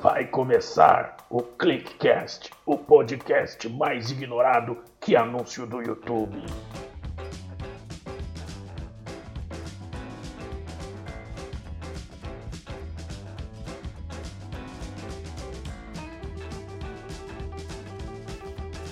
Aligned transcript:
Vai 0.00 0.26
começar 0.26 1.16
o 1.28 1.42
Clickcast, 1.42 2.50
o 2.64 2.78
podcast 2.78 3.68
mais 3.68 4.12
ignorado 4.12 4.78
que 5.00 5.16
anúncio 5.16 5.66
do 5.66 5.82
YouTube. 5.82 6.40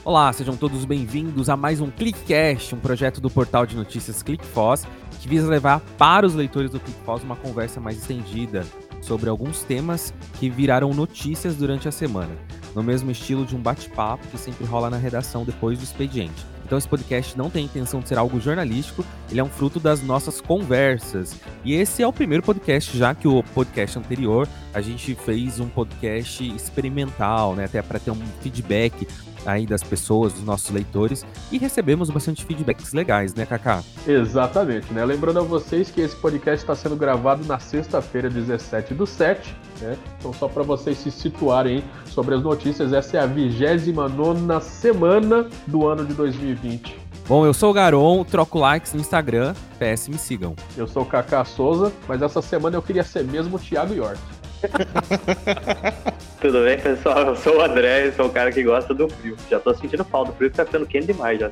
Olá, 0.05 0.33
sejam 0.33 0.57
todos 0.57 0.85
bem-vindos 0.85 1.49
a 1.49 1.57
mais 1.57 1.81
um 1.81 1.89
Clickcast, 1.89 2.75
um 2.75 2.81
projeto 2.81 3.21
do 3.21 3.31
portal 3.31 3.65
de 3.65 3.77
notícias 3.77 4.25
ClickFoss, 4.25 4.85
que 5.21 5.29
visa 5.29 5.49
levar 5.49 5.79
para 5.97 6.27
os 6.27 6.35
leitores 6.35 6.73
do 6.73 6.81
ClickFoss 6.81 7.23
uma 7.23 7.37
conversa 7.37 7.81
mais 7.81 7.97
estendida 7.97 8.67
sobre 9.07 9.31
alguns 9.31 9.63
temas 9.63 10.13
que 10.39 10.51
viraram 10.51 10.93
notícias 10.93 11.55
durante 11.55 11.89
a 11.89 11.93
semana, 11.93 12.33
no 12.75 12.83
mesmo 12.83 13.11
estilo 13.11 13.47
de 13.47 13.55
um 13.55 13.61
bate-papo 13.61 14.27
que 14.27 14.37
sempre 14.37 14.67
rola 14.67 14.91
na 14.91 14.97
redação 14.97 15.45
depois 15.45 15.79
do 15.79 15.85
expediente. 15.85 16.45
Então 16.65 16.77
esse 16.77 16.89
podcast 16.89 17.39
não 17.39 17.49
tem 17.49 17.65
intenção 17.65 18.01
de 18.01 18.09
ser 18.09 18.19
algo 18.19 18.41
jornalístico, 18.41 19.05
ele 19.31 19.39
é 19.39 19.45
um 19.45 19.49
fruto 19.49 19.79
das 19.79 20.03
nossas 20.03 20.41
conversas. 20.41 21.37
E 21.65 21.75
esse 21.75 22.03
é 22.03 22.07
o 22.07 22.13
primeiro 22.13 22.43
podcast, 22.43 22.99
já 22.99 23.15
que 23.15 23.29
o 23.29 23.41
podcast 23.55 23.97
anterior 23.97 24.49
a 24.75 24.81
gente 24.81 25.15
fez 25.15 25.61
um 25.61 25.69
podcast 25.69 26.45
experimental, 26.45 27.55
né, 27.55 27.67
até 27.67 27.81
para 27.81 28.01
ter 28.01 28.11
um 28.11 28.21
feedback 28.43 29.07
aí 29.47 29.67
das 29.67 29.83
pessoas, 29.83 30.33
dos 30.33 30.45
nossos 30.45 30.71
leitores, 30.71 31.25
e 31.51 31.59
recebemos 31.59 32.11
bastante 32.11 32.45
feedbacks 32.45 32.93
legais, 32.93 33.35
né, 33.35 33.47
Kaká? 33.47 33.83
Exatamente, 34.07 34.93
né? 34.93 35.05
Lembrando 35.05 35.39
a 35.39 35.43
vocês 35.43 35.91
que 35.91 36.01
esse 36.01 36.17
podcast 36.17 36.65
está 36.65 36.75
sendo 36.75 36.97
gravado 36.97 37.45
na 37.47 37.59
sexta-feira, 37.59 38.29
17 38.29 38.93
do 38.95 39.07
7, 39.07 39.57
né? 39.81 39.97
Então, 40.19 40.33
só 40.33 40.49
para 40.49 40.63
vocês 40.63 40.99
se 40.99 41.11
situarem 41.11 41.83
sobre 42.07 42.35
as 42.35 42.43
notícias, 42.43 42.93
essa 42.93 43.17
é 43.17 43.21
a 43.21 43.27
29 43.27 44.61
semana 44.61 45.49
do 45.67 45.87
ano 45.87 46.05
de 46.05 46.15
2020. 46.15 47.07
Bom, 47.29 47.45
eu 47.45 47.53
sou 47.53 47.71
o 47.71 47.73
Garon, 47.73 48.23
troco 48.23 48.57
likes 48.57 48.95
no 48.95 49.01
Instagram, 49.01 49.53
PS 49.81 50.09
me 50.09 50.17
sigam. 50.17 50.55
Eu 50.77 50.87
sou 50.87 51.03
o 51.03 51.07
Kaká 51.07 51.45
Souza, 51.45 51.93
mas 52.07 52.23
essa 52.23 52.41
semana 52.41 52.77
eu 52.77 52.83
queria 52.83 53.03
ser 53.03 53.25
mesmo 53.25 53.57
o 53.57 53.59
Thiago 53.59 53.95
York. 53.95 54.21
Tudo 56.41 56.65
bem, 56.65 56.79
pessoal? 56.79 57.19
Eu 57.27 57.37
sou 57.37 57.59
o 57.59 57.63
André, 57.63 58.13
sou 58.13 58.27
o 58.27 58.31
cara 58.31 58.53
que 58.53 58.63
gosta 58.63 58.95
do 58.95 59.09
frio. 59.09 59.37
Já 59.51 59.59
tô 59.59 59.75
sentindo 59.75 60.05
falta, 60.05 60.33
o 60.33 60.35
frio 60.35 60.51
tá 60.51 60.65
ficando 60.65 60.87
quente 60.87 61.07
demais 61.07 61.41
já. 61.41 61.51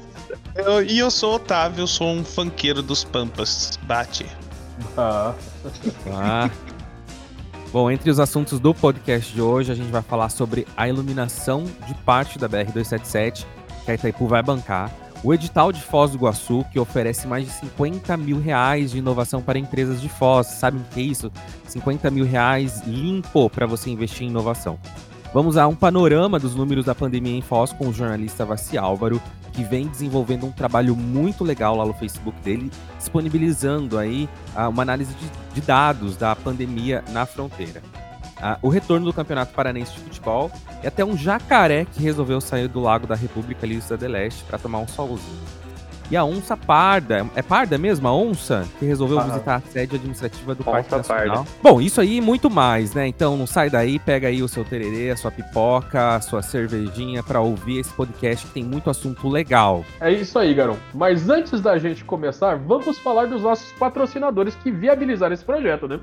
Eu, 0.54 0.82
e 0.82 0.98
eu 0.98 1.10
sou 1.10 1.32
o 1.32 1.34
Otávio, 1.36 1.82
eu 1.82 1.86
sou 1.86 2.08
um 2.08 2.24
funkeiro 2.24 2.82
dos 2.82 3.04
Pampas. 3.04 3.78
Bate. 3.82 4.26
Ah. 4.96 5.34
ah. 6.12 6.50
Bom, 7.72 7.90
entre 7.90 8.10
os 8.10 8.20
assuntos 8.20 8.60
do 8.60 8.72
podcast 8.72 9.32
de 9.32 9.42
hoje, 9.42 9.72
a 9.72 9.74
gente 9.74 9.90
vai 9.90 10.02
falar 10.02 10.28
sobre 10.28 10.66
a 10.76 10.88
iluminação 10.88 11.64
de 11.86 11.94
parte 12.04 12.38
da 12.38 12.48
BR-277, 12.48 13.44
que 13.84 13.90
a 13.90 13.94
Itaipu 13.94 14.28
vai 14.28 14.42
bancar 14.42 14.90
o 15.24 15.32
edital 15.32 15.72
de 15.72 15.80
Foz 15.80 16.10
do 16.10 16.18
Iguaçu, 16.18 16.66
que 16.70 16.78
oferece 16.78 17.26
mais 17.26 17.46
de 17.46 17.52
50 17.52 18.14
mil 18.18 18.38
reais 18.38 18.90
de 18.90 18.98
inovação 18.98 19.40
para 19.40 19.58
empresas 19.58 19.98
de 19.98 20.08
Foz. 20.08 20.48
Sabe 20.48 20.76
o 20.76 20.84
que 20.92 21.00
é 21.00 21.02
isso? 21.02 21.32
50 21.66 22.10
mil 22.10 22.26
reais 22.26 22.82
limpo 22.86 23.48
para 23.48 23.66
você 23.66 23.88
investir 23.88 24.24
em 24.24 24.30
inovação. 24.30 24.78
Vamos 25.32 25.56
a 25.56 25.66
um 25.66 25.74
panorama 25.74 26.38
dos 26.38 26.54
números 26.54 26.84
da 26.84 26.94
pandemia 26.94 27.34
em 27.34 27.40
Foz 27.40 27.72
com 27.72 27.88
o 27.88 27.92
jornalista 27.92 28.44
Vassi 28.44 28.76
Álvaro, 28.76 29.20
que 29.54 29.64
vem 29.64 29.88
desenvolvendo 29.88 30.44
um 30.44 30.52
trabalho 30.52 30.94
muito 30.94 31.42
legal 31.42 31.74
lá 31.74 31.86
no 31.86 31.94
Facebook 31.94 32.38
dele, 32.42 32.70
disponibilizando 32.98 33.96
aí 33.98 34.28
ah, 34.54 34.68
uma 34.68 34.82
análise 34.82 35.14
de 35.54 35.60
dados 35.62 36.18
da 36.18 36.36
pandemia 36.36 37.02
na 37.12 37.24
fronteira 37.24 37.82
o 38.62 38.68
retorno 38.68 39.06
do 39.06 39.12
Campeonato 39.12 39.52
Paranense 39.54 39.92
de 39.92 40.00
Futebol 40.00 40.50
e 40.82 40.86
até 40.86 41.04
um 41.04 41.16
jacaré 41.16 41.84
que 41.84 42.02
resolveu 42.02 42.40
sair 42.40 42.68
do 42.68 42.80
Lago 42.80 43.06
da 43.06 43.14
República 43.14 43.64
ali 43.64 43.78
do 43.78 44.06
Leste 44.06 44.44
para 44.44 44.58
tomar 44.58 44.78
um 44.78 44.88
solzinho. 44.88 45.64
E 46.10 46.16
a 46.16 46.24
onça 46.24 46.54
parda, 46.56 47.26
é 47.34 47.40
parda 47.40 47.78
mesmo? 47.78 48.06
A 48.06 48.14
onça 48.14 48.68
que 48.78 48.84
resolveu 48.84 49.18
ah, 49.18 49.22
visitar 49.24 49.56
a 49.56 49.60
sede 49.60 49.96
administrativa 49.96 50.54
do 50.54 50.62
Parque 50.62 50.90
Nacional. 50.90 51.36
Parda. 51.36 51.50
Bom, 51.62 51.80
isso 51.80 52.00
aí 52.00 52.18
e 52.18 52.20
muito 52.20 52.50
mais, 52.50 52.94
né? 52.94 53.06
Então 53.06 53.36
não 53.36 53.46
sai 53.46 53.70
daí, 53.70 53.98
pega 53.98 54.28
aí 54.28 54.42
o 54.42 54.48
seu 54.48 54.64
tererê, 54.64 55.10
a 55.10 55.16
sua 55.16 55.30
pipoca, 55.30 56.16
a 56.16 56.20
sua 56.20 56.42
cervejinha 56.42 57.22
para 57.22 57.40
ouvir 57.40 57.80
esse 57.80 57.92
podcast 57.94 58.46
que 58.46 58.52
tem 58.52 58.62
muito 58.62 58.90
assunto 58.90 59.28
legal. 59.28 59.82
É 59.98 60.12
isso 60.12 60.38
aí, 60.38 60.52
Garão. 60.52 60.76
Mas 60.92 61.30
antes 61.30 61.60
da 61.62 61.78
gente 61.78 62.04
começar, 62.04 62.56
vamos 62.56 62.98
falar 62.98 63.26
dos 63.26 63.42
nossos 63.42 63.72
patrocinadores 63.72 64.54
que 64.56 64.70
viabilizaram 64.70 65.32
esse 65.32 65.44
projeto, 65.44 65.88
né? 65.88 66.00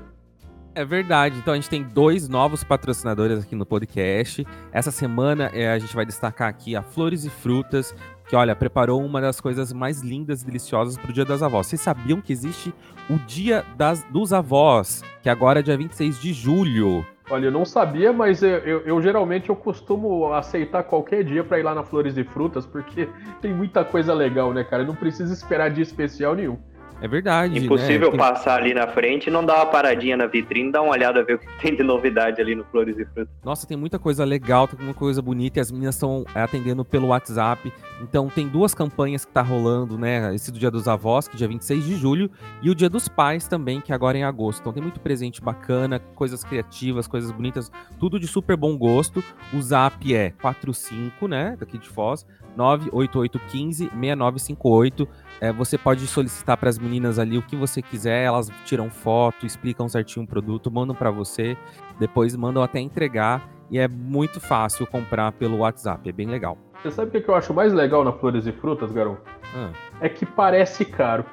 É 0.74 0.84
verdade. 0.84 1.38
Então 1.38 1.52
a 1.52 1.56
gente 1.56 1.68
tem 1.68 1.82
dois 1.82 2.28
novos 2.28 2.64
patrocinadores 2.64 3.44
aqui 3.44 3.54
no 3.54 3.66
podcast. 3.66 4.46
Essa 4.72 4.90
semana 4.90 5.50
é, 5.52 5.70
a 5.70 5.78
gente 5.78 5.94
vai 5.94 6.06
destacar 6.06 6.48
aqui 6.48 6.74
a 6.74 6.82
Flores 6.82 7.24
e 7.24 7.30
Frutas, 7.30 7.94
que 8.26 8.34
olha, 8.34 8.56
preparou 8.56 9.04
uma 9.04 9.20
das 9.20 9.38
coisas 9.40 9.72
mais 9.72 10.00
lindas 10.00 10.42
e 10.42 10.46
deliciosas 10.46 10.96
para 10.96 11.10
o 11.10 11.12
Dia 11.12 11.26
das 11.26 11.42
Avós. 11.42 11.66
Vocês 11.66 11.80
sabiam 11.80 12.22
que 12.22 12.32
existe 12.32 12.72
o 13.10 13.18
Dia 13.26 13.64
das, 13.76 14.02
dos 14.04 14.32
Avós, 14.32 15.02
que 15.22 15.28
agora 15.28 15.60
é 15.60 15.62
dia 15.62 15.76
26 15.76 16.18
de 16.18 16.32
julho. 16.32 17.04
Olha, 17.30 17.46
eu 17.46 17.52
não 17.52 17.64
sabia, 17.64 18.12
mas 18.12 18.42
eu, 18.42 18.58
eu, 18.58 18.80
eu 18.80 19.02
geralmente 19.02 19.48
eu 19.48 19.56
costumo 19.56 20.32
aceitar 20.32 20.82
qualquer 20.82 21.22
dia 21.22 21.44
para 21.44 21.58
ir 21.58 21.62
lá 21.62 21.74
na 21.74 21.82
Flores 21.82 22.16
e 22.16 22.24
Frutas, 22.24 22.66
porque 22.66 23.08
tem 23.40 23.54
muita 23.54 23.84
coisa 23.84 24.12
legal, 24.12 24.52
né, 24.52 24.64
cara? 24.64 24.82
Eu 24.82 24.86
não 24.86 24.94
precisa 24.94 25.32
esperar 25.32 25.70
dia 25.70 25.82
especial 25.82 26.34
nenhum. 26.34 26.58
É 27.02 27.08
verdade. 27.08 27.58
Impossível 27.58 28.12
né? 28.12 28.16
passar 28.16 28.60
ali 28.60 28.72
na 28.72 28.86
frente 28.86 29.26
e 29.26 29.30
não 29.30 29.44
dar 29.44 29.56
uma 29.56 29.66
paradinha 29.66 30.16
na 30.16 30.26
vitrine, 30.26 30.70
dar 30.70 30.82
uma 30.82 30.92
olhada, 30.92 31.24
ver 31.24 31.34
o 31.34 31.38
que 31.40 31.46
tem 31.60 31.74
de 31.74 31.82
novidade 31.82 32.40
ali 32.40 32.54
no 32.54 32.62
Flores 32.66 32.96
e 32.96 33.04
Frutas. 33.04 33.34
Nossa, 33.44 33.66
tem 33.66 33.76
muita 33.76 33.98
coisa 33.98 34.24
legal, 34.24 34.68
tem 34.68 34.78
muita 34.78 34.96
coisa 34.96 35.20
bonita 35.20 35.58
e 35.58 35.60
as 35.60 35.72
meninas 35.72 35.96
estão 35.96 36.24
é, 36.32 36.40
atendendo 36.40 36.84
pelo 36.84 37.08
WhatsApp. 37.08 37.72
Então 38.00 38.28
tem 38.28 38.46
duas 38.46 38.72
campanhas 38.72 39.24
que 39.24 39.32
tá 39.32 39.42
rolando, 39.42 39.98
né? 39.98 40.32
Esse 40.32 40.52
do 40.52 40.60
Dia 40.60 40.70
dos 40.70 40.86
Avós, 40.86 41.26
que 41.26 41.34
é 41.34 41.38
dia 41.38 41.48
26 41.48 41.84
de 41.84 41.96
julho, 41.96 42.30
e 42.62 42.70
o 42.70 42.74
Dia 42.74 42.88
dos 42.88 43.08
Pais 43.08 43.48
também, 43.48 43.80
que 43.80 43.90
é 43.90 43.94
agora 43.96 44.16
em 44.16 44.22
agosto. 44.22 44.60
Então 44.60 44.72
tem 44.72 44.82
muito 44.82 45.00
presente 45.00 45.42
bacana, 45.42 45.98
coisas 46.14 46.44
criativas, 46.44 47.08
coisas 47.08 47.32
bonitas, 47.32 47.68
tudo 47.98 48.20
de 48.20 48.28
super 48.28 48.56
bom 48.56 48.78
gosto. 48.78 49.24
O 49.52 49.60
Zap 49.60 50.14
é 50.14 50.30
45, 50.40 51.26
né? 51.26 51.56
Daqui 51.58 51.78
de 51.78 51.88
Foz, 51.88 52.24
98815 52.56 53.90
6958. 53.92 55.08
É, 55.42 55.52
você 55.52 55.76
pode 55.76 56.06
solicitar 56.06 56.56
para 56.56 56.68
as 56.68 56.78
meninas 56.78 57.18
ali 57.18 57.36
o 57.36 57.42
que 57.42 57.56
você 57.56 57.82
quiser, 57.82 58.22
elas 58.22 58.48
tiram 58.64 58.88
foto, 58.88 59.44
explicam 59.44 59.88
certinho 59.88 60.24
o 60.24 60.28
produto, 60.28 60.70
mandam 60.70 60.94
para 60.94 61.10
você, 61.10 61.56
depois 61.98 62.36
mandam 62.36 62.62
até 62.62 62.78
entregar 62.78 63.50
e 63.68 63.76
é 63.76 63.88
muito 63.88 64.38
fácil 64.40 64.86
comprar 64.86 65.32
pelo 65.32 65.58
WhatsApp, 65.58 66.08
é 66.08 66.12
bem 66.12 66.28
legal. 66.28 66.56
Você 66.80 66.92
sabe 66.92 67.18
o 67.18 67.20
que 67.20 67.28
eu 67.28 67.34
acho 67.34 67.52
mais 67.52 67.72
legal 67.72 68.04
na 68.04 68.12
Flores 68.12 68.46
e 68.46 68.52
Frutas, 68.52 68.92
Garão? 68.92 69.18
Ah. 69.52 69.72
É 70.00 70.08
que 70.08 70.24
parece 70.24 70.84
caro. 70.84 71.24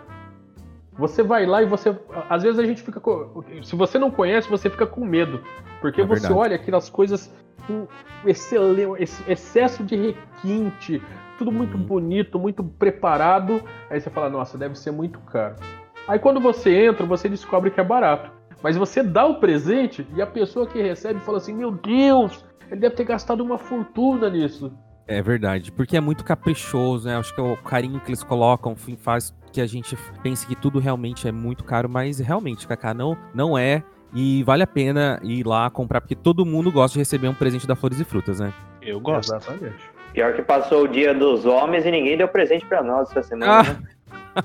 Você 0.94 1.22
vai 1.22 1.46
lá 1.46 1.62
e 1.62 1.68
você. 1.68 1.96
Às 2.28 2.42
vezes 2.42 2.58
a 2.58 2.66
gente 2.66 2.82
fica. 2.82 3.00
Com, 3.00 3.44
se 3.62 3.76
você 3.76 4.00
não 4.00 4.10
conhece, 4.10 4.50
você 4.50 4.72
fica 4.72 4.88
com 4.88 5.06
medo. 5.06 5.40
Porque 5.82 6.02
é 6.02 6.04
você 6.04 6.22
verdade. 6.22 6.34
olha 6.34 6.56
aquelas 6.56 6.90
coisas 6.90 7.32
com 7.68 7.88
excesso 8.26 9.84
de 9.84 9.96
requinte, 9.96 11.00
tudo 11.40 11.52
muito 11.52 11.78
uhum. 11.78 11.84
bonito, 11.84 12.38
muito 12.38 12.64
preparado. 12.64 13.64
Aí 13.90 14.00
você 14.00 14.10
fala, 14.10 14.30
nossa, 14.30 14.58
deve 14.58 14.78
ser 14.78 14.92
muito 14.92 15.20
caro. 15.22 15.56
Aí 16.08 16.20
quando 16.20 16.40
você 16.40 16.86
entra, 16.86 17.06
você 17.06 17.30
descobre 17.30 17.72
que 17.72 17.80
é 17.80 17.84
barato. 17.84 18.32
Mas 18.62 18.76
você 18.76 19.02
dá 19.02 19.26
o 19.26 19.40
presente 19.40 20.06
e 20.16 20.22
a 20.22 20.28
pessoa 20.28 20.68
que 20.68 20.82
recebe 20.82 21.20
fala 21.22 21.38
assim: 21.38 21.54
Meu 21.54 21.72
Deus, 21.72 22.44
ele 22.70 22.82
deve 22.82 22.96
ter 22.96 23.06
gastado 23.06 23.42
uma 23.42 23.58
fortuna 23.58 24.30
nisso. 24.30 24.72
É 25.08 25.22
verdade, 25.22 25.72
porque 25.72 25.98
é 25.98 26.02
muito 26.02 26.24
caprichoso, 26.24 27.08
né? 27.08 27.18
Acho 27.18 27.34
que 27.34 27.42
é 27.42 27.44
o 27.44 27.58
carinho 27.58 28.00
que 28.00 28.10
eles 28.10 28.22
colocam 28.22 28.76
faz 28.76 29.34
que 29.52 29.62
a 29.62 29.66
gente 29.66 29.98
pense 30.22 30.46
que 30.46 30.56
tudo 30.56 30.78
realmente 30.78 31.28
é 31.28 31.32
muito 31.32 31.64
caro, 31.64 31.90
mas 31.90 32.20
realmente, 32.20 32.68
Kaká, 32.68 32.94
não, 32.94 33.18
não 33.34 33.58
é. 33.58 33.84
E 34.14 34.44
vale 34.44 34.62
a 34.62 34.68
pena 34.68 35.20
ir 35.24 35.46
lá 35.46 35.70
comprar, 35.70 36.02
porque 36.02 36.16
todo 36.16 36.46
mundo 36.46 36.72
gosta 36.72 36.94
de 36.94 37.00
receber 37.00 37.28
um 37.28 37.34
presente 37.34 37.66
da 37.66 37.76
Flores 37.76 38.00
e 38.00 38.04
Frutas, 38.04 38.40
né? 38.40 38.54
Eu 38.82 39.00
gosto. 39.00 39.36
Exatamente. 39.36 39.89
Pior 40.20 40.34
que 40.34 40.42
passou 40.42 40.84
o 40.84 40.88
dia 40.90 41.14
dos 41.14 41.46
homens 41.46 41.86
e 41.86 41.92
ninguém 41.92 42.18
deu 42.18 42.28
presente 42.28 42.66
para 42.66 42.84
nós 42.84 43.10
essa 43.10 43.24
semana. 43.24 43.62
Ah. 44.36 44.42
Né? 44.42 44.44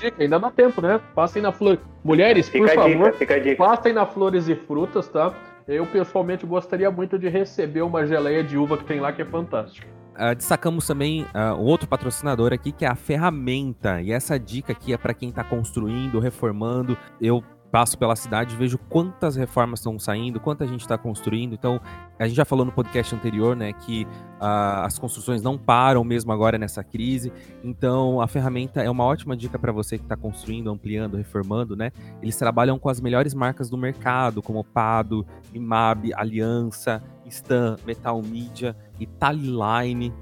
Dica, 0.00 0.20
ainda 0.20 0.40
dá 0.40 0.50
tempo, 0.50 0.82
né? 0.82 1.00
Passem 1.14 1.40
na 1.40 1.52
Flores. 1.52 1.78
Mulheres, 2.02 2.48
fica 2.48 2.66
por 2.66 2.74
favor, 2.74 3.12
dica, 3.12 3.56
passem 3.56 3.92
na 3.92 4.04
Flores 4.04 4.48
e 4.48 4.56
Frutas, 4.56 5.06
tá? 5.06 5.32
Eu 5.68 5.86
pessoalmente 5.86 6.44
gostaria 6.44 6.90
muito 6.90 7.20
de 7.20 7.28
receber 7.28 7.82
uma 7.82 8.04
geleia 8.04 8.42
de 8.42 8.58
uva 8.58 8.76
que 8.76 8.84
tem 8.84 8.98
lá 8.98 9.12
que 9.12 9.22
é 9.22 9.24
fantástica. 9.24 9.86
Uh, 10.16 10.34
destacamos 10.34 10.88
também 10.88 11.22
uh, 11.22 11.54
um 11.54 11.66
outro 11.66 11.86
patrocinador 11.86 12.52
aqui 12.52 12.72
que 12.72 12.84
é 12.84 12.88
a 12.88 12.96
ferramenta. 12.96 14.02
E 14.02 14.10
essa 14.10 14.40
dica 14.40 14.72
aqui 14.72 14.92
é 14.92 14.98
para 14.98 15.14
quem 15.14 15.28
está 15.28 15.44
construindo, 15.44 16.18
reformando. 16.18 16.98
Eu 17.20 17.44
passo 17.70 17.96
pela 17.96 18.16
cidade, 18.16 18.56
vejo 18.56 18.78
quantas 18.78 19.36
reformas 19.36 19.80
estão 19.80 19.98
saindo, 19.98 20.40
quanta 20.40 20.66
gente 20.66 20.80
está 20.80 20.98
construindo. 20.98 21.54
Então, 21.54 21.80
a 22.18 22.26
gente 22.26 22.36
já 22.36 22.44
falou 22.44 22.64
no 22.64 22.72
podcast 22.72 23.14
anterior, 23.14 23.56
né, 23.56 23.72
que 23.72 24.04
uh, 24.04 24.84
as 24.84 24.98
construções 24.98 25.42
não 25.42 25.56
param 25.56 26.02
mesmo 26.02 26.32
agora 26.32 26.58
nessa 26.58 26.82
crise. 26.82 27.32
Então, 27.62 28.20
a 28.20 28.26
ferramenta 28.26 28.82
é 28.82 28.90
uma 28.90 29.04
ótima 29.04 29.36
dica 29.36 29.58
para 29.58 29.72
você 29.72 29.96
que 29.96 30.04
está 30.04 30.16
construindo, 30.16 30.70
ampliando, 30.70 31.16
reformando, 31.16 31.76
né? 31.76 31.92
Eles 32.20 32.36
trabalham 32.36 32.78
com 32.78 32.88
as 32.88 33.00
melhores 33.00 33.34
marcas 33.34 33.70
do 33.70 33.76
mercado, 33.76 34.42
como 34.42 34.64
Pado, 34.64 35.26
Imab, 35.54 36.12
Aliança, 36.14 37.02
Stan, 37.26 37.76
Metal 37.86 38.20
Media, 38.22 38.76
Italiline 38.98 40.12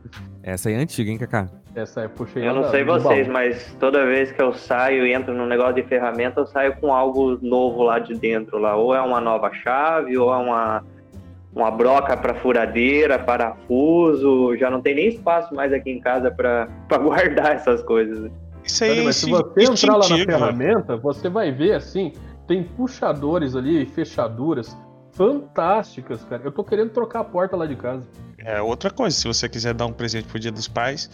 Essa 0.44 0.72
é 0.72 0.76
antiga, 0.76 1.12
hein, 1.12 1.18
Kaká? 1.18 1.50
Essa 1.76 2.02
é 2.02 2.08
puxei. 2.08 2.48
Eu 2.48 2.54
não 2.54 2.70
sei 2.70 2.84
vocês, 2.84 3.28
mas 3.28 3.76
toda 3.80 4.06
vez 4.06 4.32
que 4.32 4.42
eu 4.42 4.54
saio 4.54 5.06
e 5.06 5.14
entro 5.14 5.34
num 5.34 5.46
negócio 5.46 5.76
de 5.76 5.84
ferramenta, 5.84 6.42
eu 6.42 6.46
saio 6.46 6.76
com 6.78 6.94
algo 6.94 7.38
novo 7.42 7.84
lá 7.84 8.00
de 8.00 8.14
dentro 8.14 8.58
lá. 8.58 8.76
Ou 8.76 8.94
é 8.94 9.02
uma 9.02 9.22
nova 9.22 9.52
chave, 9.54 10.18
ou 10.18 10.34
é 10.34 10.38
uma, 10.38 10.84
uma 11.56 11.72
broca 11.72 12.18
para 12.18 12.34
furadeira, 12.36 13.18
parafuso. 13.18 14.56
Já 14.58 14.70
não 14.70 14.82
tem 14.82 14.96
nem 14.96 15.08
espaço 15.08 15.56
mais 15.56 15.72
aqui 15.72 15.92
em 15.92 16.00
casa 16.00 16.30
para 16.30 16.68
guardar 17.00 17.56
essas 17.56 17.82
coisas. 17.84 18.30
Isso 18.64 18.84
aí, 18.84 19.04
mas 19.04 19.16
se 19.16 19.30
você 19.30 19.64
entrar 19.64 19.96
lá 19.96 20.10
na 20.10 20.18
ferramenta, 20.18 20.98
você 20.98 21.30
vai 21.30 21.52
ver 21.52 21.74
assim, 21.74 22.14
tem 22.48 22.64
puxadores 22.64 23.56
ali, 23.56 23.86
fechaduras 23.86 24.78
fantásticas, 25.12 26.24
cara. 26.26 26.42
Eu 26.44 26.52
tô 26.52 26.64
querendo 26.64 26.92
trocar 26.92 27.22
a 27.22 27.24
porta 27.24 27.56
lá 27.56 27.66
de 27.66 27.76
casa. 27.76 28.08
É 28.44 28.62
outra 28.62 28.90
coisa, 28.90 29.16
se 29.16 29.28
você 29.28 29.48
quiser 29.48 29.74
dar 29.74 29.86
um 29.86 29.94
presente 29.94 30.28
pro 30.28 30.40
Dia 30.40 30.52
dos 30.52 30.68
Pais, 30.68 31.10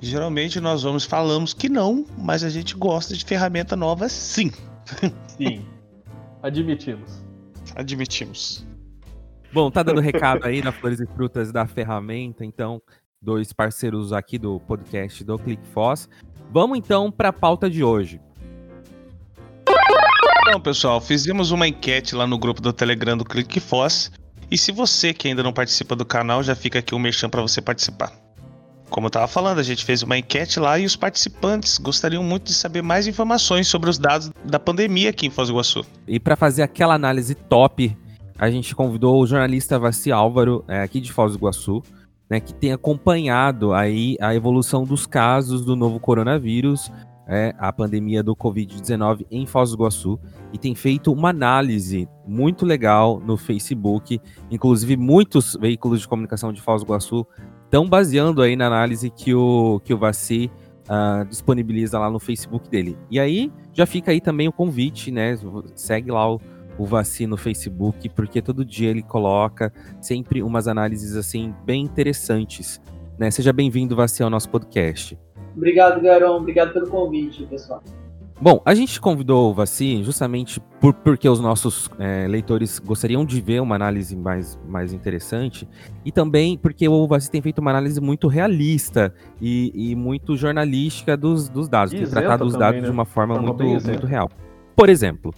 geralmente 0.00 0.60
nós 0.60 0.82
vamos 0.82 1.04
falamos 1.04 1.54
que 1.54 1.68
não, 1.68 2.04
mas 2.18 2.42
a 2.42 2.50
gente 2.50 2.74
gosta 2.74 3.14
de 3.14 3.24
ferramenta 3.24 3.76
nova 3.76 4.08
sim. 4.08 4.50
Sim. 5.28 5.64
Admitimos. 6.42 7.22
Admitimos. 7.76 8.66
Bom, 9.52 9.70
tá 9.70 9.82
dando 9.82 10.00
recado 10.00 10.44
aí 10.44 10.60
da 10.60 10.72
Flores 10.72 10.98
e 10.98 11.06
Frutas 11.06 11.52
da 11.52 11.66
ferramenta, 11.66 12.44
então, 12.44 12.82
dois 13.20 13.52
parceiros 13.52 14.12
aqui 14.12 14.38
do 14.38 14.58
podcast 14.60 15.22
do 15.22 15.38
ClickFoss. 15.38 16.08
Vamos 16.50 16.78
então 16.78 17.12
para 17.12 17.28
a 17.28 17.32
pauta 17.32 17.70
de 17.70 17.84
hoje. 17.84 18.20
Então, 20.42 20.60
pessoal, 20.60 21.00
fizemos 21.00 21.52
uma 21.52 21.68
enquete 21.68 22.14
lá 22.16 22.26
no 22.26 22.36
grupo 22.36 22.60
do 22.60 22.72
Telegram 22.72 23.16
do 23.16 23.24
ClickFoss 23.24 24.10
e 24.52 24.58
se 24.58 24.70
você 24.70 25.14
que 25.14 25.28
ainda 25.28 25.42
não 25.42 25.50
participa 25.50 25.96
do 25.96 26.04
canal, 26.04 26.42
já 26.42 26.54
fica 26.54 26.80
aqui 26.80 26.94
o 26.94 26.98
um 26.98 27.00
merchan 27.00 27.30
para 27.30 27.40
você 27.40 27.62
participar. 27.62 28.12
Como 28.90 29.06
eu 29.06 29.08
estava 29.08 29.26
falando, 29.26 29.58
a 29.58 29.62
gente 29.62 29.82
fez 29.82 30.02
uma 30.02 30.18
enquete 30.18 30.60
lá 30.60 30.78
e 30.78 30.84
os 30.84 30.94
participantes 30.94 31.78
gostariam 31.78 32.22
muito 32.22 32.44
de 32.44 32.52
saber 32.52 32.82
mais 32.82 33.06
informações 33.06 33.66
sobre 33.66 33.88
os 33.88 33.96
dados 33.96 34.30
da 34.44 34.58
pandemia 34.58 35.08
aqui 35.08 35.26
em 35.26 35.30
Foz 35.30 35.48
do 35.48 35.54
Iguaçu. 35.54 35.86
E 36.06 36.20
para 36.20 36.36
fazer 36.36 36.60
aquela 36.60 36.94
análise 36.94 37.34
top, 37.34 37.96
a 38.38 38.50
gente 38.50 38.74
convidou 38.74 39.22
o 39.22 39.26
jornalista 39.26 39.78
Vassi 39.78 40.12
Álvaro, 40.12 40.62
é, 40.68 40.82
aqui 40.82 41.00
de 41.00 41.10
Foz 41.10 41.32
do 41.32 41.38
Iguaçu, 41.38 41.82
né, 42.28 42.38
que 42.38 42.52
tem 42.52 42.74
acompanhado 42.74 43.72
aí 43.72 44.18
a 44.20 44.34
evolução 44.34 44.84
dos 44.84 45.06
casos 45.06 45.64
do 45.64 45.74
novo 45.74 45.98
coronavírus 45.98 46.92
é, 47.26 47.54
a 47.58 47.72
pandemia 47.72 48.22
do 48.22 48.34
Covid-19 48.34 49.26
em 49.30 49.46
Foz 49.46 49.70
do 49.70 49.76
Iguaçu 49.76 50.18
e 50.52 50.58
tem 50.58 50.74
feito 50.74 51.12
uma 51.12 51.30
análise 51.30 52.08
muito 52.26 52.66
legal 52.66 53.20
no 53.20 53.36
Facebook. 53.36 54.20
Inclusive, 54.50 54.96
muitos 54.96 55.56
veículos 55.60 56.00
de 56.00 56.08
comunicação 56.08 56.52
de 56.52 56.60
Foz 56.60 56.82
do 56.82 56.86
Iguaçu 56.86 57.26
estão 57.64 57.88
baseando 57.88 58.42
aí 58.42 58.56
na 58.56 58.66
análise 58.66 59.08
que 59.10 59.34
o, 59.34 59.80
que 59.84 59.94
o 59.94 59.98
Vaci 59.98 60.50
uh, 60.82 61.24
disponibiliza 61.26 61.98
lá 61.98 62.10
no 62.10 62.18
Facebook 62.18 62.68
dele. 62.68 62.98
E 63.10 63.18
aí, 63.18 63.50
já 63.72 63.86
fica 63.86 64.10
aí 64.10 64.20
também 64.20 64.48
o 64.48 64.52
convite, 64.52 65.10
né? 65.10 65.38
Segue 65.74 66.10
lá 66.10 66.30
o, 66.30 66.40
o 66.78 66.84
Vaci 66.84 67.26
no 67.26 67.36
Facebook, 67.36 68.08
porque 68.10 68.42
todo 68.42 68.64
dia 68.64 68.90
ele 68.90 69.02
coloca 69.02 69.72
sempre 70.00 70.42
umas 70.42 70.68
análises 70.68 71.16
assim 71.16 71.54
bem 71.64 71.82
interessantes. 71.82 72.80
Né? 73.18 73.30
Seja 73.30 73.52
bem-vindo, 73.52 73.94
Vaci, 73.94 74.22
ao 74.22 74.30
nosso 74.30 74.50
podcast. 74.50 75.18
Obrigado, 75.56 76.00
Garão. 76.00 76.36
Obrigado 76.36 76.72
pelo 76.72 76.88
convite, 76.88 77.44
pessoal. 77.44 77.82
Bom, 78.42 78.60
a 78.64 78.74
gente 78.74 79.00
convidou 79.00 79.52
o 79.52 79.54
Vaci 79.54 80.02
justamente 80.02 80.60
por, 80.80 80.92
porque 80.92 81.28
os 81.28 81.38
nossos 81.38 81.88
é, 81.96 82.26
leitores 82.26 82.80
gostariam 82.80 83.24
de 83.24 83.40
ver 83.40 83.62
uma 83.62 83.76
análise 83.76 84.16
mais, 84.16 84.58
mais 84.66 84.92
interessante 84.92 85.68
e 86.04 86.10
também 86.10 86.58
porque 86.58 86.88
o 86.88 87.06
Vaci 87.06 87.30
tem 87.30 87.40
feito 87.40 87.60
uma 87.60 87.70
análise 87.70 88.00
muito 88.00 88.26
realista 88.26 89.14
e, 89.40 89.70
e 89.92 89.94
muito 89.94 90.36
jornalística 90.36 91.16
dos, 91.16 91.48
dos 91.48 91.68
dados, 91.68 91.94
tem 91.94 92.04
tratado 92.04 92.44
os 92.44 92.54
dados 92.54 92.80
né? 92.80 92.88
de 92.88 92.90
uma 92.90 93.04
forma 93.04 93.40
muito, 93.40 93.62
muito 93.62 94.06
real. 94.08 94.28
Por 94.74 94.88
exemplo, 94.88 95.32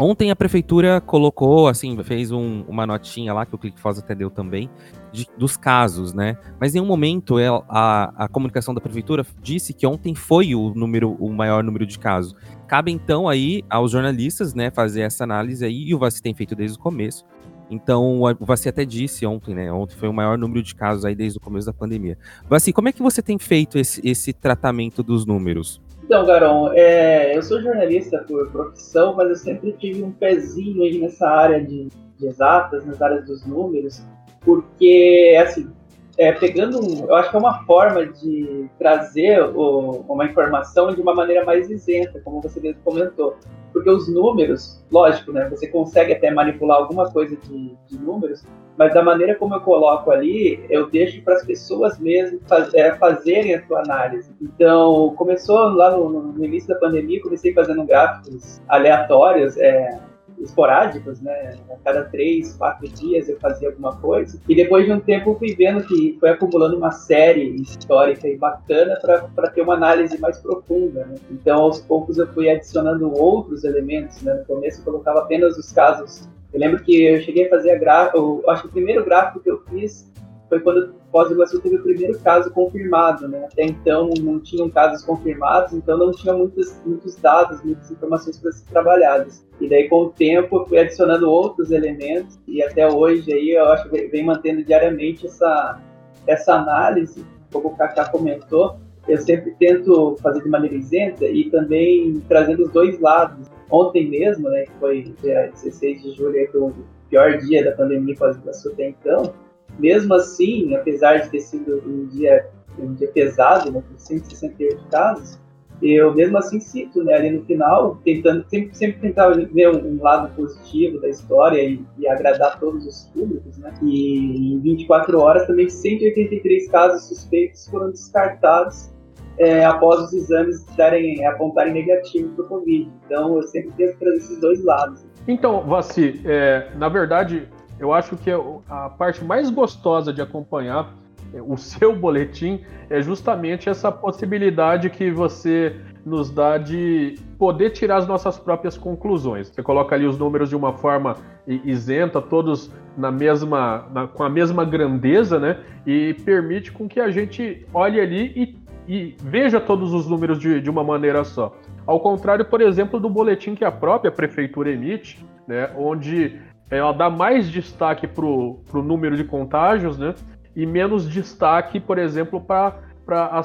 Ontem 0.00 0.30
a 0.30 0.36
prefeitura 0.36 1.00
colocou, 1.00 1.66
assim, 1.66 2.00
fez 2.04 2.30
um, 2.30 2.62
uma 2.68 2.86
notinha 2.86 3.34
lá, 3.34 3.44
que 3.44 3.52
o 3.56 3.58
ClickFoz 3.58 3.98
até 3.98 4.14
deu 4.14 4.30
também, 4.30 4.70
de, 5.10 5.26
dos 5.36 5.56
casos, 5.56 6.14
né? 6.14 6.38
Mas 6.60 6.76
em 6.76 6.80
um 6.80 6.86
momento 6.86 7.36
ela, 7.36 7.64
a, 7.68 8.26
a 8.26 8.28
comunicação 8.28 8.72
da 8.72 8.80
prefeitura 8.80 9.26
disse 9.42 9.74
que 9.74 9.84
ontem 9.84 10.14
foi 10.14 10.54
o 10.54 10.72
número, 10.72 11.16
o 11.18 11.32
maior 11.32 11.64
número 11.64 11.84
de 11.84 11.98
casos. 11.98 12.32
Cabe 12.68 12.92
então 12.92 13.28
aí 13.28 13.64
aos 13.68 13.90
jornalistas, 13.90 14.54
né, 14.54 14.70
fazer 14.70 15.00
essa 15.00 15.24
análise 15.24 15.64
aí, 15.64 15.88
e 15.88 15.92
o 15.92 15.98
Vaci 15.98 16.22
tem 16.22 16.32
feito 16.32 16.54
desde 16.54 16.78
o 16.78 16.80
começo. 16.80 17.24
Então, 17.68 18.22
o 18.22 18.46
Vaci 18.46 18.68
até 18.68 18.84
disse 18.84 19.26
ontem, 19.26 19.52
né? 19.52 19.70
Ontem 19.72 19.96
foi 19.96 20.08
o 20.08 20.12
maior 20.12 20.38
número 20.38 20.62
de 20.62 20.74
casos 20.76 21.04
aí 21.04 21.14
desde 21.14 21.38
o 21.38 21.40
começo 21.40 21.66
da 21.66 21.72
pandemia. 21.72 22.16
Vaci, 22.48 22.72
como 22.72 22.88
é 22.88 22.92
que 22.92 23.02
você 23.02 23.20
tem 23.20 23.36
feito 23.36 23.76
esse, 23.76 24.00
esse 24.02 24.32
tratamento 24.32 25.02
dos 25.02 25.26
números? 25.26 25.82
Então, 26.08 26.24
Garão, 26.24 26.72
é, 26.72 27.36
eu 27.36 27.42
sou 27.42 27.60
jornalista 27.60 28.24
por 28.26 28.50
profissão, 28.50 29.14
mas 29.14 29.28
eu 29.28 29.36
sempre 29.36 29.72
tive 29.72 30.02
um 30.02 30.10
pezinho 30.10 30.82
aí 30.82 30.98
nessa 30.98 31.28
área 31.28 31.62
de, 31.62 31.88
de 32.18 32.26
exatas, 32.26 32.82
nas 32.86 33.02
áreas 33.02 33.26
dos 33.26 33.44
números, 33.44 34.02
porque, 34.40 35.38
assim, 35.38 35.70
é, 36.16 36.32
pegando, 36.32 36.80
um, 36.80 37.04
eu 37.04 37.14
acho 37.14 37.28
que 37.28 37.36
é 37.36 37.38
uma 37.38 37.62
forma 37.66 38.06
de 38.06 38.70
trazer 38.78 39.42
o, 39.54 40.02
uma 40.08 40.24
informação 40.24 40.94
de 40.94 41.02
uma 41.02 41.14
maneira 41.14 41.44
mais 41.44 41.68
isenta, 41.68 42.18
como 42.24 42.40
você 42.40 42.58
mesmo 42.58 42.80
comentou. 42.82 43.36
Porque 43.72 43.90
os 43.90 44.08
números, 44.08 44.84
lógico, 44.90 45.32
né, 45.32 45.48
você 45.48 45.66
consegue 45.66 46.12
até 46.12 46.30
manipular 46.30 46.78
alguma 46.78 47.10
coisa 47.10 47.36
de, 47.36 47.76
de 47.86 47.98
números, 47.98 48.42
mas 48.76 48.94
da 48.94 49.02
maneira 49.02 49.34
como 49.34 49.54
eu 49.54 49.60
coloco 49.60 50.10
ali, 50.10 50.64
eu 50.70 50.88
deixo 50.88 51.20
para 51.22 51.34
as 51.34 51.44
pessoas 51.44 51.98
mesmo 51.98 52.40
faz, 52.46 52.72
é, 52.74 52.94
fazerem 52.94 53.54
a 53.54 53.66
sua 53.66 53.80
análise. 53.80 54.30
Então, 54.40 55.12
começou 55.16 55.70
lá 55.70 55.90
no, 55.96 56.08
no, 56.08 56.44
início 56.44 56.68
da 56.68 56.76
pandemia, 56.76 57.20
comecei 57.20 57.52
fazendo 57.52 57.84
gráficos 57.84 58.62
aleatórios, 58.68 59.56
é, 59.56 59.98
esporádicos, 60.40 61.20
né? 61.20 61.56
A 61.70 61.76
cada 61.84 62.04
três, 62.04 62.54
quatro 62.54 62.88
dias 62.88 63.28
eu 63.28 63.38
fazia 63.38 63.68
alguma 63.68 63.96
coisa. 63.96 64.40
E 64.48 64.54
depois 64.54 64.86
de 64.86 64.92
um 64.92 65.00
tempo 65.00 65.34
fui 65.38 65.54
vendo 65.54 65.84
que 65.84 66.16
foi 66.20 66.30
acumulando 66.30 66.76
uma 66.76 66.90
série 66.90 67.56
histórica 67.56 68.28
e 68.28 68.36
bacana 68.36 68.98
para 69.34 69.50
ter 69.50 69.62
uma 69.62 69.74
análise 69.74 70.18
mais 70.20 70.38
profunda. 70.38 71.04
Né? 71.06 71.16
Então, 71.30 71.60
aos 71.60 71.80
poucos 71.80 72.18
eu 72.18 72.26
fui 72.28 72.48
adicionando 72.48 73.12
outros 73.12 73.64
elementos. 73.64 74.22
Né? 74.22 74.34
No 74.34 74.44
começo 74.44 74.80
eu 74.80 74.84
colocava 74.84 75.20
apenas 75.20 75.56
os 75.56 75.72
casos 75.72 76.28
eu 76.52 76.60
lembro 76.60 76.82
que 76.82 77.04
eu 77.04 77.20
cheguei 77.20 77.46
a 77.46 77.50
fazer 77.50 77.72
a 77.72 77.78
gráfico, 77.78 78.42
acho 78.48 78.62
que 78.62 78.68
o 78.68 78.72
primeiro 78.72 79.04
gráfico 79.04 79.40
que 79.40 79.50
eu 79.50 79.62
fiz 79.68 80.10
foi 80.48 80.60
quando 80.60 80.94
Foz 81.10 81.28
do 81.28 81.34
Iguaçu 81.34 81.60
teve 81.60 81.76
o 81.76 81.82
primeiro 81.82 82.18
caso 82.20 82.50
confirmado, 82.50 83.28
né? 83.28 83.46
Até 83.50 83.64
então 83.64 84.10
não 84.20 84.38
tinham 84.40 84.68
casos 84.68 85.04
confirmados, 85.04 85.72
então 85.72 85.96
não 85.96 86.10
tinha 86.12 86.34
muitos, 86.34 86.80
muitos 86.84 87.16
dados, 87.16 87.62
muitas 87.62 87.90
informações 87.90 88.38
para 88.38 88.52
ser 88.52 88.66
trabalhadas. 88.66 89.46
E 89.60 89.68
daí 89.68 89.88
com 89.88 90.02
o 90.02 90.10
tempo 90.10 90.56
eu 90.58 90.66
fui 90.66 90.78
adicionando 90.78 91.30
outros 91.30 91.70
elementos 91.70 92.38
e 92.46 92.62
até 92.62 92.86
hoje 92.86 93.32
aí 93.32 93.50
eu 93.50 93.64
acho 93.70 93.88
que 93.88 94.06
vem 94.08 94.24
mantendo 94.24 94.62
diariamente 94.62 95.26
essa, 95.26 95.80
essa 96.26 96.54
análise, 96.54 97.24
como 97.52 97.68
o 97.68 97.76
Kaká 97.76 98.10
comentou, 98.10 98.76
eu 99.08 99.16
sempre 99.18 99.52
tento 99.58 100.16
fazer 100.22 100.42
de 100.42 100.48
maneira 100.48 100.76
isenta 100.76 101.24
e 101.24 101.50
também 101.50 102.22
trazendo 102.28 102.64
os 102.64 102.70
dois 102.70 103.00
lados 103.00 103.48
ontem 103.70 104.08
mesmo, 104.08 104.48
né, 104.50 104.64
que 104.64 104.72
foi 104.78 105.02
dia 105.22 105.50
16 105.54 106.02
de 106.02 106.12
julho, 106.12 106.50
foi 106.50 106.60
o 106.60 106.74
pior 107.08 107.38
dia 107.38 107.64
da 107.64 107.72
pandemia 107.72 108.14
com 108.16 108.26
as 108.26 108.66
até 108.66 108.88
então, 108.88 109.32
mesmo 109.78 110.14
assim, 110.14 110.74
apesar 110.74 111.18
de 111.18 111.30
ter 111.30 111.40
sido 111.40 111.82
um 111.86 112.06
dia, 112.06 112.46
um 112.78 112.94
dia 112.94 113.08
pesado, 113.08 113.70
né, 113.70 113.82
com 113.88 113.98
168 113.98 114.84
casos, 114.90 115.38
eu 115.80 116.12
mesmo 116.12 116.36
assim 116.38 116.58
cito, 116.58 117.04
né, 117.04 117.14
ali 117.14 117.30
no 117.30 117.44
final, 117.44 118.00
tentando, 118.04 118.44
sempre, 118.48 118.74
sempre 118.74 119.00
tentava 119.00 119.34
ver 119.34 119.70
um, 119.70 119.94
um 119.94 120.02
lado 120.02 120.34
positivo 120.34 121.00
da 121.00 121.08
história 121.08 121.62
e, 121.62 121.80
e, 121.98 122.08
agradar 122.08 122.58
todos 122.58 122.84
os 122.84 123.04
públicos, 123.14 123.56
né, 123.58 123.72
e 123.82 124.54
em 124.54 124.60
24 124.60 125.20
horas 125.20 125.46
também 125.46 125.68
183 125.68 126.68
casos 126.68 127.08
suspeitos 127.08 127.68
foram 127.68 127.90
descartados 127.90 128.90
é, 129.38 129.64
após 129.64 130.00
os 130.00 130.12
exames 130.12 130.64
darem, 130.76 131.24
apontarem 131.24 131.72
negativo 131.72 132.28
para 132.34 132.44
o 132.44 132.48
Covid. 132.48 132.90
Então, 133.06 133.36
eu 133.36 133.42
sempre 133.44 133.70
tento 133.76 133.96
trazer 133.98 134.16
esses 134.16 134.40
dois 134.40 134.64
lados. 134.64 135.06
Então, 135.28 135.64
Vassi, 135.64 136.20
é, 136.24 136.70
na 136.76 136.88
verdade, 136.88 137.48
eu 137.78 137.92
acho 137.92 138.16
que 138.16 138.30
a 138.68 138.88
parte 138.90 139.24
mais 139.24 139.50
gostosa 139.50 140.12
de 140.12 140.20
acompanhar 140.20 140.94
o 141.32 141.56
seu 141.58 141.94
boletim 141.94 142.60
é 142.88 143.02
justamente 143.02 143.68
essa 143.68 143.92
possibilidade 143.92 144.90
que 144.90 145.10
você 145.10 145.76
nos 146.04 146.30
dá 146.30 146.56
de 146.56 147.16
poder 147.38 147.70
tirar 147.70 147.98
as 147.98 148.08
nossas 148.08 148.38
próprias 148.38 148.78
conclusões. 148.78 149.48
Você 149.48 149.62
coloca 149.62 149.94
ali 149.94 150.06
os 150.06 150.18
números 150.18 150.48
de 150.48 150.56
uma 150.56 150.72
forma 150.72 151.16
isenta, 151.46 152.20
todos 152.20 152.72
na 152.96 153.10
mesma, 153.10 153.86
na, 153.92 154.06
com 154.06 154.22
a 154.22 154.28
mesma 154.28 154.64
grandeza, 154.64 155.38
né? 155.38 155.58
E 155.86 156.14
permite 156.24 156.72
com 156.72 156.88
que 156.88 156.98
a 156.98 157.10
gente 157.10 157.66
olhe 157.74 158.00
ali 158.00 158.32
e, 158.34 158.58
e 158.88 159.16
veja 159.22 159.60
todos 159.60 159.92
os 159.92 160.08
números 160.08 160.38
de, 160.38 160.60
de 160.60 160.70
uma 160.70 160.82
maneira 160.82 161.24
só. 161.24 161.54
Ao 161.86 162.00
contrário, 162.00 162.44
por 162.44 162.60
exemplo, 162.60 162.98
do 162.98 163.08
boletim 163.08 163.54
que 163.54 163.64
a 163.64 163.70
própria 163.70 164.10
prefeitura 164.10 164.70
emite, 164.70 165.24
né? 165.46 165.70
Onde 165.76 166.38
ela 166.70 166.92
dá 166.92 167.08
mais 167.08 167.48
destaque 167.48 168.06
para 168.06 168.24
o 168.24 168.60
número 168.74 169.16
de 169.16 169.24
contágios, 169.24 169.98
né? 169.98 170.14
e 170.58 170.66
menos 170.66 171.08
destaque, 171.08 171.78
por 171.78 171.98
exemplo, 171.98 172.40
para 172.40 172.88
para 173.06 173.40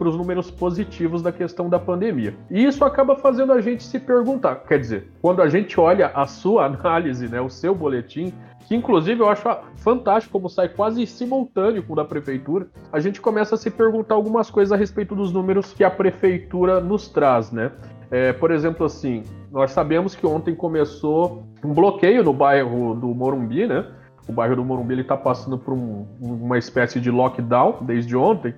os 0.00 0.14
números 0.14 0.50
positivos 0.50 1.22
da 1.22 1.32
questão 1.32 1.70
da 1.70 1.78
pandemia. 1.78 2.36
E 2.50 2.66
isso 2.66 2.84
acaba 2.84 3.16
fazendo 3.16 3.50
a 3.50 3.62
gente 3.62 3.82
se 3.82 3.98
perguntar, 3.98 4.56
quer 4.56 4.78
dizer, 4.78 5.10
quando 5.22 5.40
a 5.40 5.48
gente 5.48 5.80
olha 5.80 6.08
a 6.08 6.26
sua 6.26 6.66
análise, 6.68 7.26
né, 7.26 7.40
o 7.40 7.48
seu 7.48 7.74
boletim, 7.74 8.30
que 8.66 8.74
inclusive 8.74 9.22
eu 9.22 9.28
acho 9.30 9.48
fantástico 9.76 10.32
como 10.32 10.50
sai 10.50 10.68
quase 10.68 11.06
simultâneo 11.06 11.82
com 11.82 11.94
o 11.94 11.96
da 11.96 12.04
prefeitura, 12.04 12.66
a 12.92 13.00
gente 13.00 13.18
começa 13.18 13.54
a 13.54 13.58
se 13.58 13.70
perguntar 13.70 14.16
algumas 14.16 14.50
coisas 14.50 14.70
a 14.70 14.76
respeito 14.76 15.14
dos 15.14 15.32
números 15.32 15.72
que 15.72 15.82
a 15.82 15.90
prefeitura 15.90 16.78
nos 16.78 17.08
traz, 17.08 17.50
né? 17.50 17.72
É, 18.10 18.32
por 18.32 18.50
exemplo, 18.50 18.86
assim, 18.86 19.22
nós 19.50 19.72
sabemos 19.72 20.14
que 20.14 20.26
ontem 20.26 20.54
começou 20.54 21.44
um 21.64 21.72
bloqueio 21.72 22.22
no 22.22 22.32
bairro 22.32 22.94
do 22.94 23.08
Morumbi, 23.08 23.66
né? 23.66 23.86
o 24.28 24.32
bairro 24.32 24.56
do 24.56 24.64
Morumbi 24.64 25.00
está 25.00 25.16
passando 25.16 25.56
por 25.56 25.72
um, 25.72 26.06
uma 26.20 26.58
espécie 26.58 27.00
de 27.00 27.10
lockdown 27.10 27.78
desde 27.82 28.16
ontem. 28.16 28.54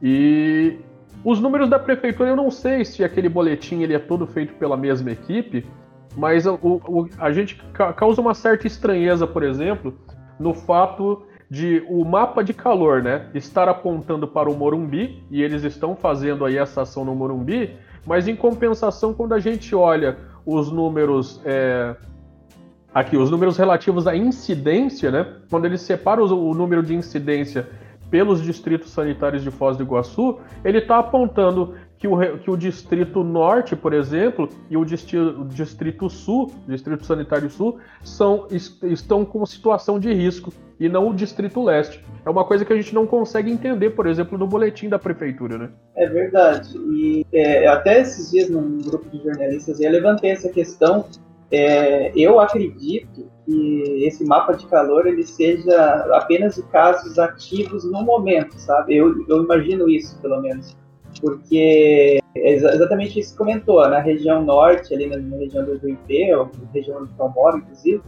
E 0.00 0.78
os 1.24 1.40
números 1.40 1.68
da 1.68 1.78
prefeitura, 1.78 2.30
eu 2.30 2.36
não 2.36 2.50
sei 2.50 2.84
se 2.84 3.04
aquele 3.04 3.28
boletim 3.28 3.82
ele 3.82 3.94
é 3.94 3.98
todo 3.98 4.26
feito 4.26 4.54
pela 4.54 4.76
mesma 4.76 5.10
equipe, 5.10 5.66
mas 6.16 6.46
o, 6.46 6.58
o, 6.62 7.08
a 7.18 7.30
gente 7.30 7.62
causa 7.96 8.20
uma 8.20 8.34
certa 8.34 8.66
estranheza, 8.66 9.26
por 9.26 9.42
exemplo, 9.42 9.94
no 10.38 10.54
fato 10.54 11.22
de 11.48 11.84
o 11.88 12.04
mapa 12.04 12.42
de 12.42 12.54
calor, 12.54 13.02
né, 13.02 13.26
estar 13.34 13.68
apontando 13.68 14.26
para 14.26 14.50
o 14.50 14.56
Morumbi 14.56 15.22
e 15.30 15.42
eles 15.42 15.62
estão 15.64 15.94
fazendo 15.94 16.46
aí 16.46 16.56
essa 16.56 16.82
ação 16.82 17.04
no 17.04 17.14
Morumbi, 17.14 17.76
mas 18.06 18.26
em 18.28 18.36
compensação, 18.36 19.14
quando 19.14 19.34
a 19.34 19.38
gente 19.38 19.74
olha 19.74 20.16
os 20.44 20.70
números 20.70 21.40
é, 21.44 21.94
aqui 22.92 23.16
os 23.16 23.30
números 23.30 23.56
relativos 23.56 24.06
à 24.06 24.16
incidência, 24.16 25.10
né? 25.10 25.26
Quando 25.50 25.64
ele 25.64 25.78
separa 25.78 26.22
o, 26.22 26.54
número 26.54 26.82
de 26.82 26.94
incidência 26.94 27.68
pelos 28.10 28.42
distritos 28.42 28.90
sanitários 28.90 29.42
de 29.42 29.50
Foz 29.50 29.76
do 29.76 29.82
Iguaçu, 29.82 30.38
ele 30.64 30.78
está 30.78 30.98
apontando 30.98 31.74
que 32.02 32.08
o, 32.08 32.38
que 32.38 32.50
o 32.50 32.56
Distrito 32.56 33.22
Norte, 33.22 33.76
por 33.76 33.92
exemplo, 33.92 34.48
e 34.68 34.76
o 34.76 34.84
Distrito, 34.84 35.40
o 35.40 35.44
distrito 35.44 36.10
Sul, 36.10 36.52
Distrito 36.66 37.06
Sanitário 37.06 37.48
Sul, 37.48 37.78
são, 38.02 38.48
estão 38.50 39.24
com 39.24 39.46
situação 39.46 40.00
de 40.00 40.12
risco 40.12 40.52
e 40.80 40.88
não 40.88 41.08
o 41.08 41.14
Distrito 41.14 41.62
Leste. 41.62 42.04
É 42.26 42.28
uma 42.28 42.44
coisa 42.44 42.64
que 42.64 42.72
a 42.72 42.76
gente 42.76 42.92
não 42.92 43.06
consegue 43.06 43.52
entender, 43.52 43.90
por 43.90 44.08
exemplo, 44.08 44.36
no 44.36 44.48
boletim 44.48 44.88
da 44.88 44.98
Prefeitura, 44.98 45.56
né? 45.56 45.70
É 45.94 46.08
verdade. 46.08 46.76
E 46.76 47.24
é, 47.32 47.68
até 47.68 48.00
esses 48.00 48.32
dias, 48.32 48.50
num 48.50 48.78
grupo 48.78 49.08
de 49.08 49.22
jornalistas, 49.22 49.78
eu 49.78 49.88
levantei 49.88 50.32
essa 50.32 50.48
questão 50.48 51.04
é, 51.52 52.10
eu 52.16 52.40
acredito 52.40 53.30
que 53.44 54.04
esse 54.06 54.24
mapa 54.24 54.54
de 54.54 54.66
calor 54.66 55.06
ele 55.06 55.22
seja 55.22 55.76
apenas 56.14 56.56
de 56.56 56.62
casos 56.64 57.16
ativos 57.16 57.84
no 57.84 58.02
momento, 58.02 58.58
sabe? 58.58 58.96
Eu, 58.96 59.24
eu 59.28 59.44
imagino 59.44 59.88
isso, 59.88 60.18
pelo 60.20 60.40
menos. 60.40 60.74
Porque 61.20 62.20
é 62.34 62.52
exatamente 62.52 63.20
isso 63.20 63.32
que 63.32 63.38
comentou, 63.38 63.86
na 63.88 63.98
região 63.98 64.42
norte, 64.42 64.94
ali 64.94 65.06
na, 65.06 65.36
região 65.36 65.64
do 65.64 65.88
IP, 65.88 66.30
região 66.72 67.02
onde 67.02 67.10
eu 67.18 67.28
moro, 67.28 67.58
inclusive, 67.58 68.02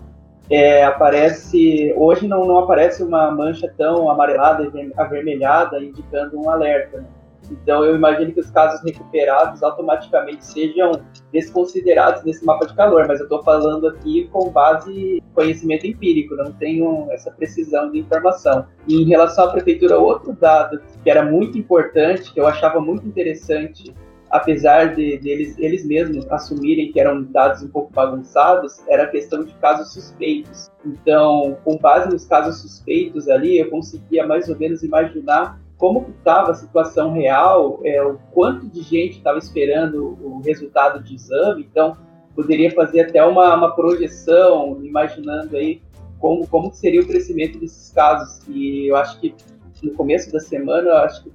é, 0.50 0.84
aparece. 0.84 1.92
Hoje 1.96 2.26
não, 2.26 2.44
não 2.46 2.58
aparece 2.58 3.02
uma 3.02 3.30
mancha 3.30 3.73
tão 3.76 4.11
amarelada 4.11 4.64
e 4.64 4.92
avermelhada 4.96 5.82
indicando 5.82 6.40
um 6.40 6.49
alerta. 6.50 6.99
Né? 6.99 7.06
Então, 7.50 7.84
eu 7.84 7.96
imagino 7.96 8.32
que 8.32 8.40
os 8.40 8.50
casos 8.50 8.82
recuperados 8.82 9.62
automaticamente 9.62 10.44
sejam 10.44 10.92
desconsiderados 11.32 12.24
nesse 12.24 12.44
mapa 12.44 12.66
de 12.66 12.74
calor, 12.74 13.06
mas 13.06 13.20
eu 13.20 13.24
estou 13.24 13.42
falando 13.42 13.88
aqui 13.88 14.28
com 14.32 14.50
base 14.50 15.22
conhecimento 15.34 15.86
empírico, 15.86 16.34
não 16.36 16.52
tenho 16.52 17.08
essa 17.10 17.30
precisão 17.30 17.90
de 17.90 17.98
informação. 17.98 18.66
E 18.88 19.02
em 19.02 19.04
relação 19.06 19.44
à 19.46 19.52
prefeitura, 19.52 19.98
outro 19.98 20.32
dado 20.32 20.80
que 21.02 21.10
era 21.10 21.24
muito 21.24 21.58
importante, 21.58 22.32
que 22.32 22.40
eu 22.40 22.46
achava 22.46 22.80
muito 22.80 23.06
interessante, 23.06 23.94
apesar 24.30 24.94
de, 24.94 25.18
de 25.18 25.28
eles, 25.28 25.58
eles 25.58 25.86
mesmos 25.86 26.26
assumirem 26.30 26.90
que 26.90 26.98
eram 26.98 27.22
dados 27.22 27.62
um 27.62 27.68
pouco 27.68 27.92
bagunçados, 27.92 28.82
era 28.88 29.04
a 29.04 29.06
questão 29.06 29.44
de 29.44 29.52
casos 29.54 29.92
suspeitos. 29.92 30.70
Então, 30.84 31.56
com 31.64 31.76
base 31.76 32.10
nos 32.10 32.26
casos 32.26 32.60
suspeitos 32.60 33.28
ali, 33.28 33.58
eu 33.58 33.70
conseguia 33.70 34.26
mais 34.26 34.48
ou 34.48 34.58
menos 34.58 34.82
imaginar 34.82 35.60
como 35.76 36.06
estava 36.16 36.52
a 36.52 36.54
situação 36.54 37.12
real, 37.12 37.80
é, 37.84 38.02
o 38.02 38.18
quanto 38.32 38.66
de 38.68 38.82
gente 38.82 39.18
estava 39.18 39.38
esperando 39.38 40.16
o 40.22 40.40
resultado 40.44 41.02
de 41.02 41.14
exame, 41.14 41.66
então 41.70 41.96
poderia 42.34 42.70
fazer 42.70 43.02
até 43.02 43.24
uma, 43.24 43.54
uma 43.54 43.74
projeção, 43.74 44.80
imaginando 44.82 45.56
aí 45.56 45.80
como, 46.18 46.46
como 46.46 46.72
seria 46.72 47.00
o 47.00 47.06
crescimento 47.06 47.58
desses 47.58 47.92
casos. 47.92 48.40
E 48.48 48.88
eu 48.90 48.96
acho 48.96 49.20
que 49.20 49.34
no 49.82 49.92
começo 49.92 50.32
da 50.32 50.40
semana, 50.40 50.88
eu 50.88 50.96
acho 50.98 51.24
que 51.24 51.32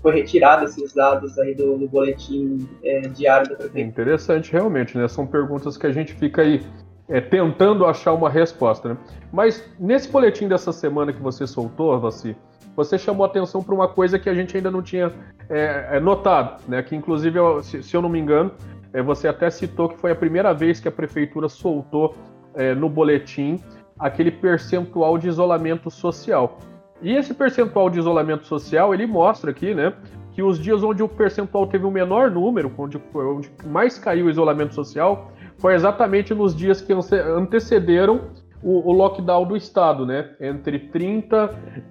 foi 0.00 0.14
retirado 0.14 0.64
esses 0.64 0.94
dados 0.94 1.38
aí 1.38 1.54
do, 1.54 1.76
do 1.76 1.86
boletim 1.88 2.66
é, 2.82 3.00
diário 3.00 3.50
da 3.50 3.56
prefeitura. 3.56 3.86
Interessante, 3.86 4.52
realmente, 4.52 4.96
né? 4.96 5.06
São 5.08 5.26
perguntas 5.26 5.76
que 5.76 5.86
a 5.86 5.92
gente 5.92 6.14
fica 6.14 6.42
aí 6.42 6.62
é, 7.08 7.20
tentando 7.20 7.84
achar 7.84 8.14
uma 8.14 8.30
resposta, 8.30 8.90
né? 8.90 8.96
Mas 9.30 9.62
nesse 9.78 10.08
boletim 10.08 10.48
dessa 10.48 10.72
semana 10.72 11.12
que 11.12 11.20
você 11.20 11.46
soltou, 11.46 11.98
Vassi, 12.00 12.34
você 12.76 12.98
chamou 12.98 13.24
atenção 13.24 13.62
para 13.62 13.74
uma 13.74 13.88
coisa 13.88 14.18
que 14.18 14.28
a 14.28 14.34
gente 14.34 14.56
ainda 14.56 14.70
não 14.70 14.82
tinha 14.82 15.12
é, 15.48 15.88
é, 15.92 16.00
notado, 16.00 16.62
né? 16.68 16.82
Que 16.82 16.94
inclusive, 16.94 17.38
se, 17.62 17.82
se 17.82 17.96
eu 17.96 18.02
não 18.02 18.08
me 18.08 18.18
engano, 18.18 18.52
é, 18.92 19.02
você 19.02 19.28
até 19.28 19.50
citou 19.50 19.88
que 19.88 19.98
foi 19.98 20.12
a 20.12 20.14
primeira 20.14 20.52
vez 20.52 20.80
que 20.80 20.88
a 20.88 20.92
prefeitura 20.92 21.48
soltou 21.48 22.14
é, 22.54 22.74
no 22.74 22.88
boletim 22.88 23.60
aquele 23.98 24.30
percentual 24.30 25.18
de 25.18 25.28
isolamento 25.28 25.90
social. 25.90 26.58
E 27.02 27.14
esse 27.14 27.32
percentual 27.32 27.88
de 27.88 27.98
isolamento 27.98 28.44
social, 28.44 28.92
ele 28.92 29.06
mostra 29.06 29.50
aqui, 29.50 29.74
né, 29.74 29.92
que 30.32 30.42
os 30.42 30.58
dias 30.58 30.82
onde 30.82 31.02
o 31.02 31.08
percentual 31.08 31.66
teve 31.66 31.84
o 31.86 31.90
menor 31.90 32.30
número, 32.30 32.72
onde, 32.76 33.00
onde 33.14 33.50
mais 33.66 33.98
caiu 33.98 34.26
o 34.26 34.30
isolamento 34.30 34.74
social, 34.74 35.30
foi 35.58 35.74
exatamente 35.74 36.34
nos 36.34 36.54
dias 36.54 36.80
que 36.80 36.92
antecederam 36.92 38.22
o, 38.62 38.90
o, 38.90 38.92
lockdown 38.92 39.46
do 39.46 39.56
estado, 39.56 40.04
né? 40.04 40.30
Entre 40.40 40.78
30 40.78 41.50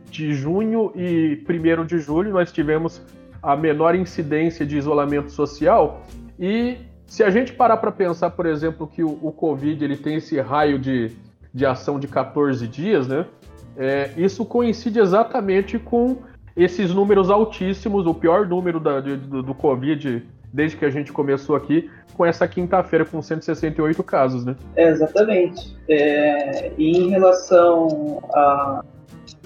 de 0.09 0.33
junho 0.33 0.91
e 0.95 1.43
1 1.47 1.85
de 1.85 1.99
julho, 1.99 2.31
nós 2.31 2.51
tivemos 2.51 3.01
a 3.41 3.55
menor 3.55 3.95
incidência 3.95 4.65
de 4.65 4.77
isolamento 4.77 5.31
social. 5.31 6.03
E 6.39 6.77
se 7.07 7.23
a 7.23 7.29
gente 7.29 7.53
parar 7.53 7.77
para 7.77 7.91
pensar, 7.91 8.31
por 8.31 8.45
exemplo, 8.45 8.87
que 8.87 9.03
o, 9.03 9.17
o, 9.21 9.31
Covid 9.31 9.83
ele 9.83 9.97
tem 9.97 10.15
esse 10.15 10.39
raio 10.39 10.77
de, 10.77 11.11
de 11.53 11.65
ação 11.65 11.99
de 11.99 12.07
14 12.07 12.67
dias, 12.67 13.07
né? 13.07 13.25
É, 13.75 14.11
isso 14.17 14.45
coincide 14.45 14.99
exatamente 14.99 15.79
com 15.79 16.17
esses 16.55 16.93
números 16.93 17.29
altíssimos, 17.29 18.05
o 18.05 18.13
pior 18.13 18.47
número 18.47 18.79
da, 18.79 18.99
de, 18.99 19.15
do, 19.15 19.41
do 19.41 19.55
Covid 19.55 20.27
desde 20.53 20.77
que 20.77 20.85
a 20.85 20.89
gente 20.89 21.11
começou 21.11 21.55
aqui, 21.55 21.89
com 22.15 22.25
essa 22.25 22.47
quinta-feira 22.47 23.05
com 23.05 23.21
168 23.21 24.03
casos, 24.03 24.43
né? 24.43 24.55
É, 24.75 24.89
exatamente. 24.89 25.77
É, 25.87 26.71
e 26.77 26.91
em 26.97 27.09
relação 27.09 28.19
a, 28.33 28.83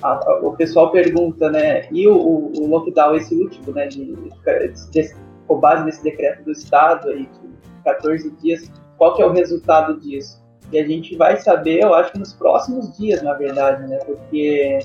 a, 0.01 0.09
a, 0.09 0.39
o 0.41 0.53
pessoal 0.53 0.91
pergunta, 0.91 1.51
né? 1.51 1.87
E 1.91 2.07
o, 2.07 2.15
o, 2.15 2.67
lockdown 2.67 3.15
esse 3.15 3.35
último, 3.35 3.73
né? 3.73 3.87
De, 3.87 4.15
de, 4.15 5.15
com 5.47 5.59
base 5.59 5.85
nesse 5.85 6.03
decreto 6.03 6.43
do 6.43 6.51
estado 6.51 7.09
aí, 7.09 7.23
de 7.23 7.83
14 7.83 8.31
dias, 8.41 8.71
qual 8.97 9.13
que 9.15 9.21
é 9.21 9.25
o 9.25 9.31
resultado 9.31 9.99
disso? 9.99 10.41
E 10.71 10.79
a 10.79 10.87
gente 10.87 11.15
vai 11.15 11.37
saber, 11.37 11.83
eu 11.83 11.93
acho 11.93 12.17
nos 12.17 12.33
próximos 12.33 12.97
dias, 12.97 13.21
na 13.21 13.33
verdade, 13.33 13.87
né? 13.87 13.97
Porque 13.97 14.79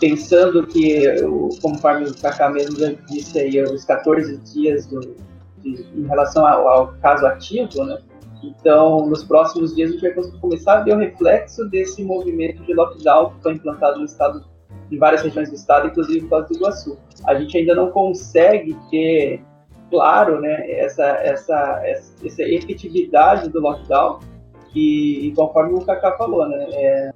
pensando 0.00 0.66
que, 0.66 1.04
conforme 1.62 2.08
o 2.08 2.14
Kaká 2.14 2.48
mesmo 2.50 2.76
disse 3.08 3.38
aí, 3.38 3.62
os 3.62 3.84
14 3.84 4.38
dias 4.38 4.86
do, 4.86 5.14
em 5.64 6.06
relação 6.06 6.46
ao, 6.46 6.68
ao, 6.68 6.92
caso 7.02 7.26
ativo, 7.26 7.84
né? 7.84 7.98
Então, 8.42 9.06
nos 9.06 9.22
próximos 9.22 9.74
dias 9.74 9.90
a 9.90 9.92
gente 9.92 10.14
vai 10.14 10.40
começar 10.40 10.78
a 10.78 10.82
ver 10.82 10.94
o 10.94 10.98
reflexo 10.98 11.68
desse 11.68 12.02
movimento 12.02 12.62
de 12.64 12.72
lockdown 12.72 13.30
que 13.30 13.42
foi 13.42 13.52
implantado 13.52 13.98
no 13.98 14.04
estado, 14.04 14.44
em 14.90 14.98
várias 14.98 15.22
regiões 15.22 15.50
do 15.50 15.54
estado, 15.54 15.88
inclusive 15.88 16.26
Foz 16.26 16.46
do 16.48 16.54
Iguaçu. 16.54 16.98
A 17.26 17.34
gente 17.34 17.56
ainda 17.58 17.74
não 17.74 17.90
consegue 17.90 18.76
ter 18.90 19.42
claro, 19.90 20.40
né, 20.40 20.70
essa, 20.70 21.04
essa, 21.04 21.82
essa 21.84 22.42
efetividade 22.42 23.50
do 23.50 23.60
lockdown, 23.60 24.20
que, 24.72 25.32
conforme 25.36 25.74
o 25.74 25.84
Kaká 25.84 26.16
falou, 26.16 26.48
né, 26.48 26.66
é, 26.70 27.10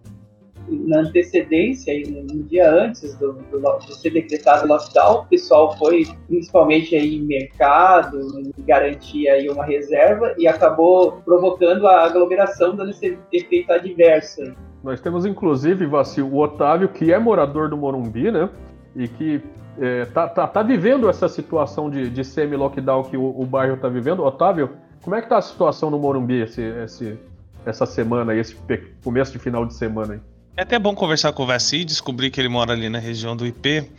na 0.69 1.01
antecedência, 1.01 1.93
no 2.09 2.43
dia 2.45 2.71
antes 2.71 3.15
do, 3.17 3.33
do, 3.33 3.61
do, 3.61 3.95
ser 3.95 4.11
decretado 4.11 4.65
o 4.65 4.69
lockdown, 4.69 5.21
o 5.21 5.27
pessoal 5.27 5.77
foi 5.77 6.07
principalmente 6.27 6.95
aí 6.95 7.17
em 7.17 7.23
mercado, 7.23 8.19
garantir 8.61 9.29
aí 9.29 9.49
uma 9.49 9.65
reserva 9.65 10.35
e 10.39 10.47
acabou 10.47 11.21
provocando 11.25 11.87
a 11.87 12.05
aglomeração, 12.05 12.75
dando 12.75 12.91
esse 12.91 13.19
efeito 13.33 13.73
adverso. 13.73 14.43
Nós 14.83 15.01
temos 15.01 15.25
inclusive, 15.25 15.87
Vacil, 15.87 16.27
o 16.29 16.39
Otávio, 16.39 16.89
que 16.89 17.13
é 17.13 17.19
morador 17.19 17.69
do 17.69 17.77
Morumbi, 17.77 18.31
né? 18.31 18.49
E 18.95 19.09
que 19.09 19.43
é, 19.79 20.05
tá, 20.07 20.29
tá, 20.29 20.47
tá, 20.47 20.63
vivendo 20.63 21.09
essa 21.09 21.29
situação 21.29 21.91
de, 21.91 22.09
de 22.09 22.25
semi-lockdown 22.25 23.03
que 23.05 23.17
o, 23.17 23.41
o 23.41 23.45
bairro 23.45 23.75
está 23.75 23.89
vivendo. 23.89 24.23
Otávio, 24.23 24.71
como 25.03 25.17
é 25.17 25.23
que 25.23 25.29
tá 25.29 25.39
a 25.39 25.43
situação 25.43 25.91
no 25.91 25.99
Morumbi 25.99 26.43
esse, 26.43 26.63
esse, 26.63 27.19
essa 27.67 27.87
semana, 27.87 28.35
esse 28.35 28.57
começo 29.03 29.33
de 29.33 29.39
final 29.39 29.67
de 29.67 29.75
semana 29.75 30.15
aí? 30.15 30.21
É 30.57 30.63
até 30.63 30.79
bom 30.79 30.95
conversar 30.95 31.33
com 31.33 31.43
o 31.43 31.47
Vassi 31.47 31.79
e 31.79 31.85
descobrir 31.85 32.31
que 32.31 32.41
ele 32.41 32.49
mora 32.49 32.73
ali 32.73 32.89
na 32.89 33.01
região 33.01 33.37
do 33.37 33.45
IP, 33.45 33.91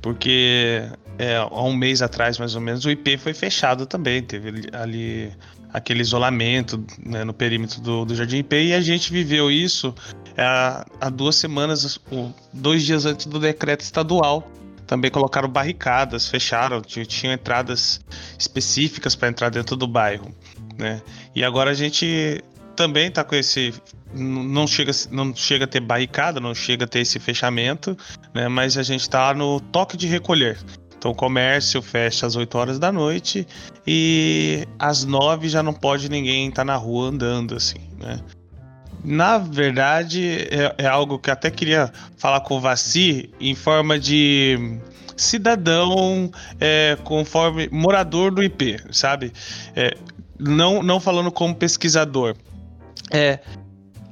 porque 0.00 0.88
é, 1.18 1.36
há 1.36 1.62
um 1.62 1.74
mês 1.74 2.00
atrás, 2.00 2.38
mais 2.38 2.54
ou 2.54 2.60
menos, 2.60 2.84
o 2.84 2.90
IP 2.90 3.16
foi 3.16 3.34
fechado 3.34 3.86
também. 3.86 4.22
Teve 4.22 4.68
ali 4.72 5.32
aquele 5.72 6.00
isolamento 6.00 6.82
né, 7.04 7.24
no 7.24 7.34
perímetro 7.34 7.80
do, 7.80 8.04
do 8.04 8.14
Jardim 8.14 8.38
IP 8.38 8.56
e 8.56 8.72
a 8.72 8.80
gente 8.80 9.12
viveu 9.12 9.50
isso 9.50 9.92
é, 10.36 10.44
há 10.44 11.10
duas 11.10 11.34
semanas, 11.36 11.98
dois 12.52 12.84
dias 12.84 13.04
antes 13.04 13.26
do 13.26 13.40
decreto 13.40 13.80
estadual. 13.80 14.48
Também 14.86 15.10
colocaram 15.10 15.48
barricadas, 15.48 16.28
fecharam, 16.28 16.80
tinham 16.80 17.34
entradas 17.34 18.00
específicas 18.38 19.16
para 19.16 19.28
entrar 19.28 19.48
dentro 19.48 19.74
do 19.74 19.88
bairro. 19.88 20.32
Né? 20.78 21.02
E 21.34 21.42
agora 21.42 21.72
a 21.72 21.74
gente 21.74 22.44
também 22.76 23.08
está 23.08 23.24
com 23.24 23.34
esse 23.34 23.74
não 24.14 24.66
chega, 24.66 24.92
não 25.10 25.34
chega 25.34 25.64
a 25.64 25.68
ter 25.68 25.80
barricada, 25.80 26.40
não 26.40 26.54
chega 26.54 26.84
a 26.84 26.88
ter 26.88 27.00
esse 27.00 27.18
fechamento, 27.18 27.96
né? 28.34 28.48
Mas 28.48 28.76
a 28.78 28.82
gente 28.82 29.02
está 29.02 29.32
no 29.34 29.60
toque 29.60 29.96
de 29.96 30.06
recolher. 30.06 30.58
Então 30.96 31.10
o 31.10 31.14
comércio 31.14 31.82
fecha 31.82 32.26
às 32.26 32.36
8 32.36 32.58
horas 32.58 32.78
da 32.78 32.90
noite 32.90 33.46
e 33.86 34.66
às 34.78 35.04
9 35.04 35.48
já 35.48 35.62
não 35.62 35.72
pode 35.72 36.08
ninguém 36.08 36.48
estar 36.48 36.62
tá 36.62 36.64
na 36.64 36.76
rua 36.76 37.08
andando 37.08 37.54
assim, 37.54 37.80
né? 37.98 38.20
Na 39.04 39.38
verdade, 39.38 40.48
é, 40.50 40.74
é, 40.78 40.86
algo 40.86 41.18
que 41.18 41.30
até 41.30 41.48
queria 41.48 41.92
falar 42.16 42.40
com 42.40 42.56
o 42.56 42.60
Vassi 42.60 43.30
em 43.38 43.54
forma 43.54 44.00
de 44.00 44.80
cidadão 45.16 46.30
é, 46.58 46.98
conforme 47.04 47.68
morador 47.70 48.32
do 48.32 48.42
IP, 48.42 48.80
sabe? 48.90 49.32
É, 49.76 49.96
não, 50.38 50.82
não 50.82 50.98
falando 50.98 51.30
como 51.30 51.54
pesquisador. 51.54 52.34
É, 53.10 53.38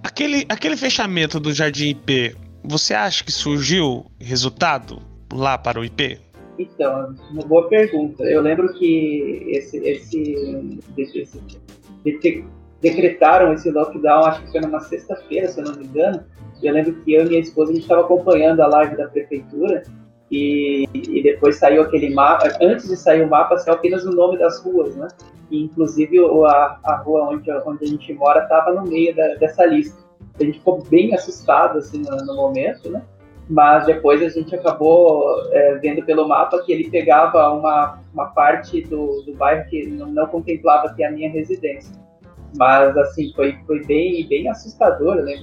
Aquele, 0.04 0.44
aquele 0.50 0.76
fechamento 0.76 1.40
do 1.40 1.50
Jardim 1.50 1.88
IP, 1.88 2.36
você 2.62 2.92
acha 2.92 3.24
que 3.24 3.32
surgiu 3.32 4.04
resultado 4.20 5.00
lá 5.32 5.56
para 5.56 5.80
o 5.80 5.84
IP? 5.84 6.20
Então, 6.58 7.16
uma 7.30 7.42
boa 7.42 7.66
pergunta. 7.70 8.22
Eu 8.24 8.42
lembro 8.42 8.70
que 8.74 9.46
esse, 9.48 9.78
esse, 9.78 10.78
esse, 10.98 11.40
esse 12.04 12.44
decretaram 12.82 13.54
esse 13.54 13.70
lockdown, 13.70 14.26
acho 14.26 14.42
que 14.42 14.52
foi 14.52 14.60
numa 14.60 14.80
sexta-feira, 14.80 15.48
se 15.48 15.58
eu 15.58 15.64
não 15.64 15.74
me 15.74 15.86
engano. 15.86 16.22
Eu 16.62 16.74
lembro 16.74 16.94
que 17.02 17.14
eu 17.14 17.24
e 17.24 17.28
minha 17.30 17.40
esposa 17.40 17.72
a 17.72 17.74
gente 17.74 17.84
estava 17.84 18.02
acompanhando 18.02 18.60
a 18.60 18.66
live 18.66 18.98
da 18.98 19.08
prefeitura 19.08 19.84
e, 20.30 20.88
e, 20.94 21.22
depois 21.22 21.56
saiu 21.56 21.82
aquele 21.82 22.12
mapa. 22.14 22.48
Antes 22.60 22.88
de 22.88 22.96
sair 22.96 23.22
o 23.22 23.28
mapa, 23.28 23.58
saiu 23.58 23.74
apenas 23.74 24.04
o 24.04 24.10
nome 24.10 24.38
das 24.38 24.60
ruas, 24.62 24.96
né? 24.96 25.08
E, 25.50 25.62
inclusive 25.62 26.18
a, 26.46 26.78
a 26.82 26.96
rua 26.96 27.28
onde, 27.30 27.50
onde 27.66 27.84
a 27.84 27.88
gente 27.88 28.12
mora 28.14 28.42
estava 28.42 28.72
no 28.72 28.82
meio 28.82 29.14
da, 29.14 29.34
dessa 29.34 29.64
lista. 29.66 30.02
A 30.40 30.44
gente 30.44 30.58
ficou 30.58 30.82
bem 30.82 31.14
assustado 31.14 31.78
assim 31.78 32.02
no, 32.02 32.16
no 32.16 32.34
momento, 32.34 32.90
né? 32.90 33.02
Mas 33.48 33.84
depois 33.84 34.22
a 34.22 34.28
gente 34.28 34.54
acabou 34.54 35.22
é, 35.52 35.74
vendo 35.74 36.02
pelo 36.04 36.26
mapa 36.26 36.62
que 36.64 36.72
ele 36.72 36.88
pegava 36.88 37.50
uma, 37.50 38.00
uma 38.12 38.26
parte 38.26 38.80
do, 38.82 39.22
do 39.22 39.34
bairro 39.34 39.68
que 39.68 39.86
não, 39.86 40.06
não 40.06 40.26
contemplava 40.26 40.88
aqui 40.88 41.04
a 41.04 41.10
minha 41.10 41.30
residência. 41.30 41.94
Mas 42.56 42.96
assim 42.96 43.32
foi, 43.34 43.58
foi 43.66 43.84
bem 43.84 44.26
bem 44.28 44.48
assustador, 44.48 45.16
né? 45.16 45.34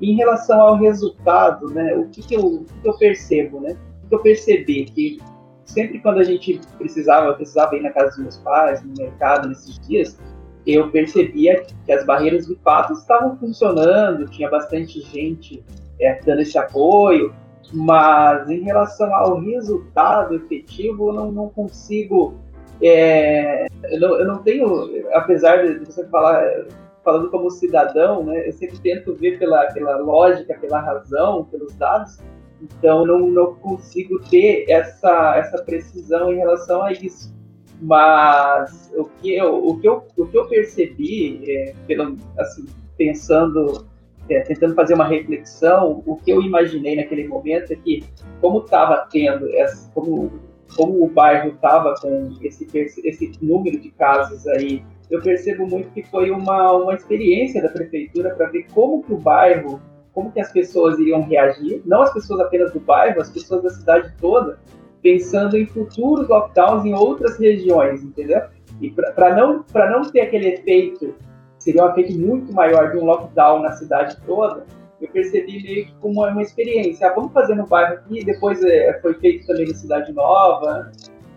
Em 0.00 0.14
relação 0.14 0.60
ao 0.60 0.76
resultado, 0.76 1.68
né? 1.68 1.94
O 1.94 2.08
que, 2.08 2.22
que, 2.22 2.34
eu, 2.34 2.64
que, 2.66 2.80
que 2.80 2.88
eu 2.88 2.96
percebo, 2.96 3.60
né? 3.60 3.76
Que 4.08 4.14
eu 4.14 4.20
percebi 4.20 4.84
que 4.84 5.18
sempre 5.64 5.98
quando 6.00 6.18
a 6.18 6.24
gente 6.24 6.60
precisava, 6.78 7.34
precisava 7.34 7.76
ir 7.76 7.82
na 7.82 7.90
casa 7.90 8.08
dos 8.08 8.18
meus 8.18 8.36
pais, 8.38 8.82
no 8.82 8.94
mercado 8.96 9.48
nesses 9.48 9.78
dias, 9.80 10.18
eu 10.66 10.90
percebia 10.90 11.64
que 11.84 11.92
as 11.92 12.04
barreiras 12.04 12.46
de 12.46 12.56
fato 12.56 12.92
estavam 12.92 13.36
funcionando, 13.38 14.26
tinha 14.26 14.50
bastante 14.50 15.00
gente 15.00 15.64
é, 16.00 16.20
dando 16.24 16.42
esse 16.42 16.58
apoio, 16.58 17.34
mas 17.72 18.48
em 18.48 18.60
relação 18.62 19.12
ao 19.14 19.40
resultado 19.40 20.34
efetivo, 20.34 21.08
eu 21.08 21.12
não, 21.12 21.32
não 21.32 21.48
consigo. 21.48 22.34
É, 22.82 23.66
eu, 23.90 24.00
não, 24.00 24.18
eu, 24.18 24.26
não, 24.26 24.38
tenho, 24.38 24.90
apesar 25.12 25.56
de 25.66 25.84
você 25.84 26.06
falar, 26.08 26.66
falando 27.04 27.30
como 27.30 27.50
cidadão, 27.50 28.22
né, 28.24 28.48
eu 28.48 28.52
sempre 28.52 28.78
tento 28.78 29.14
ver 29.14 29.38
pela, 29.38 29.66
pela 29.72 29.96
lógica, 29.96 30.56
pela 30.60 30.80
razão, 30.80 31.44
pelos 31.44 31.74
dados, 31.74 32.18
então 32.60 33.06
não, 33.06 33.28
não 33.28 33.54
consigo 33.54 34.18
ter 34.28 34.64
essa, 34.68 35.36
essa 35.36 35.62
precisão 35.62 36.32
em 36.32 36.36
relação 36.36 36.82
a 36.82 36.92
isso. 36.92 37.36
Mas 37.80 38.90
o 38.96 39.04
que 39.04 39.36
eu, 39.36 39.54
o 39.54 39.78
que 39.78 39.88
eu, 39.88 40.04
o 40.16 40.26
que 40.26 40.36
eu 40.36 40.48
percebi, 40.48 41.40
é, 41.48 41.74
pelo, 41.86 42.16
assim, 42.36 42.66
pensando, 42.96 43.86
é, 44.28 44.40
tentando 44.40 44.74
fazer 44.74 44.94
uma 44.94 45.06
reflexão, 45.06 46.02
o 46.04 46.16
que 46.16 46.30
eu 46.30 46.42
imaginei 46.42 46.96
naquele 46.96 47.28
momento 47.28 47.72
é 47.72 47.76
que, 47.76 48.04
como 48.40 48.58
estava 48.58 49.06
tendo, 49.12 49.48
essa, 49.54 49.88
como, 49.92 50.32
como 50.76 51.04
o 51.04 51.08
bairro 51.08 51.50
estava 51.50 51.94
com 52.00 52.32
esse, 52.42 52.66
esse 52.74 53.32
número 53.40 53.78
de 53.78 53.90
casos 53.90 54.44
aí, 54.48 54.82
eu 55.08 55.22
percebo 55.22 55.66
muito 55.66 55.90
que 55.90 56.02
foi 56.02 56.30
uma, 56.30 56.72
uma 56.72 56.94
experiência 56.94 57.62
da 57.62 57.68
prefeitura 57.68 58.34
para 58.34 58.48
ver 58.48 58.66
como 58.74 59.02
que 59.02 59.12
o 59.12 59.16
bairro 59.18 59.80
como 60.18 60.32
que 60.32 60.40
as 60.40 60.50
pessoas 60.50 60.98
iriam 60.98 61.22
reagir, 61.22 61.80
não 61.86 62.02
as 62.02 62.12
pessoas 62.12 62.40
apenas 62.40 62.72
do 62.72 62.80
bairro, 62.80 63.20
as 63.20 63.30
pessoas 63.30 63.62
da 63.62 63.70
cidade 63.70 64.12
toda, 64.20 64.58
pensando 65.00 65.56
em 65.56 65.64
futuros 65.64 66.28
lockdowns 66.28 66.84
em 66.84 66.92
outras 66.92 67.38
regiões, 67.38 68.02
entendeu? 68.02 68.42
E 68.80 68.90
para 68.90 69.36
não, 69.36 69.64
não 69.72 70.10
ter 70.10 70.22
aquele 70.22 70.54
efeito, 70.54 71.14
seria 71.56 71.84
um 71.84 71.90
efeito 71.90 72.18
muito 72.18 72.52
maior 72.52 72.90
de 72.90 72.96
um 72.96 73.04
lockdown 73.04 73.62
na 73.62 73.70
cidade 73.70 74.16
toda, 74.26 74.66
eu 75.00 75.08
percebi 75.10 75.62
meio 75.62 75.86
que 75.86 75.94
como 76.00 76.26
uma 76.26 76.42
experiência. 76.42 77.06
Ah, 77.06 77.14
vamos 77.14 77.32
fazer 77.32 77.54
no 77.54 77.68
bairro 77.68 77.94
aqui, 77.94 78.24
depois 78.24 78.60
é, 78.64 79.00
foi 79.00 79.14
feito 79.14 79.46
também 79.46 79.68
na 79.68 79.74
Cidade 79.74 80.12
Nova, 80.12 80.90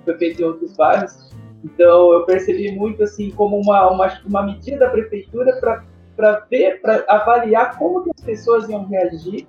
foi 0.04 0.18
feito 0.18 0.42
em 0.42 0.46
outros 0.46 0.76
bairros. 0.76 1.30
Então 1.64 2.14
eu 2.14 2.26
percebi 2.26 2.72
muito 2.72 3.04
assim 3.04 3.30
como 3.30 3.62
uma, 3.62 3.92
uma, 3.92 4.12
uma 4.26 4.42
medida 4.42 4.80
da 4.80 4.90
prefeitura 4.90 5.56
para 5.60 5.84
para 6.22 6.46
ver, 6.52 6.80
para 6.82 7.04
avaliar 7.08 7.80
como 7.80 8.04
que 8.04 8.12
as 8.16 8.22
pessoas 8.24 8.70
iam 8.70 8.86
reagir 8.86 9.48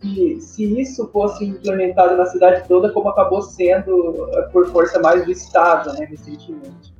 e 0.00 0.40
se 0.40 0.80
isso 0.80 1.08
fosse 1.08 1.44
implementado 1.44 2.16
na 2.16 2.24
cidade 2.26 2.68
toda, 2.68 2.92
como 2.92 3.08
acabou 3.08 3.42
sendo 3.42 4.28
eh, 4.32 4.42
por 4.52 4.68
força 4.68 5.00
mais 5.00 5.24
do 5.24 5.32
Estado, 5.32 5.92
né, 5.94 6.04
recentemente. 6.04 6.94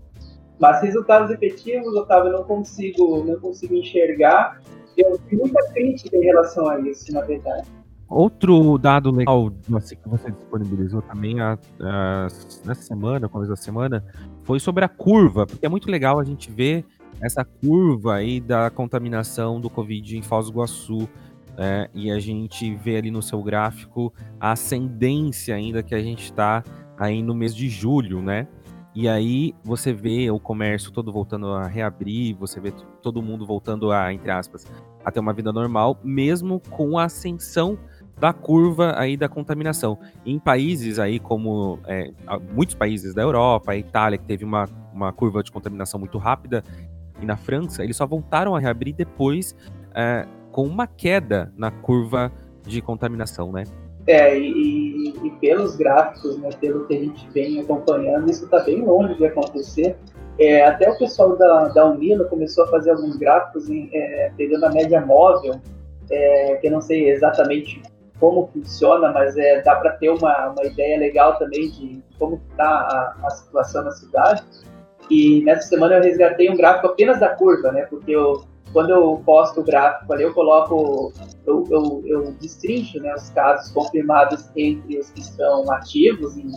Mas 0.58 0.82
resultados 0.82 1.30
efetivos, 1.30 1.94
Otávio, 1.94 2.32
não 2.32 2.42
consigo, 2.42 3.22
não 3.24 3.38
consigo 3.38 3.74
enxergar. 3.74 4.60
Eu 4.96 5.16
tenho 5.28 5.42
muita 5.42 5.62
crítica 5.72 6.16
em 6.16 6.24
relação 6.24 6.68
a 6.68 6.80
isso, 6.80 7.12
na 7.12 7.20
verdade. 7.20 7.68
Outro 8.08 8.78
dado 8.78 9.10
legal 9.12 9.52
assim, 9.76 9.96
que 9.96 10.08
você 10.08 10.30
disponibilizou 10.30 11.02
também 11.02 11.40
a, 11.40 11.58
a, 11.80 12.26
nessa 12.64 12.82
semana, 12.82 13.28
começo 13.28 13.50
da 13.50 13.56
semana, 13.56 14.04
foi 14.42 14.58
sobre 14.58 14.84
a 14.84 14.88
curva, 14.88 15.46
porque 15.46 15.64
é 15.64 15.68
muito 15.68 15.90
legal 15.90 16.18
a 16.18 16.24
gente 16.24 16.50
ver 16.50 16.84
essa 17.20 17.44
curva 17.44 18.14
aí 18.14 18.40
da 18.40 18.70
contaminação 18.70 19.60
do 19.60 19.70
Covid 19.70 20.16
em 20.16 20.22
Foz 20.22 20.46
do 20.46 20.52
Iguaçu. 20.52 21.08
É, 21.56 21.88
e 21.94 22.10
a 22.10 22.18
gente 22.18 22.74
vê 22.74 22.96
ali 22.96 23.12
no 23.12 23.22
seu 23.22 23.40
gráfico 23.40 24.12
a 24.40 24.52
ascendência 24.52 25.54
ainda 25.54 25.84
que 25.84 25.94
a 25.94 26.02
gente 26.02 26.24
está 26.24 26.64
aí 26.98 27.22
no 27.22 27.32
mês 27.32 27.54
de 27.54 27.68
julho, 27.68 28.20
né? 28.20 28.48
E 28.94 29.08
aí 29.08 29.54
você 29.64 29.92
vê 29.92 30.30
o 30.30 30.38
comércio 30.38 30.92
todo 30.92 31.12
voltando 31.12 31.48
a 31.48 31.66
reabrir, 31.66 32.36
você 32.36 32.60
vê 32.60 32.72
todo 33.02 33.20
mundo 33.20 33.44
voltando 33.44 33.90
a, 33.90 34.12
entre 34.12 34.30
aspas, 34.30 34.66
a 35.04 35.10
ter 35.10 35.18
uma 35.18 35.32
vida 35.32 35.52
normal, 35.52 35.98
mesmo 36.02 36.60
com 36.70 36.96
a 36.96 37.04
ascensão 37.04 37.76
da 38.20 38.32
curva 38.32 38.94
aí 38.96 39.16
da 39.16 39.28
contaminação. 39.28 39.98
Em 40.24 40.38
países 40.38 41.00
aí 41.00 41.18
como 41.18 41.80
é, 41.86 42.12
muitos 42.54 42.76
países 42.76 43.12
da 43.12 43.22
Europa, 43.22 43.72
a 43.72 43.76
Itália, 43.76 44.16
que 44.16 44.24
teve 44.24 44.44
uma, 44.44 44.68
uma 44.92 45.12
curva 45.12 45.42
de 45.42 45.50
contaminação 45.50 45.98
muito 45.98 46.16
rápida, 46.16 46.62
e 47.20 47.26
na 47.26 47.36
França, 47.36 47.82
eles 47.82 47.96
só 47.96 48.06
voltaram 48.06 48.54
a 48.54 48.60
reabrir 48.60 48.94
depois 48.94 49.56
é, 49.94 50.26
com 50.50 50.64
uma 50.64 50.86
queda 50.86 51.52
na 51.56 51.70
curva 51.70 52.32
de 52.66 52.80
contaminação, 52.80 53.52
né? 53.52 53.64
É, 54.06 54.38
e, 54.38 55.14
e, 55.24 55.30
pelos 55.40 55.76
gráficos, 55.76 56.38
né, 56.38 56.50
pelo 56.60 56.86
que 56.86 56.94
a 56.94 56.98
gente 56.98 57.28
vem 57.30 57.60
acompanhando, 57.60 58.30
isso 58.30 58.44
está 58.44 58.60
bem 58.60 58.84
longe 58.84 59.14
de 59.14 59.26
acontecer. 59.26 59.96
É, 60.38 60.64
até 60.66 60.90
o 60.90 60.98
pessoal 60.98 61.36
da, 61.36 61.68
da 61.68 61.86
Unila 61.86 62.24
começou 62.24 62.64
a 62.64 62.68
fazer 62.68 62.90
alguns 62.90 63.16
gráficos 63.16 63.70
em, 63.70 63.88
é, 63.94 64.30
pegando 64.36 64.66
a 64.66 64.70
média 64.70 65.00
móvel, 65.00 65.60
é, 66.10 66.56
que 66.56 66.66
eu 66.66 66.72
não 66.72 66.80
sei 66.80 67.10
exatamente 67.10 67.80
como 68.20 68.48
funciona, 68.52 69.12
mas 69.12 69.36
é, 69.36 69.62
dá 69.62 69.76
para 69.76 69.92
ter 69.92 70.10
uma, 70.10 70.50
uma 70.50 70.64
ideia 70.64 70.98
legal 70.98 71.38
também 71.38 71.70
de 71.70 72.02
como 72.18 72.40
está 72.50 72.64
a, 72.64 73.26
a, 73.26 73.30
situação 73.30 73.84
na 73.84 73.90
cidade. 73.90 74.42
E 75.10 75.42
nessa 75.44 75.68
semana 75.68 75.96
eu 75.96 76.02
resgatei 76.02 76.50
um 76.50 76.56
gráfico 76.56 76.88
apenas 76.88 77.20
da 77.20 77.28
curva, 77.30 77.70
né? 77.72 77.82
Porque 77.82 78.12
eu, 78.12 78.44
quando 78.72 78.90
eu 78.90 79.22
posto 79.24 79.60
o 79.60 79.64
gráfico 79.64 80.12
ali, 80.12 80.24
eu 80.24 80.34
coloco, 80.34 81.12
eu, 81.46 81.66
eu, 81.70 82.02
eu 82.06 82.32
destrincho 82.40 83.00
né, 83.00 83.14
os 83.14 83.30
casos 83.30 83.70
confirmados 83.72 84.50
entre 84.56 84.98
os 84.98 85.10
que 85.10 85.20
estão 85.20 85.70
ativos 85.70 86.36
em 86.36 86.52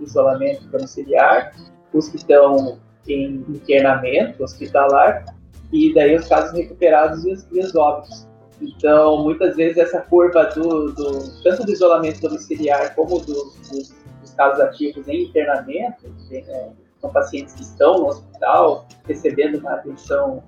isolamento 0.00 0.66
domiciliar, 0.66 1.54
os 1.92 2.08
que 2.08 2.16
estão 2.16 2.78
em 3.08 3.44
internamento 3.48 4.42
hospitalar, 4.42 5.24
e 5.72 5.92
daí 5.94 6.16
os 6.16 6.26
casos 6.28 6.52
recuperados 6.56 7.24
e 7.24 7.32
os, 7.32 7.46
e 7.52 7.60
os 7.60 7.74
óbitos. 7.74 8.26
Então, 8.60 9.22
muitas 9.22 9.56
vezes 9.56 9.78
essa 9.78 10.00
curva 10.00 10.44
do, 10.46 10.92
do 10.92 11.42
tanto 11.42 11.64
do 11.64 11.72
isolamento 11.72 12.20
domiciliar 12.20 12.94
como 12.94 13.18
dos, 13.18 13.56
dos, 13.68 13.94
dos 14.20 14.34
casos 14.36 14.60
ativos 14.60 15.06
em 15.08 15.24
internamento, 15.24 16.06
é, 16.30 16.70
são 17.04 17.12
pacientes 17.12 17.54
que 17.54 17.62
estão 17.62 17.98
no 17.98 18.06
hospital 18.06 18.86
recebendo 19.06 19.58
uma 19.58 19.74
atenção, 19.74 20.42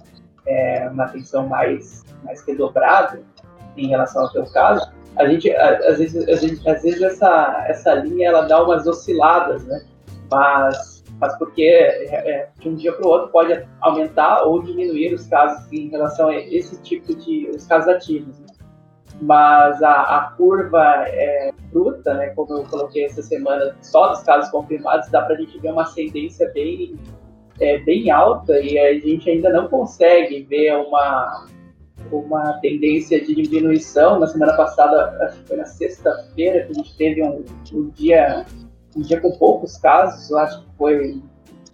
é, 0.46 0.88
uma 0.88 1.04
atenção 1.04 1.46
mais, 1.46 2.02
mais 2.24 2.42
redobrada 2.46 3.22
em 3.76 3.88
relação 3.88 4.22
ao 4.22 4.30
seu 4.30 4.46
caso, 4.46 4.90
a 5.16 5.26
gente, 5.26 5.50
às 5.54 5.98
vezes, 5.98 6.28
a 6.28 6.34
gente, 6.34 6.68
às 6.68 6.82
vezes 6.82 7.02
essa, 7.02 7.64
essa 7.68 7.94
linha 7.94 8.28
ela 8.28 8.42
dá 8.42 8.62
umas 8.62 8.86
osciladas, 8.86 9.64
né? 9.64 9.84
Mas 10.30 10.96
mas 11.18 11.34
porque 11.38 11.62
é, 11.62 12.30
é, 12.30 12.48
de 12.58 12.68
um 12.68 12.74
dia 12.74 12.92
para 12.92 13.06
o 13.06 13.08
outro 13.08 13.28
pode 13.28 13.66
aumentar 13.80 14.42
ou 14.42 14.62
diminuir 14.62 15.14
os 15.14 15.26
casos 15.26 15.72
em 15.72 15.88
relação 15.88 16.28
a 16.28 16.36
esse 16.36 16.78
tipo 16.82 17.14
de 17.14 17.48
os 17.54 17.66
casos 17.66 17.88
ativos. 17.88 18.38
Né? 18.38 18.46
Mas 19.20 19.82
a, 19.82 20.02
a 20.18 20.20
curva 20.36 21.04
é, 21.06 21.52
bruta, 21.72 22.14
né, 22.14 22.28
como 22.30 22.52
eu 22.52 22.64
coloquei 22.64 23.06
essa 23.06 23.22
semana, 23.22 23.74
só 23.80 24.08
dos 24.08 24.22
casos 24.22 24.50
confirmados, 24.50 25.08
dá 25.10 25.22
para 25.22 25.34
a 25.34 25.38
gente 25.38 25.58
ver 25.58 25.72
uma 25.72 25.82
ascendência 25.82 26.50
bem, 26.52 26.96
é, 27.58 27.78
bem 27.78 28.10
alta 28.10 28.60
e 28.60 28.78
a 28.78 28.92
gente 28.94 29.30
ainda 29.30 29.50
não 29.50 29.68
consegue 29.68 30.42
ver 30.42 30.76
uma, 30.76 31.46
uma 32.12 32.52
tendência 32.60 33.18
de 33.24 33.34
diminuição. 33.34 34.20
Na 34.20 34.26
semana 34.26 34.54
passada, 34.54 35.16
acho 35.22 35.40
que 35.40 35.48
foi 35.48 35.56
na 35.56 35.66
sexta-feira, 35.66 36.66
que 36.66 36.72
a 36.72 36.74
gente 36.74 36.96
teve 36.98 37.22
um, 37.22 37.42
um 37.72 37.88
dia 37.90 38.44
um 38.96 39.02
dia 39.02 39.20
com 39.20 39.30
poucos 39.32 39.76
casos, 39.76 40.32
acho 40.32 40.62
que 40.62 40.76
foi 40.78 41.22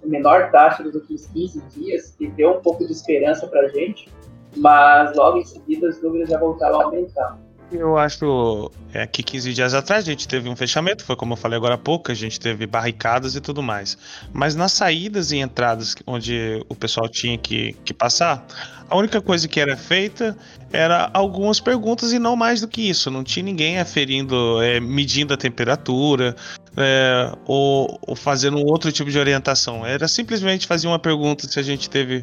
a 0.02 0.07
menor 0.07 0.50
taxa 0.50 0.83
dos 0.83 0.94
últimos 0.94 1.26
15 1.26 1.62
dias, 1.68 2.14
que 2.18 2.26
deu 2.26 2.59
um 2.59 2.61
pouco 2.61 2.85
de 2.85 2.92
esperança 2.92 3.46
para 3.46 3.62
a 3.62 3.68
gente, 3.68 4.09
mas 4.57 5.17
logo 5.17 5.38
em 5.38 5.45
seguida 5.45 5.88
os 5.88 6.03
números 6.03 6.29
já 6.29 6.38
voltaram 6.38 6.81
a 6.81 6.85
aumentar. 6.85 7.38
Eu 7.73 7.97
acho 7.97 8.71
é, 8.93 9.07
que 9.07 9.23
15 9.23 9.55
dias 9.55 9.73
atrás 9.73 10.05
a 10.05 10.11
gente 10.11 10.29
teve 10.29 10.47
um 10.47 10.55
fechamento, 10.55 11.05
foi 11.05 11.17
como 11.17 11.33
eu 11.33 11.37
falei 11.38 11.57
agora 11.57 11.75
há 11.75 11.79
pouco, 11.79 12.12
a 12.12 12.15
gente 12.15 12.38
teve 12.38 12.67
barricadas 12.67 13.35
e 13.35 13.41
tudo 13.41 13.62
mais. 13.62 13.97
Mas 14.31 14.55
nas 14.55 14.73
saídas 14.73 15.33
e 15.33 15.38
entradas 15.38 15.95
onde 16.07 16.62
o 16.69 16.75
pessoal 16.75 17.09
tinha 17.09 17.38
que, 17.38 17.73
que 17.83 17.95
passar, 17.95 18.45
a 18.91 18.97
única 18.97 19.23
coisa 19.23 19.49
que 19.49 19.59
era 19.59 19.75
feita 19.75 20.37
era 20.71 21.11
algumas 21.15 21.61
perguntas 21.61 22.12
e 22.12 22.19
não 22.19 22.37
mais 22.37 22.61
do 22.61 22.69
que 22.69 22.91
isso. 22.91 23.11
Não 23.11 23.25
tinha 23.25 23.43
ninguém 23.43 23.79
aferindo, 23.79 24.61
é, 24.61 24.79
medindo 24.79 25.33
a 25.33 25.37
temperatura 25.38 26.37
é, 26.77 27.33
ou, 27.47 27.99
ou 28.07 28.15
fazendo 28.15 28.59
outro 28.59 28.93
tipo 28.93 29.11
de 29.11 29.19
orientação. 29.19 29.87
Era 29.87 30.07
simplesmente 30.07 30.67
fazer 30.67 30.88
uma 30.88 30.99
pergunta 30.99 31.49
se 31.49 31.59
a 31.59 31.62
gente 31.62 31.88
teve 31.88 32.23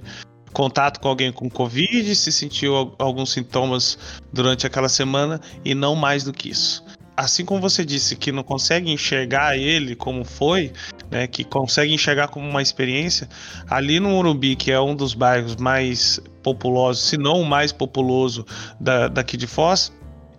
contato 0.53 0.99
com 0.99 1.07
alguém 1.07 1.31
com 1.31 1.49
Covid, 1.49 2.15
se 2.15 2.31
sentiu 2.31 2.93
alguns 2.97 3.31
sintomas 3.31 3.97
durante 4.31 4.65
aquela 4.65 4.89
semana 4.89 5.39
e 5.63 5.73
não 5.73 5.95
mais 5.95 6.23
do 6.23 6.33
que 6.33 6.49
isso. 6.49 6.83
Assim 7.15 7.43
como 7.43 7.59
você 7.59 7.83
disse 7.83 8.15
que 8.15 8.31
não 8.31 8.43
consegue 8.43 8.89
enxergar 8.89 9.57
ele 9.57 9.93
como 9.93 10.23
foi, 10.23 10.71
né, 11.11 11.27
que 11.27 11.43
consegue 11.43 11.93
enxergar 11.93 12.29
como 12.29 12.47
uma 12.47 12.61
experiência, 12.61 13.27
ali 13.69 13.99
no 13.99 14.09
Morumbi, 14.09 14.55
que 14.55 14.71
é 14.71 14.79
um 14.79 14.95
dos 14.95 15.13
bairros 15.13 15.57
mais 15.57 16.21
populosos, 16.41 17.03
se 17.03 17.17
não 17.17 17.41
o 17.41 17.45
mais 17.45 17.73
populoso 17.73 18.45
da, 18.79 19.09
daqui 19.09 19.35
de 19.35 19.47
Foz, 19.47 19.91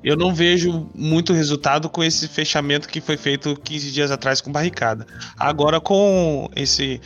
eu 0.02 0.16
não 0.16 0.34
vejo 0.34 0.88
muito 0.94 1.34
resultado 1.34 1.90
com 1.90 2.02
esse 2.02 2.26
fechamento 2.26 2.88
que 2.88 3.00
foi 3.00 3.18
feito 3.18 3.54
15 3.62 3.92
dias 3.92 4.10
atrás 4.10 4.40
com 4.40 4.50
barricada. 4.50 5.06
Agora, 5.38 5.78
com 5.78 6.48
esse 6.56 6.98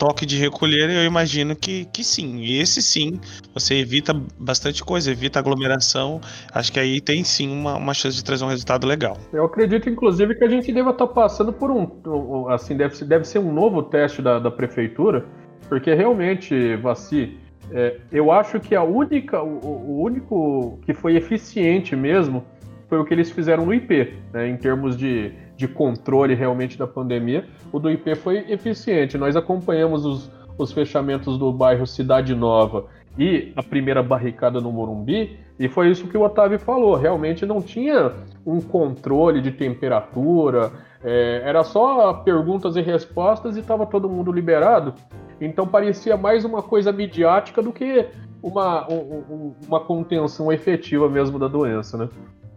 toque 0.00 0.24
de 0.24 0.38
recolher, 0.38 0.88
eu 0.88 1.04
imagino 1.04 1.54
que, 1.54 1.84
que 1.84 2.02
sim. 2.02 2.42
Esse 2.42 2.82
sim, 2.82 3.20
você 3.52 3.74
evita 3.74 4.18
bastante 4.38 4.82
coisa, 4.82 5.10
evita 5.10 5.38
aglomeração. 5.38 6.22
Acho 6.54 6.72
que 6.72 6.80
aí 6.80 7.02
tem 7.02 7.22
sim 7.22 7.52
uma, 7.52 7.76
uma 7.76 7.92
chance 7.92 8.16
de 8.16 8.24
trazer 8.24 8.42
um 8.42 8.48
resultado 8.48 8.86
legal. 8.86 9.18
Eu 9.30 9.44
acredito, 9.44 9.90
inclusive, 9.90 10.34
que 10.34 10.42
a 10.42 10.48
gente 10.48 10.72
deva 10.72 10.90
estar 10.90 11.06
tá 11.06 11.12
passando 11.12 11.52
por 11.52 11.70
um. 11.70 12.48
Assim, 12.48 12.74
deve, 12.74 13.04
deve 13.04 13.26
ser 13.26 13.40
um 13.40 13.52
novo 13.52 13.82
teste 13.82 14.22
da, 14.22 14.38
da 14.38 14.50
prefeitura, 14.50 15.26
porque 15.68 15.92
realmente, 15.92 16.76
Vaci, 16.76 17.36
é, 17.70 17.98
eu 18.10 18.32
acho 18.32 18.58
que 18.58 18.74
a 18.74 18.82
única, 18.82 19.42
o, 19.42 19.58
o, 19.66 20.02
único 20.02 20.78
que 20.86 20.94
foi 20.94 21.14
eficiente 21.16 21.94
mesmo 21.94 22.42
foi 22.88 22.98
o 22.98 23.04
que 23.04 23.12
eles 23.12 23.30
fizeram 23.30 23.66
no 23.66 23.74
IP, 23.74 24.14
né, 24.32 24.48
em 24.48 24.56
termos 24.56 24.96
de 24.96 25.32
de 25.60 25.68
controle 25.68 26.34
realmente 26.34 26.78
da 26.78 26.86
pandemia, 26.86 27.44
o 27.70 27.78
do 27.78 27.90
IP 27.90 28.14
foi 28.14 28.50
eficiente. 28.50 29.18
Nós 29.18 29.36
acompanhamos 29.36 30.06
os, 30.06 30.30
os 30.56 30.72
fechamentos 30.72 31.36
do 31.36 31.52
bairro 31.52 31.86
Cidade 31.86 32.34
Nova 32.34 32.86
e 33.18 33.52
a 33.54 33.62
primeira 33.62 34.02
barricada 34.02 34.58
no 34.58 34.72
Morumbi, 34.72 35.38
e 35.58 35.68
foi 35.68 35.90
isso 35.90 36.08
que 36.08 36.16
o 36.16 36.22
Otávio 36.22 36.58
falou. 36.58 36.94
Realmente 36.94 37.44
não 37.44 37.60
tinha 37.60 38.14
um 38.46 38.58
controle 38.58 39.42
de 39.42 39.50
temperatura, 39.50 40.72
é, 41.04 41.42
era 41.44 41.62
só 41.62 42.14
perguntas 42.14 42.74
e 42.76 42.80
respostas 42.80 43.58
e 43.58 43.60
estava 43.60 43.84
todo 43.84 44.08
mundo 44.08 44.32
liberado. 44.32 44.94
Então 45.38 45.66
parecia 45.66 46.16
mais 46.16 46.42
uma 46.42 46.62
coisa 46.62 46.90
midiática 46.90 47.60
do 47.60 47.70
que 47.70 48.06
uma, 48.42 48.90
um, 48.90 49.54
uma 49.68 49.80
contenção 49.80 50.50
efetiva 50.50 51.06
mesmo 51.06 51.38
da 51.38 51.48
doença, 51.48 51.98
né? 51.98 52.08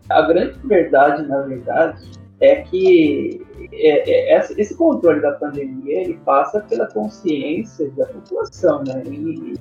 A 0.10 0.22
grande 0.22 0.58
verdade, 0.64 1.28
na 1.28 1.42
verdade, 1.42 2.23
é 2.44 2.62
que 2.62 3.42
é, 3.72 4.36
é, 4.36 4.38
esse 4.58 4.76
controle 4.76 5.22
da 5.22 5.32
pandemia 5.32 6.02
ele 6.02 6.20
passa 6.26 6.60
pela 6.60 6.88
consciência 6.88 7.90
da 7.92 8.06
população, 8.06 8.84
né? 8.84 9.02
E 9.06 9.54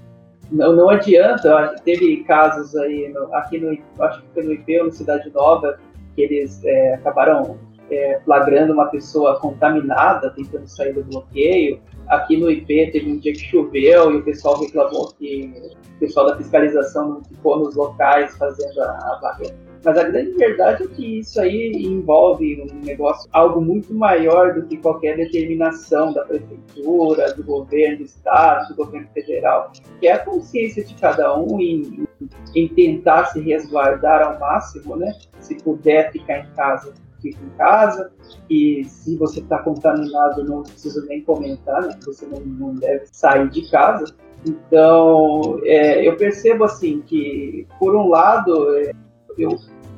não, 0.50 0.74
não 0.74 0.90
adianta, 0.90 1.76
teve 1.84 2.24
casos 2.24 2.74
aí, 2.76 3.08
no, 3.08 3.32
aqui 3.36 3.58
no, 3.58 3.78
acho 4.04 4.22
que 4.22 4.28
foi 4.34 4.42
no 4.42 4.52
IP 4.52 4.80
ou 4.80 4.86
no 4.86 4.92
Cidade 4.92 5.30
Nova, 5.30 5.78
que 6.14 6.22
eles 6.22 6.62
é, 6.64 6.94
acabaram 6.94 7.56
é, 7.88 8.20
flagrando 8.24 8.72
uma 8.72 8.86
pessoa 8.86 9.38
contaminada 9.38 10.30
tentando 10.30 10.66
sair 10.66 10.92
do 10.92 11.04
bloqueio. 11.04 11.80
Aqui 12.08 12.36
no 12.36 12.50
IP 12.50 12.90
teve 12.90 13.12
um 13.12 13.18
dia 13.18 13.32
que 13.32 13.38
choveu 13.38 14.10
e 14.12 14.16
o 14.16 14.24
pessoal 14.24 14.60
reclamou 14.60 15.12
que 15.12 15.54
o 15.96 16.00
pessoal 16.00 16.26
da 16.26 16.36
fiscalização 16.36 17.08
não 17.08 17.24
ficou 17.24 17.60
nos 17.60 17.76
locais 17.76 18.36
fazendo 18.36 18.80
a, 18.80 18.90
a 18.90 19.18
barreira 19.22 19.71
mas 19.84 19.98
a 19.98 20.04
grande 20.04 20.32
verdade 20.32 20.84
é 20.84 20.86
que 20.86 21.18
isso 21.18 21.40
aí 21.40 21.72
envolve 21.72 22.62
um 22.62 22.84
negócio, 22.84 23.28
algo 23.32 23.60
muito 23.60 23.92
maior 23.94 24.54
do 24.54 24.62
que 24.62 24.76
qualquer 24.76 25.16
determinação 25.16 26.12
da 26.12 26.24
prefeitura, 26.24 27.32
do 27.34 27.42
governo 27.42 27.98
do 27.98 28.04
estado, 28.04 28.68
do 28.68 28.84
governo 28.84 29.08
federal, 29.12 29.72
que 30.00 30.06
é 30.06 30.12
a 30.12 30.18
consciência 30.18 30.84
de 30.84 30.94
cada 30.94 31.36
um 31.36 31.60
em, 31.60 32.06
em 32.54 32.68
tentar 32.68 33.26
se 33.26 33.40
resguardar 33.40 34.22
ao 34.22 34.38
máximo, 34.38 34.96
né? 34.96 35.12
Se 35.40 35.56
puder 35.56 36.12
ficar 36.12 36.38
em 36.38 36.50
casa, 36.54 36.94
fica 37.20 37.38
em 37.42 37.50
casa. 37.56 38.12
E 38.48 38.84
se 38.84 39.16
você 39.16 39.40
está 39.40 39.58
contaminado, 39.58 40.44
não 40.44 40.62
preciso 40.62 41.06
nem 41.06 41.22
comentar, 41.22 41.82
né? 41.82 41.98
Você 42.04 42.26
não, 42.26 42.40
não 42.40 42.74
deve 42.74 43.06
sair 43.12 43.48
de 43.48 43.70
casa. 43.70 44.04
Então, 44.44 45.60
é, 45.64 46.06
eu 46.06 46.16
percebo 46.16 46.64
assim 46.64 47.00
que, 47.00 47.66
por 47.78 47.94
um 47.94 48.08
lado, 48.08 48.76
é, 48.76 48.92
eu, 49.38 49.56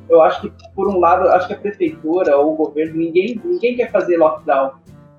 eu 0.09 0.21
acho 0.21 0.41
que, 0.41 0.51
por 0.73 0.87
um 0.87 0.99
lado, 0.99 1.27
acho 1.29 1.47
que 1.47 1.53
a 1.53 1.57
prefeitura 1.57 2.37
ou 2.37 2.53
o 2.53 2.55
governo, 2.55 2.95
ninguém, 2.95 3.41
ninguém 3.43 3.75
quer 3.75 3.91
fazer 3.91 4.17
lockdown, 4.17 4.71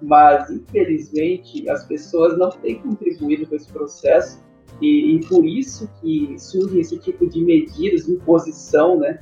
mas, 0.02 0.50
infelizmente, 0.50 1.68
as 1.68 1.84
pessoas 1.86 2.38
não 2.38 2.50
têm 2.50 2.76
contribuído 2.78 3.46
com 3.46 3.56
esse 3.56 3.72
processo 3.72 4.44
e, 4.80 5.16
e 5.16 5.26
por 5.26 5.44
isso 5.44 5.90
que 6.00 6.34
surge 6.38 6.80
esse 6.80 6.98
tipo 6.98 7.28
de 7.28 7.42
medidas 7.42 8.08
imposição, 8.08 8.98
né? 8.98 9.18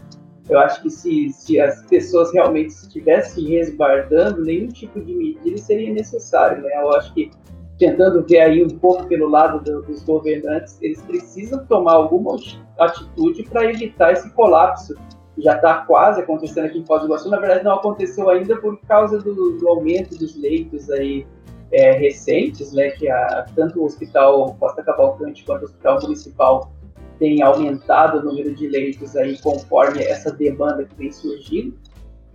Eu 0.49 0.59
acho 0.59 0.83
que 0.83 0.91
se, 0.91 1.31
se 1.31 1.59
as 1.59 1.87
pessoas 1.87 2.33
realmente 2.33 2.69
estivessem 2.69 3.49
resguardando, 3.49 4.43
nenhum 4.43 4.69
tipo 4.69 5.01
de 5.01 5.15
medida 5.15 5.57
seria 5.57 5.93
necessário, 5.93 6.63
né? 6.63 6.71
Eu 6.83 6.91
acho 6.93 7.15
que 7.15 7.31
tentando 7.79 8.25
ver 8.25 8.41
aí 8.41 8.63
um 8.63 8.69
pouco 8.69 9.07
pelo 9.07 9.29
lado 9.29 9.63
do, 9.65 9.83
dos 9.83 10.03
governantes, 10.03 10.79
eles 10.83 11.01
precisam 11.03 11.65
tomar 11.67 11.95
alguma 11.95 12.37
atitude 12.79 13.43
para 13.45 13.71
evitar 13.71 14.13
esse 14.13 14.31
colapso. 14.35 14.95
Já 15.39 15.57
está 15.57 15.79
quase 15.79 16.21
acontecendo 16.21 16.67
aqui 16.67 16.79
em 16.79 16.87
Foz 16.87 17.01
do 17.03 17.09
Iguaçu. 17.09 17.29
Na 17.29 17.41
verdade, 17.41 17.65
não 17.65 17.75
aconteceu 17.75 18.31
ainda 18.31 18.57
por 18.57 18.79
causa 18.83 19.19
do, 19.19 19.59
do 19.59 19.69
aumento 19.69 20.17
dos 20.17 20.37
leitos 20.37 20.91
aí 20.91 21.27
é, 21.73 21.93
recentes, 21.93 22.73
né? 22.73 22.91
Que 22.91 23.09
a, 23.09 23.47
tanto 23.55 23.81
o 23.81 23.85
Hospital 23.85 24.55
Costa 24.61 24.83
Cavalcante 24.83 25.45
quanto 25.45 25.63
o 25.63 25.65
Hospital 25.65 26.01
Municipal 26.03 26.73
tem 27.19 27.43
aumentado 27.43 28.19
o 28.19 28.23
número 28.23 28.55
de 28.55 28.69
leitos 28.69 29.17
aí 29.17 29.39
conforme 29.41 30.03
essa 30.03 30.33
demanda 30.33 30.85
que 30.85 30.95
vem 30.97 31.13
surgindo. 31.13 31.77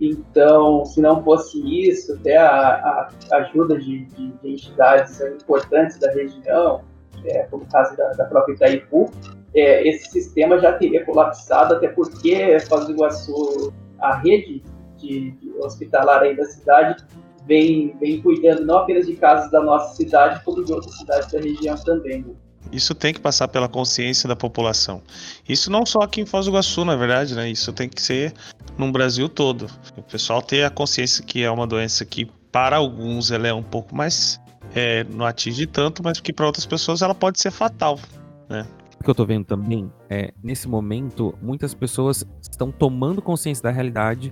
Então, 0.00 0.84
se 0.86 1.00
não 1.00 1.22
fosse 1.22 1.58
isso, 1.88 2.14
até 2.14 2.36
a, 2.38 3.10
a 3.30 3.36
ajuda 3.36 3.78
de, 3.78 4.06
de, 4.06 4.32
de, 4.32 4.52
entidades 4.52 5.20
importantes 5.20 5.98
da 5.98 6.10
região, 6.10 6.82
é, 7.26 7.42
como 7.50 7.64
o 7.64 7.66
caso 7.66 7.94
da, 7.96 8.10
da 8.12 8.24
própria 8.24 8.54
Itaipu, 8.54 9.10
é, 9.54 9.86
esse 9.88 10.10
sistema 10.10 10.58
já 10.58 10.72
teria 10.72 11.04
colapsado, 11.04 11.74
até 11.74 11.88
porque 11.88 12.58
Foz 12.68 12.86
do 12.86 12.92
Iguaçu, 12.92 13.72
a 14.00 14.16
rede 14.16 14.62
de, 14.96 15.32
de 15.32 15.52
hospitalar 15.58 16.22
aí 16.22 16.36
da 16.36 16.44
cidade, 16.44 17.04
vem, 17.46 17.96
vem 17.98 18.20
cuidando 18.22 18.64
não 18.64 18.78
apenas 18.78 19.06
de 19.06 19.16
casos 19.16 19.50
da 19.50 19.60
nossa 19.60 19.96
cidade, 19.96 20.42
como 20.44 20.64
de 20.64 20.72
outras 20.72 20.96
cidades 20.96 21.32
da 21.32 21.40
região 21.40 21.74
também. 21.76 22.22
Né? 22.22 22.34
Isso 22.70 22.94
tem 22.94 23.12
que 23.12 23.20
passar 23.20 23.48
pela 23.48 23.68
consciência 23.68 24.28
da 24.28 24.36
população. 24.36 25.02
Isso 25.48 25.70
não 25.70 25.84
só 25.84 26.00
aqui 26.00 26.20
em 26.20 26.26
Foz 26.26 26.46
do 26.46 26.52
Iguaçu, 26.52 26.84
na 26.84 26.94
verdade, 26.94 27.34
né? 27.34 27.50
Isso 27.50 27.72
tem 27.72 27.88
que 27.88 28.00
ser 28.00 28.32
no 28.78 28.92
Brasil 28.92 29.28
todo. 29.28 29.66
O 29.96 30.02
pessoal 30.02 30.40
ter 30.40 30.64
a 30.64 30.70
consciência 30.70 31.24
que 31.24 31.42
é 31.42 31.50
uma 31.50 31.66
doença 31.66 32.04
que, 32.04 32.30
para 32.52 32.76
alguns, 32.76 33.30
ela 33.30 33.48
é 33.48 33.52
um 33.52 33.62
pouco 33.62 33.96
mais. 33.96 34.40
É, 34.72 35.02
não 35.04 35.26
atinge 35.26 35.66
tanto, 35.66 36.00
mas 36.04 36.20
que 36.20 36.32
para 36.32 36.46
outras 36.46 36.64
pessoas 36.64 37.02
ela 37.02 37.14
pode 37.14 37.40
ser 37.40 37.50
fatal, 37.50 37.98
né? 38.48 38.64
O 39.00 39.04
que 39.04 39.08
eu 39.08 39.14
tô 39.14 39.24
vendo 39.24 39.46
também 39.46 39.90
é, 40.10 40.30
nesse 40.42 40.68
momento, 40.68 41.34
muitas 41.40 41.72
pessoas 41.72 42.22
estão 42.42 42.70
tomando 42.70 43.22
consciência 43.22 43.62
da 43.62 43.70
realidade 43.70 44.30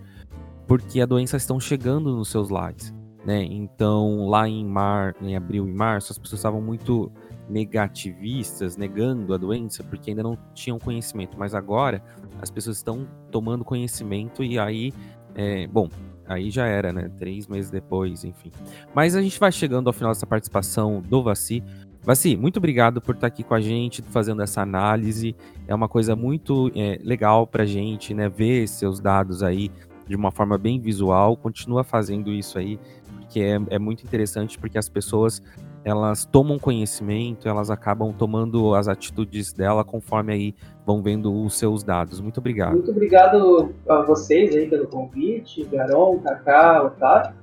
porque 0.67 1.01
a 1.01 1.07
doença 1.07 1.39
estão 1.39 1.59
chegando 1.59 2.15
nos 2.15 2.29
seus 2.29 2.51
lares, 2.51 2.95
né? 3.25 3.43
Então, 3.45 4.29
lá 4.29 4.47
em 4.47 4.67
mar, 4.67 5.15
em 5.23 5.35
abril 5.35 5.67
e 5.67 5.73
março, 5.73 6.13
as 6.13 6.19
pessoas 6.19 6.41
estavam 6.41 6.61
muito 6.61 7.11
negativistas, 7.49 8.77
negando 8.77 9.33
a 9.33 9.39
doença, 9.39 9.83
porque 9.83 10.11
ainda 10.11 10.23
não 10.23 10.37
tinham 10.53 10.79
conhecimento. 10.79 11.39
Mas 11.39 11.55
agora 11.55 12.03
as 12.43 12.51
pessoas 12.51 12.77
estão 12.77 13.09
tomando 13.31 13.65
conhecimento 13.65 14.45
e 14.45 14.59
aí, 14.59 14.93
é, 15.35 15.67
bom, 15.67 15.89
aí 16.27 16.51
já 16.51 16.67
era, 16.67 16.93
né? 16.93 17.11
Três 17.17 17.47
meses 17.47 17.71
depois, 17.71 18.23
enfim. 18.23 18.53
Mas 18.95 19.17
a 19.17 19.23
gente 19.23 19.41
vai 19.41 19.51
chegando 19.51 19.87
ao 19.87 19.95
final 19.95 20.13
dessa 20.13 20.27
participação 20.27 21.01
do 21.01 21.23
Vaci. 21.23 21.65
Vaci, 22.09 22.39
muito 22.39 22.57
obrigado 22.57 23.03
por 23.03 23.15
estar 23.15 23.27
aqui 23.27 23.43
com 23.43 23.53
a 23.53 23.61
gente, 23.61 24.01
fazendo 24.01 24.41
essa 24.41 24.63
análise. 24.63 25.37
É 25.67 25.75
uma 25.75 25.91
coisa 25.91 26.17
muito 26.17 26.73
é, 26.75 26.99
legal 27.05 27.47
para 27.47 27.65
a 27.65 27.67
gente, 27.67 28.15
né? 28.15 28.31
Ver 28.31 28.67
seus 28.67 28.99
dados 28.99 29.43
aí 29.43 29.71
de 30.07 30.17
uma 30.17 30.31
forma 30.31 30.57
bem 30.57 30.81
visual. 30.81 31.37
Continua 31.37 31.85
fazendo 31.85 32.33
isso 32.33 32.59
aí, 32.59 32.81
porque 33.15 33.41
é, 33.41 33.61
é 33.69 33.79
muito 33.79 34.05
interessante, 34.05 34.59
porque 34.59 34.79
as 34.79 34.89
pessoas 34.89 35.43
elas 35.85 36.25
tomam 36.25 36.59
conhecimento, 36.59 37.47
elas 37.47 37.69
acabam 37.71 38.11
tomando 38.11 38.75
as 38.75 38.89
atitudes 38.89 39.53
dela 39.53 39.85
conforme 39.85 40.33
aí 40.33 40.55
vão 40.87 41.03
vendo 41.03 41.31
os 41.45 41.59
seus 41.59 41.83
dados. 41.85 42.23
Muito 42.23 42.39
obrigado. 42.39 42.73
Muito 42.73 42.91
obrigado 42.91 43.75
a 43.87 44.01
vocês 44.01 44.57
aí 44.57 44.67
pelo 44.67 44.87
convite, 44.87 45.63
Garon, 45.71 46.21
Kaká, 46.21 46.85
Otávio. 46.85 47.35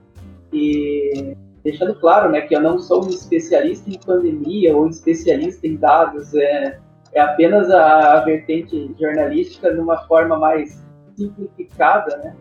E 0.51 1.37
deixando 1.65 1.95
claro, 1.95 2.31
né, 2.31 2.41
que 2.41 2.55
eu 2.55 2.61
não 2.61 2.77
sou 2.77 3.03
um 3.03 3.09
especialista 3.09 3.89
em 3.89 3.97
pandemia 3.97 4.77
ou 4.77 4.87
especialista 4.87 5.65
em 5.65 5.75
dados, 5.75 6.31
é, 6.35 6.79
é 7.11 7.19
apenas 7.19 7.71
a, 7.71 8.19
a 8.19 8.19
vertente 8.23 8.95
jornalística 8.99 9.73
numa 9.73 9.97
forma 10.05 10.37
mais 10.37 10.85
simplificada, 11.17 12.17
né, 12.17 12.35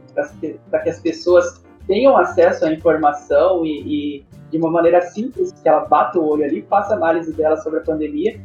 para 0.70 0.80
que 0.80 0.90
as 0.90 1.00
pessoas 1.00 1.64
tenham 1.86 2.14
acesso 2.18 2.66
à 2.66 2.72
informação 2.72 3.64
e, 3.64 4.18
e, 4.20 4.26
de 4.50 4.58
uma 4.58 4.70
maneira 4.70 5.00
simples, 5.00 5.52
que 5.52 5.66
ela 5.66 5.86
bata 5.86 6.18
o 6.18 6.28
olho 6.28 6.44
ali, 6.44 6.60
faça 6.68 6.94
análise 6.94 7.32
dela 7.32 7.56
sobre 7.56 7.78
a 7.78 7.82
pandemia 7.82 8.38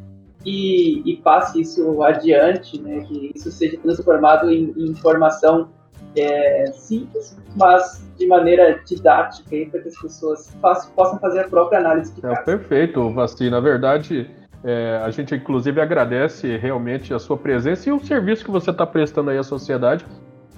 e, 0.45 1.01
e 1.11 1.17
passe 1.17 1.59
isso 1.59 2.01
adiante, 2.01 2.81
né, 2.81 3.01
que 3.01 3.33
isso 3.35 3.51
seja 3.51 3.77
transformado 3.79 4.49
em, 4.49 4.73
em 4.77 4.91
informação 4.91 5.71
é, 6.15 6.71
simples, 6.71 7.37
mas 7.55 8.05
de 8.17 8.27
maneira 8.27 8.79
didática, 8.85 9.49
para 9.71 9.81
que 9.81 9.87
as 9.87 10.01
pessoas 10.01 10.55
façam, 10.61 10.91
possam 10.91 11.19
fazer 11.19 11.41
a 11.41 11.47
própria 11.47 11.79
análise 11.79 12.13
de 12.13 12.25
é, 12.25 12.35
perfeito, 12.43 13.09
Vasti. 13.11 13.49
Na 13.49 13.59
verdade, 13.59 14.29
é, 14.63 15.01
a 15.03 15.09
gente 15.09 15.35
inclusive 15.35 15.79
agradece 15.79 16.57
realmente 16.57 17.13
a 17.13 17.19
sua 17.19 17.37
presença 17.37 17.89
e 17.89 17.91
o 17.91 17.99
serviço 17.99 18.43
que 18.43 18.51
você 18.51 18.71
está 18.71 18.85
prestando 18.85 19.29
aí 19.29 19.37
à 19.37 19.43
sociedade 19.43 20.05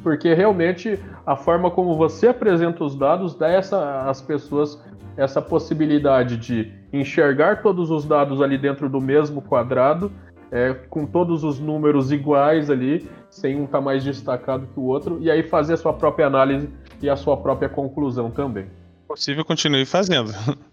porque 0.03 0.33
realmente 0.33 0.99
a 1.25 1.35
forma 1.35 1.69
como 1.69 1.95
você 1.95 2.29
apresenta 2.29 2.83
os 2.83 2.95
dados 2.95 3.35
dá 3.35 3.47
essa, 3.47 4.09
às 4.09 4.21
pessoas 4.21 4.81
essa 5.17 5.41
possibilidade 5.41 6.37
de 6.37 6.71
enxergar 6.91 7.61
todos 7.61 7.91
os 7.91 8.05
dados 8.05 8.41
ali 8.41 8.57
dentro 8.57 8.89
do 8.89 8.99
mesmo 8.99 9.41
quadrado, 9.41 10.11
é, 10.51 10.73
com 10.89 11.05
todos 11.05 11.43
os 11.43 11.59
números 11.59 12.11
iguais 12.11 12.69
ali, 12.69 13.09
sem 13.29 13.55
um 13.55 13.63
estar 13.65 13.77
tá 13.77 13.83
mais 13.83 14.03
destacado 14.03 14.67
que 14.67 14.79
o 14.79 14.83
outro, 14.83 15.17
e 15.21 15.31
aí 15.31 15.43
fazer 15.43 15.73
a 15.73 15.77
sua 15.77 15.93
própria 15.93 16.27
análise 16.27 16.69
e 17.01 17.09
a 17.09 17.15
sua 17.15 17.37
própria 17.37 17.69
conclusão 17.69 18.29
também. 18.29 18.67
Possível, 19.07 19.45
continue 19.45 19.85
fazendo. 19.85 20.31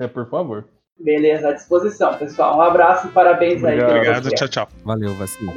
É, 0.00 0.08
por 0.08 0.28
favor. 0.28 0.64
Beleza, 0.98 1.50
à 1.50 1.52
disposição, 1.52 2.12
pessoal. 2.14 2.58
Um 2.58 2.60
abraço 2.60 3.06
e 3.06 3.10
parabéns 3.12 3.62
Obrigado. 3.62 3.88
aí. 3.88 3.98
Obrigado, 3.98 4.30
tchau, 4.30 4.48
tchau. 4.48 4.68
Valeu, 4.84 5.14
Vacilo. 5.14 5.52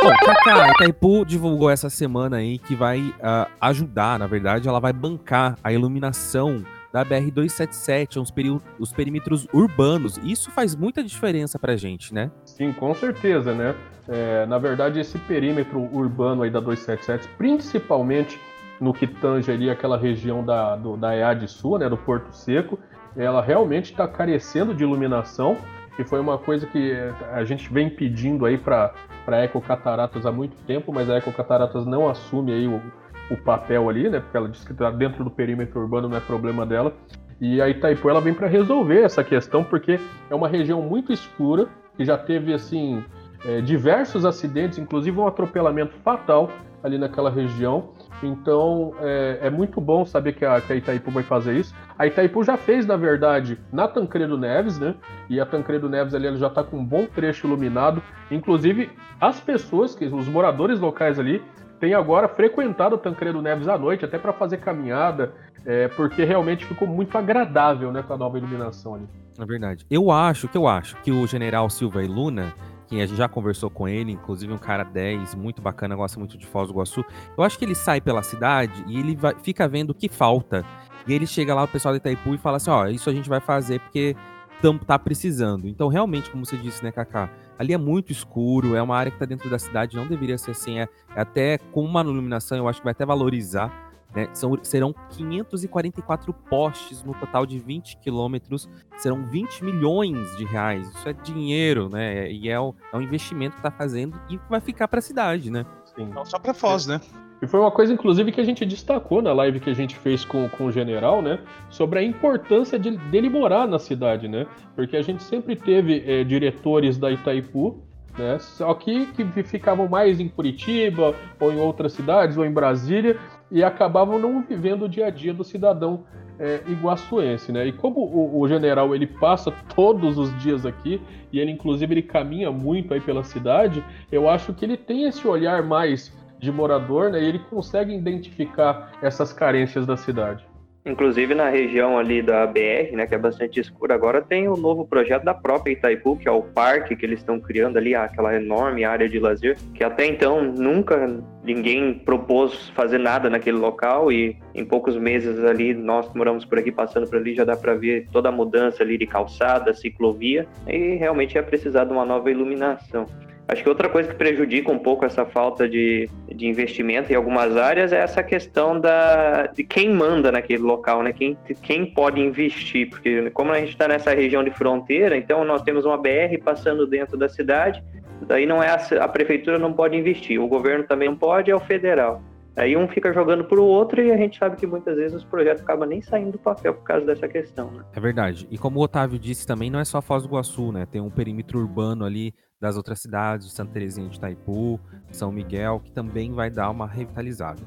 Bom, 0.00 0.14
Kaká, 0.24 0.70
Itaipu 0.70 1.26
divulgou 1.26 1.68
essa 1.68 1.90
semana 1.90 2.36
aí 2.36 2.58
que 2.58 2.76
vai 2.76 3.00
uh, 3.00 3.50
ajudar, 3.60 4.18
na 4.18 4.28
verdade, 4.28 4.68
ela 4.68 4.78
vai 4.78 4.92
bancar 4.92 5.58
a 5.62 5.72
iluminação 5.72 6.64
da 6.92 7.04
BR-277, 7.04 8.20
os, 8.20 8.32
os 8.78 8.92
perímetros 8.92 9.46
urbanos. 9.52 10.18
Isso 10.24 10.50
faz 10.50 10.74
muita 10.74 11.02
diferença 11.02 11.58
pra 11.58 11.76
gente, 11.76 12.12
né? 12.12 12.30
Sim, 12.44 12.72
com 12.72 12.92
certeza, 12.94 13.54
né? 13.54 13.74
É, 14.08 14.46
na 14.46 14.58
verdade, 14.58 14.98
esse 14.98 15.18
perímetro 15.18 15.80
urbano 15.92 16.42
aí 16.42 16.50
da 16.50 16.60
277, 16.60 17.28
principalmente 17.36 18.40
no 18.80 18.92
que 18.92 19.06
tange 19.06 19.50
ali 19.52 19.70
aquela 19.70 19.96
região 19.96 20.44
da, 20.44 20.74
do, 20.74 20.96
da 20.96 21.14
EAD 21.14 21.46
Sul, 21.48 21.78
né, 21.78 21.88
do 21.88 21.96
Porto 21.96 22.32
Seco, 22.32 22.78
ela 23.16 23.42
realmente 23.42 23.90
está 23.90 24.08
carecendo 24.08 24.74
de 24.74 24.82
iluminação 24.82 25.56
que 25.96 26.04
foi 26.04 26.18
uma 26.18 26.38
coisa 26.38 26.66
que 26.66 26.94
a 27.32 27.44
gente 27.44 27.70
vem 27.70 27.90
pedindo 27.90 28.46
aí 28.46 28.56
para 28.56 28.94
a 29.26 29.44
Ecocataratas 29.44 30.24
há 30.24 30.32
muito 30.32 30.56
tempo, 30.66 30.92
mas 30.92 31.10
a 31.10 31.18
Ecocataratas 31.18 31.84
não 31.84 32.08
assume 32.08 32.52
aí 32.52 32.66
o, 32.66 32.80
o 33.30 33.36
papel 33.36 33.88
ali, 33.88 34.10
né? 34.10 34.20
Porque 34.20 34.36
ela 34.36 34.48
diz 34.48 34.64
que 34.64 34.72
está 34.72 34.90
dentro 34.90 35.24
do 35.24 35.30
perímetro 35.30 35.80
urbano, 35.80 36.08
não 36.08 36.16
é 36.16 36.20
problema 36.20 36.66
dela. 36.66 36.92
E 37.40 37.60
a 37.62 37.68
Itaipu 37.68 38.10
ela 38.10 38.20
vem 38.20 38.34
para 38.34 38.46
resolver 38.46 39.00
essa 39.02 39.24
questão, 39.24 39.64
porque 39.64 39.98
é 40.28 40.34
uma 40.34 40.48
região 40.48 40.82
muito 40.82 41.12
escura, 41.12 41.68
que 41.96 42.04
já 42.04 42.18
teve 42.18 42.52
assim 42.52 43.02
é, 43.46 43.60
diversos 43.60 44.24
acidentes, 44.24 44.78
inclusive 44.78 45.18
um 45.18 45.26
atropelamento 45.26 45.94
fatal 46.04 46.50
ali 46.82 46.98
naquela 46.98 47.30
região. 47.30 47.90
Então 48.22 48.92
é, 49.00 49.38
é, 49.42 49.50
muito 49.50 49.80
bom 49.80 50.04
saber 50.04 50.34
que 50.34 50.44
a, 50.44 50.60
que 50.60 50.72
a, 50.72 50.76
Itaipu 50.76 51.10
vai 51.10 51.22
fazer 51.22 51.54
isso. 51.56 51.74
A 51.98 52.06
Itaipu 52.06 52.42
já 52.44 52.56
fez, 52.56 52.86
na 52.86 52.96
verdade, 52.96 53.58
na 53.72 53.88
Tancredo 53.88 54.36
Neves, 54.36 54.78
né? 54.78 54.94
E 55.28 55.40
a 55.40 55.46
Tancredo 55.46 55.88
Neves 55.88 56.14
ali 56.14 56.36
já 56.36 56.48
está 56.48 56.62
com 56.62 56.78
um 56.78 56.84
bom 56.84 57.06
trecho 57.06 57.46
iluminado. 57.46 58.02
Inclusive, 58.30 58.90
as 59.20 59.40
pessoas, 59.40 59.94
que 59.94 60.04
os 60.06 60.28
moradores 60.28 60.78
locais 60.78 61.18
ali, 61.18 61.42
têm 61.80 61.94
agora 61.94 62.28
frequentado 62.28 62.94
a 62.94 62.98
Tancredo 62.98 63.40
Neves 63.40 63.66
à 63.66 63.78
noite, 63.78 64.04
até 64.04 64.18
para 64.18 64.32
fazer 64.32 64.58
caminhada, 64.58 65.32
é, 65.64 65.88
porque 65.88 66.24
realmente 66.24 66.64
ficou 66.66 66.86
muito 66.86 67.16
agradável, 67.16 67.90
né, 67.90 68.02
com 68.02 68.12
a 68.12 68.16
nova 68.16 68.38
iluminação 68.38 68.94
ali. 68.94 69.08
É 69.38 69.44
verdade. 69.44 69.86
Eu 69.90 70.10
acho, 70.10 70.46
que 70.46 70.56
eu 70.56 70.68
acho, 70.68 70.96
que 70.96 71.10
o 71.10 71.26
General 71.26 71.68
Silva 71.70 72.02
e 72.04 72.06
Luna 72.06 72.52
que 72.90 73.00
a 73.00 73.06
gente 73.06 73.16
já 73.16 73.28
conversou 73.28 73.70
com 73.70 73.86
ele, 73.86 74.10
inclusive 74.10 74.52
um 74.52 74.58
cara 74.58 74.82
10, 74.82 75.36
muito 75.36 75.62
bacana, 75.62 75.94
gosta 75.94 76.18
muito 76.18 76.36
de 76.36 76.44
Foz 76.44 76.66
do 76.66 76.74
Iguaçu. 76.74 77.04
Eu 77.38 77.44
acho 77.44 77.56
que 77.56 77.64
ele 77.64 77.74
sai 77.76 78.00
pela 78.00 78.20
cidade 78.20 78.84
e 78.88 78.98
ele 78.98 79.14
vai, 79.14 79.32
fica 79.36 79.68
vendo 79.68 79.90
o 79.90 79.94
que 79.94 80.08
falta. 80.08 80.64
E 81.06 81.14
ele 81.14 81.24
chega 81.24 81.54
lá, 81.54 81.62
o 81.62 81.68
pessoal 81.68 81.94
de 81.94 81.98
Itaipu, 81.98 82.34
e 82.34 82.38
fala 82.38 82.56
assim: 82.56 82.70
ó, 82.70 82.88
isso 82.88 83.08
a 83.08 83.12
gente 83.12 83.28
vai 83.28 83.38
fazer 83.38 83.78
porque 83.78 84.16
tam, 84.60 84.76
tá 84.76 84.98
precisando. 84.98 85.68
Então, 85.68 85.86
realmente, 85.86 86.30
como 86.30 86.44
você 86.44 86.56
disse, 86.56 86.82
né, 86.82 86.90
Kaká? 86.90 87.30
Ali 87.60 87.74
é 87.74 87.78
muito 87.78 88.10
escuro, 88.10 88.74
é 88.74 88.80
uma 88.80 88.96
área 88.96 89.12
que 89.12 89.18
tá 89.18 89.26
dentro 89.26 89.50
da 89.50 89.58
cidade, 89.58 89.94
não 89.94 90.06
deveria 90.06 90.38
ser 90.38 90.52
assim. 90.52 90.78
É, 90.78 90.88
é 91.14 91.20
até 91.20 91.58
com 91.58 91.84
uma 91.84 92.00
iluminação, 92.00 92.56
eu 92.56 92.66
acho 92.66 92.80
que 92.80 92.84
vai 92.84 92.92
até 92.92 93.04
valorizar 93.04 93.90
né? 94.14 94.28
São, 94.32 94.58
serão 94.62 94.94
544 95.10 96.32
postes 96.32 97.02
no 97.04 97.14
total 97.14 97.46
de 97.46 97.58
20 97.58 97.98
quilômetros, 97.98 98.68
serão 98.96 99.24
20 99.26 99.64
milhões 99.64 100.36
de 100.36 100.44
reais. 100.44 100.88
Isso 100.88 101.08
é 101.08 101.12
dinheiro, 101.12 101.88
né? 101.88 102.30
E 102.30 102.48
é, 102.48 102.58
o, 102.58 102.74
é 102.92 102.96
um 102.96 103.00
investimento 103.00 103.52
que 103.52 103.60
está 103.60 103.70
fazendo 103.70 104.20
e 104.28 104.38
vai 104.48 104.60
ficar 104.60 104.88
para 104.88 104.98
a 104.98 105.02
cidade, 105.02 105.50
né? 105.50 105.64
Sim. 105.94 106.06
Não 106.06 106.24
só 106.24 106.38
para 106.38 106.52
Foz, 106.52 106.86
né? 106.86 107.00
E 107.42 107.46
foi 107.46 107.58
uma 107.58 107.70
coisa, 107.70 107.92
inclusive, 107.92 108.32
que 108.32 108.40
a 108.40 108.44
gente 108.44 108.66
destacou 108.66 109.22
na 109.22 109.32
live 109.32 109.60
que 109.60 109.70
a 109.70 109.74
gente 109.74 109.96
fez 109.96 110.24
com, 110.24 110.48
com 110.50 110.66
o 110.66 110.72
general, 110.72 111.22
né? 111.22 111.38
Sobre 111.70 111.98
a 111.98 112.02
importância 112.02 112.78
de, 112.78 112.90
dele 112.90 113.30
morar 113.30 113.66
na 113.66 113.78
cidade, 113.78 114.28
né? 114.28 114.46
Porque 114.76 114.96
a 114.96 115.02
gente 115.02 115.22
sempre 115.22 115.56
teve 115.56 116.04
é, 116.06 116.22
diretores 116.22 116.98
da 116.98 117.10
Itaipu, 117.10 117.78
né? 118.18 118.38
Só 118.38 118.74
que, 118.74 119.06
que 119.06 119.42
ficavam 119.42 119.88
mais 119.88 120.20
em 120.20 120.28
Curitiba, 120.28 121.14
ou 121.40 121.50
em 121.52 121.58
outras 121.58 121.92
cidades, 121.92 122.36
ou 122.36 122.44
em 122.44 122.52
Brasília, 122.52 123.18
e 123.50 123.64
acabavam 123.64 124.18
não 124.18 124.42
vivendo 124.42 124.82
o 124.82 124.88
dia 124.88 125.06
a 125.06 125.10
dia 125.10 125.32
do 125.32 125.42
cidadão 125.42 126.04
é, 126.38 126.60
iguaçuense, 126.68 127.52
né? 127.52 127.66
E 127.66 127.72
como 127.72 128.00
o, 128.00 128.40
o, 128.40 128.48
general 128.48 128.94
ele 128.94 129.06
passa 129.06 129.52
todos 129.74 130.16
os 130.16 130.36
dias 130.42 130.64
aqui 130.64 131.00
e 131.30 131.38
ele 131.38 131.50
inclusive 131.50 131.92
ele 131.92 132.02
caminha 132.02 132.50
muito 132.50 132.94
aí 132.94 133.00
pela 133.00 133.22
cidade, 133.22 133.84
eu 134.10 134.28
acho 134.28 134.54
que 134.54 134.64
ele 134.64 134.76
tem 134.76 135.04
esse 135.04 135.28
olhar 135.28 135.62
mais 135.62 136.10
de 136.40 136.50
morador, 136.50 137.10
né? 137.10 137.22
E 137.22 137.26
ele 137.26 137.38
consegue 137.38 137.94
identificar 137.94 138.92
essas 139.02 139.32
carências 139.32 139.86
da 139.86 139.96
cidade. 139.96 140.50
Inclusive 140.84 141.34
na 141.34 141.50
região 141.50 141.98
ali 141.98 142.22
da 142.22 142.46
BR, 142.46 142.96
né, 142.96 143.06
que 143.06 143.14
é 143.14 143.18
bastante 143.18 143.60
escura 143.60 143.94
agora, 143.94 144.22
tem 144.22 144.48
o 144.48 144.54
um 144.54 144.56
novo 144.56 144.86
projeto 144.86 145.24
da 145.24 145.34
própria 145.34 145.72
Itaipu, 145.72 146.16
que 146.16 146.26
é 146.26 146.30
o 146.30 146.42
parque 146.42 146.96
que 146.96 147.04
eles 147.04 147.18
estão 147.18 147.38
criando 147.38 147.76
ali, 147.76 147.94
aquela 147.94 148.34
enorme 148.34 148.82
área 148.82 149.06
de 149.06 149.18
lazer, 149.18 149.58
que 149.74 149.84
até 149.84 150.06
então 150.06 150.42
nunca 150.42 151.22
ninguém 151.44 151.92
propôs 151.92 152.70
fazer 152.70 152.96
nada 152.96 153.28
naquele 153.28 153.58
local 153.58 154.10
e 154.10 154.38
em 154.54 154.64
poucos 154.64 154.96
meses 154.96 155.44
ali, 155.44 155.74
nós 155.74 156.08
que 156.08 156.16
moramos 156.16 156.46
por 156.46 156.58
aqui, 156.58 156.72
passando 156.72 157.06
por 157.06 157.18
ali, 157.18 157.34
já 157.34 157.44
dá 157.44 157.56
para 157.58 157.74
ver 157.74 158.06
toda 158.10 158.30
a 158.30 158.32
mudança 158.32 158.82
ali 158.82 158.96
de 158.96 159.06
calçada, 159.06 159.74
ciclovia, 159.74 160.46
e 160.66 160.94
realmente 160.94 161.36
é 161.36 161.42
precisar 161.42 161.84
de 161.84 161.92
uma 161.92 162.06
nova 162.06 162.30
iluminação. 162.30 163.06
Acho 163.50 163.64
que 163.64 163.68
outra 163.68 163.88
coisa 163.88 164.08
que 164.08 164.14
prejudica 164.14 164.70
um 164.70 164.78
pouco 164.78 165.04
essa 165.04 165.26
falta 165.26 165.68
de, 165.68 166.08
de 166.32 166.46
investimento 166.46 167.12
em 167.12 167.16
algumas 167.16 167.56
áreas 167.56 167.92
é 167.92 167.98
essa 167.98 168.22
questão 168.22 168.78
da, 168.78 169.48
de 169.48 169.64
quem 169.64 169.92
manda 169.92 170.30
naquele 170.30 170.62
local, 170.62 171.02
né? 171.02 171.12
Quem, 171.12 171.36
quem 171.60 171.84
pode 171.84 172.20
investir, 172.20 172.88
porque 172.88 173.28
como 173.30 173.50
a 173.50 173.58
gente 173.58 173.70
está 173.70 173.88
nessa 173.88 174.14
região 174.14 174.44
de 174.44 174.52
fronteira, 174.52 175.16
então 175.16 175.44
nós 175.44 175.62
temos 175.62 175.84
uma 175.84 175.98
BR 175.98 176.38
passando 176.44 176.86
dentro 176.86 177.16
da 177.16 177.28
cidade, 177.28 177.82
daí 178.22 178.46
não 178.46 178.62
é 178.62 178.68
a, 178.68 179.04
a 179.04 179.08
prefeitura 179.08 179.58
não 179.58 179.72
pode 179.72 179.96
investir, 179.96 180.40
o 180.40 180.46
governo 180.46 180.84
também 180.84 181.08
não 181.08 181.16
pode, 181.16 181.50
é 181.50 181.56
o 181.56 181.58
federal. 181.58 182.22
Aí 182.56 182.76
um 182.76 182.88
fica 182.88 183.12
jogando 183.12 183.44
para 183.44 183.60
o 183.60 183.64
outro 183.64 184.02
e 184.02 184.10
a 184.10 184.16
gente 184.16 184.38
sabe 184.38 184.56
que 184.56 184.66
muitas 184.66 184.96
vezes 184.96 185.16
os 185.16 185.24
projetos 185.24 185.62
acabam 185.62 185.88
nem 185.88 186.02
saindo 186.02 186.32
do 186.32 186.38
papel 186.38 186.74
por 186.74 186.84
causa 186.84 187.06
dessa 187.06 187.28
questão. 187.28 187.70
Né? 187.70 187.84
É 187.94 188.00
verdade. 188.00 188.46
E 188.50 188.58
como 188.58 188.80
o 188.80 188.82
Otávio 188.82 189.18
disse 189.18 189.46
também, 189.46 189.70
não 189.70 189.78
é 189.78 189.84
só 189.84 190.02
Foz 190.02 190.22
do 190.24 190.28
Iguaçu, 190.28 190.72
né? 190.72 190.86
Tem 190.86 191.00
um 191.00 191.10
perímetro 191.10 191.58
urbano 191.58 192.04
ali 192.04 192.34
das 192.60 192.76
outras 192.76 193.00
cidades, 193.00 193.46
de 193.46 193.52
Santa 193.52 193.72
Terezinha 193.72 194.08
de 194.08 194.16
Itaipu, 194.16 194.78
São 195.10 195.32
Miguel, 195.32 195.80
que 195.82 195.92
também 195.92 196.32
vai 196.32 196.50
dar 196.50 196.70
uma 196.70 196.86
revitalizada. 196.86 197.62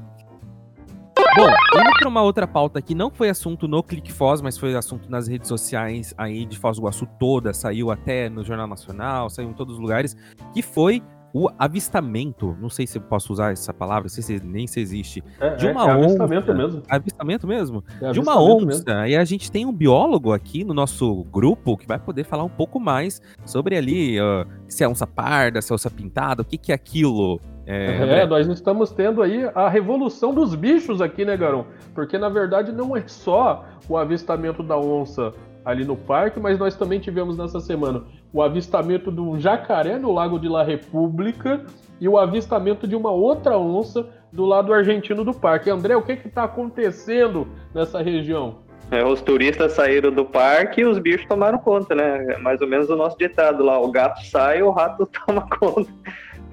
Bom, 1.35 1.47
indo 1.47 1.91
para 1.97 2.07
uma 2.07 2.21
outra 2.21 2.45
pauta 2.45 2.79
que 2.79 2.93
não 2.93 3.09
foi 3.09 3.27
assunto 3.27 3.67
no 3.67 3.81
Clique 3.81 4.11
Foz, 4.11 4.39
mas 4.39 4.55
foi 4.55 4.75
assunto 4.75 5.09
nas 5.09 5.27
redes 5.27 5.47
sociais 5.47 6.13
aí 6.15 6.45
de 6.45 6.59
Foz 6.59 6.77
do 6.77 6.81
Iguaçu 6.81 7.07
toda, 7.19 7.53
saiu 7.53 7.89
até 7.89 8.29
no 8.29 8.43
Jornal 8.43 8.67
Nacional, 8.67 9.31
saiu 9.31 9.49
em 9.49 9.53
todos 9.53 9.75
os 9.75 9.79
lugares, 9.79 10.15
que 10.53 10.61
foi 10.61 11.01
o 11.33 11.49
avistamento, 11.57 12.55
não 12.61 12.69
sei 12.69 12.85
se 12.85 12.99
eu 12.99 13.01
posso 13.01 13.33
usar 13.33 13.51
essa 13.51 13.73
palavra, 13.73 14.03
não 14.03 14.09
sei 14.09 14.21
se 14.21 14.45
nem 14.45 14.67
se 14.67 14.79
existe, 14.79 15.23
é, 15.39 15.55
de 15.55 15.67
uma 15.67 15.87
é, 15.87 15.89
é 15.89 15.95
onça. 15.95 16.05
Avistamento 16.05 16.53
mesmo. 16.53 16.83
Avistamento 16.87 17.47
mesmo? 17.47 17.83
É 17.99 18.11
de 18.11 18.19
uma 18.19 18.39
onça. 18.39 18.65
Mesmo. 18.65 19.05
E 19.07 19.17
a 19.17 19.25
gente 19.25 19.51
tem 19.51 19.65
um 19.65 19.73
biólogo 19.73 20.31
aqui 20.31 20.63
no 20.63 20.73
nosso 20.73 21.23
grupo 21.25 21.75
que 21.75 21.87
vai 21.87 21.97
poder 21.97 22.23
falar 22.23 22.43
um 22.43 22.49
pouco 22.49 22.79
mais 22.79 23.19
sobre 23.45 23.75
ali 23.75 24.21
uh, 24.21 24.47
se 24.67 24.83
é 24.83 24.87
onça 24.87 25.07
parda, 25.07 25.59
se 25.59 25.71
é 25.71 25.75
onça 25.75 25.89
pintada, 25.89 26.43
o 26.43 26.45
que, 26.45 26.57
que 26.57 26.71
é 26.71 26.75
aquilo. 26.75 27.41
É, 27.65 28.19
é, 28.19 28.25
nós 28.27 28.45
estamos 28.47 28.91
tendo 28.91 29.23
aí 29.23 29.49
a 29.55 29.69
revolução 29.69 30.33
dos 30.33 30.53
bichos 30.53 31.01
aqui, 31.01 31.23
né, 31.23 31.35
Garão? 31.37 31.65
Porque 31.95 32.17
na 32.17 32.29
verdade 32.29 32.71
não 32.71 32.95
é 32.95 33.07
só 33.07 33.65
o 33.87 33.97
avistamento 33.97 34.61
da 34.61 34.77
onça 34.77 35.33
ali 35.65 35.85
no 35.85 35.95
parque, 35.95 36.39
mas 36.39 36.59
nós 36.59 36.75
também 36.75 36.99
tivemos 36.99 37.37
nessa 37.37 37.59
semana 37.59 38.03
o 38.31 38.41
avistamento 38.41 39.11
de 39.11 39.21
um 39.21 39.39
jacaré 39.39 39.97
no 39.97 40.11
Lago 40.11 40.39
de 40.39 40.49
La 40.49 40.63
República 40.63 41.65
e 41.99 42.07
o 42.07 42.17
avistamento 42.17 42.87
de 42.87 42.95
uma 42.95 43.11
outra 43.11 43.57
onça 43.57 44.05
do 44.31 44.45
lado 44.45 44.73
argentino 44.73 45.23
do 45.23 45.33
parque. 45.33 45.69
André, 45.69 45.95
o 45.95 46.01
que 46.01 46.13
está 46.13 46.43
acontecendo 46.43 47.47
nessa 47.73 48.01
região? 48.01 48.63
É, 48.91 49.03
os 49.03 49.21
turistas 49.21 49.71
saíram 49.71 50.11
do 50.11 50.25
parque 50.25 50.81
e 50.81 50.85
os 50.85 50.99
bichos 50.99 51.25
tomaram 51.27 51.57
conta, 51.57 51.95
né? 51.95 52.33
É 52.33 52.37
mais 52.37 52.61
ou 52.61 52.67
menos 52.67 52.89
o 52.89 52.95
nosso 52.95 53.17
ditado 53.17 53.63
lá: 53.63 53.79
o 53.79 53.91
gato 53.91 54.23
sai, 54.25 54.61
o 54.61 54.71
rato 54.71 55.07
toma 55.25 55.47
conta. 55.49 55.89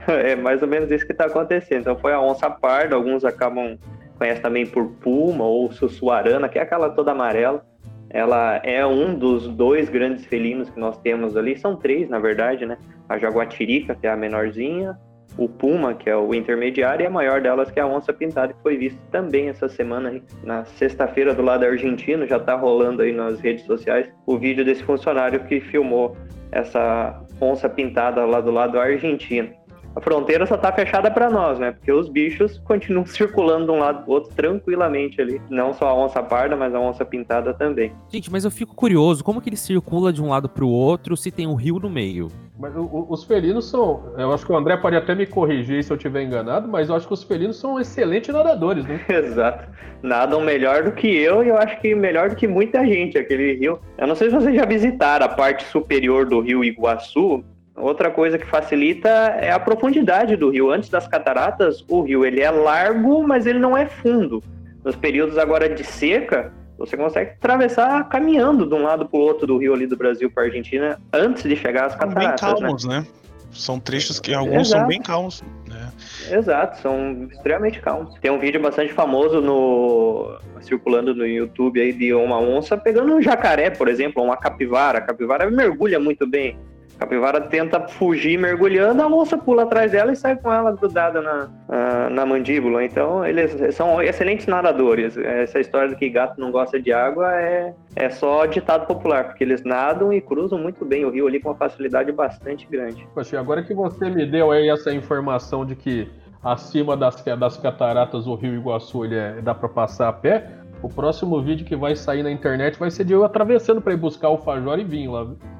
É 0.07 0.35
mais 0.35 0.62
ou 0.62 0.68
menos 0.68 0.90
isso 0.90 1.05
que 1.05 1.12
está 1.12 1.27
acontecendo. 1.27 1.81
Então 1.81 1.99
foi 1.99 2.12
a 2.12 2.20
onça 2.20 2.49
parda, 2.49 2.94
alguns 2.94 3.25
acabam 3.25 3.77
conhecem 4.16 4.42
também 4.42 4.66
por 4.66 4.87
puma 5.01 5.44
ou 5.44 5.73
sussuarana, 5.73 6.49
que 6.49 6.59
é 6.59 6.62
aquela 6.62 6.90
toda 6.90 7.12
amarela. 7.12 7.64
Ela 8.11 8.61
é 8.64 8.85
um 8.85 9.14
dos 9.14 9.46
dois 9.49 9.88
grandes 9.88 10.27
felinos 10.27 10.68
que 10.68 10.79
nós 10.81 10.99
temos 10.99 11.37
ali. 11.37 11.57
São 11.57 11.77
três, 11.77 12.09
na 12.09 12.18
verdade, 12.18 12.66
né? 12.66 12.77
A 13.09 13.18
jaguatirica, 13.18 13.94
que 13.94 14.07
é 14.07 14.11
a 14.11 14.16
menorzinha, 14.16 14.99
o 15.38 15.49
puma, 15.49 15.94
que 15.94 16.11
é 16.11 16.16
o 16.16 16.35
intermediário, 16.35 17.05
e 17.05 17.07
a 17.07 17.11
maior 17.11 17.40
delas, 17.40 17.70
que 17.70 17.79
é 17.79 17.83
a 17.83 17.87
onça 17.87 18.12
pintada, 18.12 18.53
que 18.53 18.62
foi 18.62 18.77
vista 18.77 19.01
também 19.12 19.49
essa 19.49 19.68
semana, 19.68 20.20
na 20.42 20.64
sexta-feira, 20.64 21.33
do 21.33 21.42
lado 21.42 21.64
argentino. 21.64 22.27
Já 22.27 22.37
está 22.37 22.57
rolando 22.57 23.03
aí 23.03 23.12
nas 23.12 23.40
redes 23.40 23.64
sociais 23.64 24.11
o 24.27 24.37
vídeo 24.37 24.64
desse 24.64 24.83
funcionário 24.83 25.44
que 25.44 25.61
filmou 25.61 26.16
essa 26.51 27.23
onça 27.40 27.68
pintada 27.68 28.25
lá 28.25 28.40
do 28.40 28.51
lado 28.51 28.79
argentino 28.79 29.60
a 29.94 30.00
fronteira 30.00 30.46
só 30.46 30.57
tá 30.57 30.72
fechada 30.72 31.11
para 31.11 31.29
nós, 31.31 31.59
né? 31.59 31.72
Porque 31.72 31.92
os 31.92 32.09
bichos 32.09 32.59
continuam 32.64 33.05
circulando 33.07 33.66
de 33.66 33.70
um 33.72 33.79
lado 33.79 34.05
pro 34.05 34.12
outro 34.12 34.35
tranquilamente 34.35 35.20
ali. 35.20 35.40
Não 35.50 35.72
só 35.72 35.88
a 35.88 35.94
onça 35.94 36.22
parda, 36.22 36.57
mas 36.57 36.74
a 36.74 36.81
onça 36.81 37.05
pintada 37.05 37.53
também. 37.55 37.92
Gente, 38.09 38.31
mas 38.31 38.44
eu 38.44 38.50
fico 38.50 38.74
curioso, 38.74 39.24
como 39.24 39.40
que 39.40 39.48
ele 39.48 39.57
circula 39.57 40.12
de 40.12 40.22
um 40.22 40.29
lado 40.29 40.48
pro 40.48 40.68
outro 40.68 41.16
se 41.16 41.31
tem 41.31 41.46
um 41.46 41.55
rio 41.55 41.79
no 41.79 41.90
meio? 41.90 42.29
Mas 42.59 42.76
o, 42.76 43.07
os 43.09 43.24
felinos 43.24 43.70
são. 43.70 44.12
Eu 44.18 44.33
acho 44.33 44.44
que 44.44 44.53
o 44.53 44.57
André 44.57 44.76
pode 44.76 44.94
até 44.94 45.14
me 45.14 45.26
corrigir 45.26 45.83
se 45.83 45.90
eu 45.90 45.96
estiver 45.96 46.22
enganado, 46.22 46.68
mas 46.68 46.90
eu 46.90 46.94
acho 46.94 47.07
que 47.07 47.14
os 47.14 47.24
felinos 47.24 47.59
são 47.59 47.81
excelentes 47.81 48.35
nadadores, 48.35 48.85
né? 48.85 49.00
Exato. 49.09 49.66
Nadam 50.03 50.42
melhor 50.42 50.85
do 50.85 50.92
que 50.92 51.09
eu 51.09 51.42
e 51.42 51.48
eu 51.48 51.57
acho 51.57 51.81
que 51.81 51.94
melhor 51.94 52.29
do 52.29 52.37
que 52.37 52.46
muita 52.46 52.87
gente. 52.87 53.16
Aquele 53.16 53.55
rio. 53.55 53.81
Eu 53.96 54.07
não 54.07 54.14
sei 54.14 54.29
se 54.29 54.35
vocês 54.35 54.55
já 54.55 54.66
visitaram 54.66 55.24
a 55.24 55.29
parte 55.29 55.64
superior 55.64 56.26
do 56.26 56.40
rio 56.40 56.62
Iguaçu, 56.62 57.42
Outra 57.81 58.11
coisa 58.11 58.38
que 58.38 58.47
facilita 58.47 59.09
é 59.09 59.51
a 59.51 59.59
profundidade 59.59 60.37
do 60.37 60.51
rio. 60.51 60.71
Antes 60.71 60.88
das 60.88 61.09
cataratas, 61.09 61.85
o 61.88 62.03
rio 62.03 62.25
ele 62.25 62.40
é 62.40 62.51
largo, 62.51 63.27
mas 63.27 63.47
ele 63.47 63.59
não 63.59 63.77
é 63.77 63.87
fundo. 63.87 64.43
Nos 64.85 64.97
períodos 64.97 65.38
agora 65.38 65.69
de 65.69 65.85
seca, 65.85 66.53
você 66.79 66.97
consegue 66.97 67.33
atravessar 67.33 68.09
caminhando 68.09 68.66
de 68.66 68.75
um 68.75 68.83
lado 68.83 69.07
para 69.07 69.19
o 69.19 69.23
outro 69.23 69.47
do 69.47 69.59
rio 69.59 69.75
ali 69.75 69.87
do 69.87 69.97
Brasil 69.97 70.31
para 70.31 70.45
a 70.45 70.47
Argentina 70.47 71.01
antes 71.12 71.43
de 71.43 71.55
chegar 71.57 71.87
às 71.87 71.95
cataratas. 71.95 72.40
São 72.40 72.55
bem 72.55 72.61
calmos, 72.61 72.85
né? 72.85 73.01
né? 73.01 73.07
São 73.53 73.81
trechos 73.81 74.21
que 74.21 74.33
alguns 74.33 74.69
Exato. 74.69 74.81
são 74.81 74.87
bem 74.87 75.03
calmos. 75.03 75.45
Né? 75.69 75.93
Exato, 76.31 76.81
são 76.81 77.29
extremamente 77.31 77.81
calmos. 77.81 78.14
Tem 78.21 78.31
um 78.31 78.38
vídeo 78.38 78.61
bastante 78.61 78.93
famoso 78.93 79.40
no 79.40 80.38
circulando 80.61 81.14
no 81.14 81.27
YouTube 81.27 81.81
aí 81.81 81.93
de 81.93 82.12
uma 82.14 82.38
onça 82.38 82.77
pegando 82.77 83.14
um 83.14 83.21
jacaré, 83.21 83.71
por 83.71 83.88
exemplo, 83.88 84.23
uma 84.23 84.37
capivara. 84.37 84.99
A 84.99 85.03
capivara 85.03 85.51
mergulha 85.51 85.99
muito 85.99 86.27
bem 86.27 86.57
capivara 87.01 87.41
tenta 87.41 87.81
fugir 87.89 88.39
mergulhando, 88.39 89.03
a 89.03 89.07
onça 89.07 89.39
pula 89.39 89.63
atrás 89.63 89.91
dela 89.91 90.13
e 90.13 90.17
sai 90.17 90.37
com 90.37 90.53
ela 90.53 90.71
grudada 90.73 91.23
na, 91.23 92.11
na, 92.11 92.27
mandíbula. 92.27 92.85
Então, 92.85 93.25
eles 93.25 93.75
são 93.75 94.03
excelentes 94.03 94.47
nadadores. 94.47 95.17
Essa 95.17 95.59
história 95.59 95.89
de 95.89 95.97
que 95.97 96.11
gato 96.11 96.39
não 96.39 96.53
gosta 96.53 96.79
de 96.79 96.93
água 96.93 97.35
é, 97.41 97.75
é 97.97 98.11
só 98.11 98.45
ditado 98.45 98.87
popular, 98.87 99.25
porque 99.25 99.43
eles 99.43 99.65
nadam 99.65 100.13
e 100.13 100.21
cruzam 100.21 100.59
muito 100.59 100.85
bem 100.85 101.07
o 101.07 101.11
rio 101.11 101.27
ali 101.27 101.41
com 101.41 101.49
uma 101.49 101.55
facilidade 101.55 102.13
bastante 102.13 102.69
grande. 102.71 103.09
Poxa, 103.15 103.41
agora 103.41 103.63
que 103.63 103.73
você 103.73 104.11
me 104.11 104.27
deu 104.27 104.51
aí 104.51 104.69
essa 104.69 104.93
informação 104.93 105.65
de 105.65 105.75
que 105.75 106.07
acima 106.45 106.99
das, 106.99 107.25
das 107.39 107.57
cataratas 107.57 108.27
o 108.27 108.35
rio 108.35 108.55
Iguaçu 108.55 109.07
ele 109.07 109.17
é, 109.17 109.41
dá 109.41 109.55
para 109.55 109.71
passar 109.71 110.09
a 110.09 110.13
pé, 110.13 110.51
o 110.83 110.89
próximo 110.89 111.41
vídeo 111.41 111.65
que 111.65 111.77
vai 111.77 111.97
sair 111.97 112.23
na 112.23 112.31
internet 112.31 112.79
vai 112.79 112.91
ser 112.91 113.05
de 113.05 113.15
eu 113.15 113.25
atravessando 113.25 113.81
para 113.81 113.95
ir 113.95 113.97
buscar 113.97 114.29
o 114.29 114.37
Fajor 114.37 114.79
e 114.79 114.85
vinho 114.85 115.13
lá. 115.13 115.25
Viu? 115.25 115.60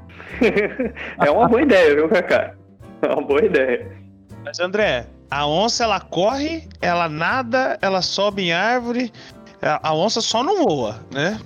É 1.24 1.30
uma 1.30 1.48
boa 1.48 1.62
ideia, 1.62 1.94
viu, 1.94 2.09
Kaká? 2.09 2.54
É 3.02 3.09
uma 3.09 3.22
boa 3.22 3.44
ideia. 3.44 3.90
Mas, 4.44 4.61
André, 4.61 5.06
a 5.30 5.46
onça 5.46 5.85
ela 5.85 6.00
corre, 6.00 6.68
ela 6.80 7.09
nada, 7.09 7.78
ela 7.80 8.02
sobe 8.02 8.42
em 8.42 8.52
árvore. 8.52 9.12
A 9.62 9.94
onça 9.94 10.20
só 10.20 10.42
não 10.42 10.64
voa, 10.64 11.00
né? 11.12 11.38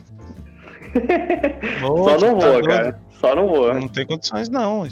só 1.81 2.19
não 2.19 2.41
voa, 2.41 2.63
tá 2.63 2.69
cara. 2.69 3.01
Só 3.21 3.35
não 3.35 3.49
voa. 3.49 3.75
Não 3.75 3.89
tem 3.89 4.07
condições, 4.07 4.49
não. 4.49 4.87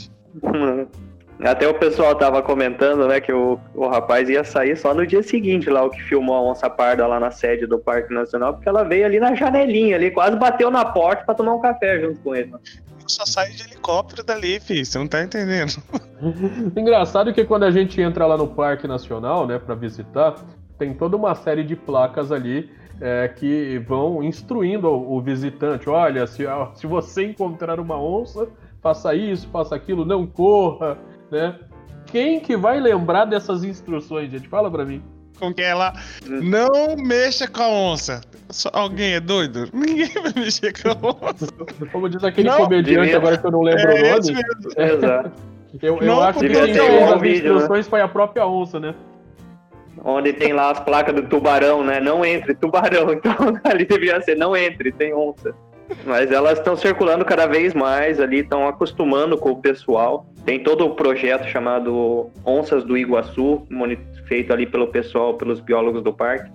Até 1.40 1.66
o 1.66 1.74
pessoal 1.74 2.14
tava 2.14 2.40
comentando, 2.42 3.06
né, 3.08 3.20
que 3.20 3.32
o, 3.32 3.58
o 3.74 3.88
rapaz 3.88 4.28
ia 4.28 4.44
sair 4.44 4.76
só 4.76 4.94
no 4.94 5.06
dia 5.06 5.22
seguinte 5.22 5.68
lá, 5.68 5.84
o 5.84 5.90
que 5.90 6.00
filmou 6.02 6.36
a 6.36 6.42
onça 6.42 6.70
parda 6.70 7.06
lá 7.06 7.18
na 7.18 7.30
sede 7.30 7.66
do 7.66 7.78
Parque 7.78 8.14
Nacional, 8.14 8.54
porque 8.54 8.68
ela 8.68 8.84
veio 8.84 9.04
ali 9.04 9.18
na 9.18 9.34
janelinha 9.34 9.96
ali, 9.96 10.10
quase 10.10 10.36
bateu 10.36 10.70
na 10.70 10.84
porta 10.84 11.24
para 11.24 11.34
tomar 11.34 11.54
um 11.54 11.60
café 11.60 12.00
junto 12.00 12.20
com 12.20 12.34
ele. 12.34 12.52
Só 13.06 13.26
sai 13.26 13.50
de 13.50 13.62
helicóptero 13.62 14.22
dali, 14.22 14.60
filho. 14.60 14.84
Você 14.84 14.98
não 14.98 15.08
tá 15.08 15.22
entendendo. 15.22 15.82
Engraçado 16.76 17.32
que 17.32 17.44
quando 17.44 17.64
a 17.64 17.70
gente 17.70 18.00
entra 18.00 18.26
lá 18.26 18.36
no 18.36 18.48
Parque 18.48 18.86
Nacional, 18.86 19.46
né, 19.46 19.58
para 19.58 19.74
visitar, 19.74 20.36
tem 20.78 20.94
toda 20.94 21.16
uma 21.16 21.34
série 21.34 21.64
de 21.64 21.76
placas 21.76 22.32
ali 22.32 22.70
é, 23.00 23.28
que 23.28 23.78
vão 23.86 24.22
instruindo 24.22 24.88
o, 24.88 25.20
visitante. 25.20 25.88
Olha, 25.88 26.26
se, 26.26 26.44
se 26.74 26.86
você 26.86 27.26
encontrar 27.26 27.80
uma 27.80 28.00
onça, 28.00 28.48
faça 28.80 29.14
isso, 29.14 29.48
faça 29.48 29.74
aquilo, 29.74 30.04
não 30.04 30.26
corra, 30.26 30.98
né? 31.30 31.58
Quem 32.06 32.40
que 32.40 32.56
vai 32.56 32.80
lembrar 32.80 33.24
dessas 33.24 33.64
instruções, 33.64 34.30
gente? 34.30 34.48
Fala 34.48 34.70
pra 34.70 34.84
mim. 34.84 35.02
Com 35.42 35.52
que 35.52 35.60
ela 35.60 35.92
não 36.24 36.94
mexa 36.96 37.48
com 37.48 37.62
a 37.64 37.68
onça. 37.68 38.20
Só 38.48 38.70
alguém 38.72 39.14
é 39.14 39.20
doido? 39.20 39.68
Ninguém 39.74 40.06
vai 40.06 40.32
mexer 40.36 40.72
com 40.72 40.90
a 40.90 40.92
onça. 40.92 41.48
Como 41.90 42.08
diz 42.08 42.22
aquele 42.22 42.48
não, 42.48 42.58
comediante, 42.58 43.12
agora 43.12 43.36
que 43.36 43.44
eu 43.44 43.50
não 43.50 43.62
lembro 43.62 43.90
é 43.90 44.14
o 44.14 44.20
nome. 44.20 44.40
Exato. 44.78 45.32
Eu, 45.82 45.98
eu 45.98 46.22
acho 46.22 46.38
que 46.38 46.46
as 46.46 47.20
né? 47.20 47.28
instruções 47.28 47.86
né? 47.86 47.90
foi 47.90 48.00
a 48.00 48.06
própria 48.06 48.46
onça, 48.46 48.78
né? 48.78 48.94
Onde 50.04 50.32
tem 50.32 50.52
lá 50.52 50.70
as 50.70 50.78
placas 50.78 51.12
do 51.12 51.24
tubarão, 51.24 51.82
né? 51.82 51.98
Não 51.98 52.24
entre, 52.24 52.54
tubarão. 52.54 53.10
Então 53.18 53.60
ali 53.64 53.84
devia 53.84 54.20
ser, 54.22 54.36
não 54.36 54.56
entre, 54.56 54.92
tem 54.92 55.12
onça. 55.12 55.52
Mas 56.06 56.30
elas 56.30 56.58
estão 56.58 56.76
circulando 56.76 57.24
cada 57.24 57.46
vez 57.46 57.74
mais 57.74 58.20
ali, 58.20 58.38
estão 58.42 58.68
acostumando 58.68 59.36
com 59.36 59.50
o 59.50 59.56
pessoal. 59.56 60.24
Tem 60.44 60.58
todo 60.58 60.86
o 60.86 60.94
projeto 60.94 61.46
chamado 61.46 62.30
Onças 62.44 62.84
do 62.84 62.96
Iguaçu, 62.96 63.66
feito 64.26 64.52
ali 64.52 64.66
pelo 64.66 64.88
pessoal, 64.88 65.34
pelos 65.34 65.60
biólogos 65.60 66.02
do 66.02 66.12
parque. 66.12 66.50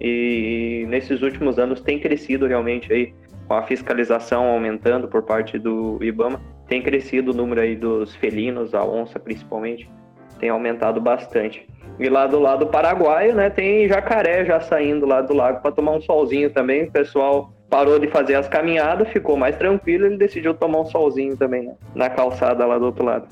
E 0.00 0.86
nesses 0.88 1.22
últimos 1.22 1.58
anos 1.58 1.80
tem 1.80 1.98
crescido 1.98 2.46
realmente 2.46 2.92
aí, 2.92 3.14
com 3.46 3.54
a 3.54 3.62
fiscalização 3.62 4.46
aumentando 4.46 5.06
por 5.08 5.22
parte 5.22 5.58
do 5.58 5.98
IBAMA. 6.02 6.40
Tem 6.66 6.82
crescido 6.82 7.32
o 7.32 7.34
número 7.34 7.60
aí 7.60 7.76
dos 7.76 8.14
felinos, 8.16 8.74
a 8.74 8.84
onça 8.84 9.18
principalmente, 9.18 9.88
tem 10.38 10.48
aumentado 10.48 11.00
bastante. 11.00 11.66
E 11.98 12.08
lá 12.08 12.26
do 12.26 12.38
lado 12.38 12.66
paraguaio, 12.66 13.34
né, 13.34 13.48
tem 13.48 13.88
jacaré 13.88 14.44
já 14.44 14.60
saindo 14.60 15.06
lá 15.06 15.20
do 15.22 15.32
lago 15.32 15.62
para 15.62 15.72
tomar 15.72 15.92
um 15.92 16.00
solzinho 16.00 16.50
também. 16.50 16.84
O 16.84 16.90
pessoal 16.90 17.52
parou 17.68 17.98
de 17.98 18.08
fazer 18.08 18.34
as 18.34 18.48
caminhadas, 18.48 19.08
ficou 19.08 19.36
mais 19.36 19.56
tranquilo, 19.56 20.06
ele 20.06 20.16
decidiu 20.16 20.54
tomar 20.54 20.80
um 20.80 20.86
solzinho 20.86 21.36
também, 21.36 21.66
né? 21.66 21.74
na 21.94 22.08
calçada 22.08 22.64
lá 22.64 22.78
do 22.78 22.86
outro 22.86 23.04
lado. 23.04 23.26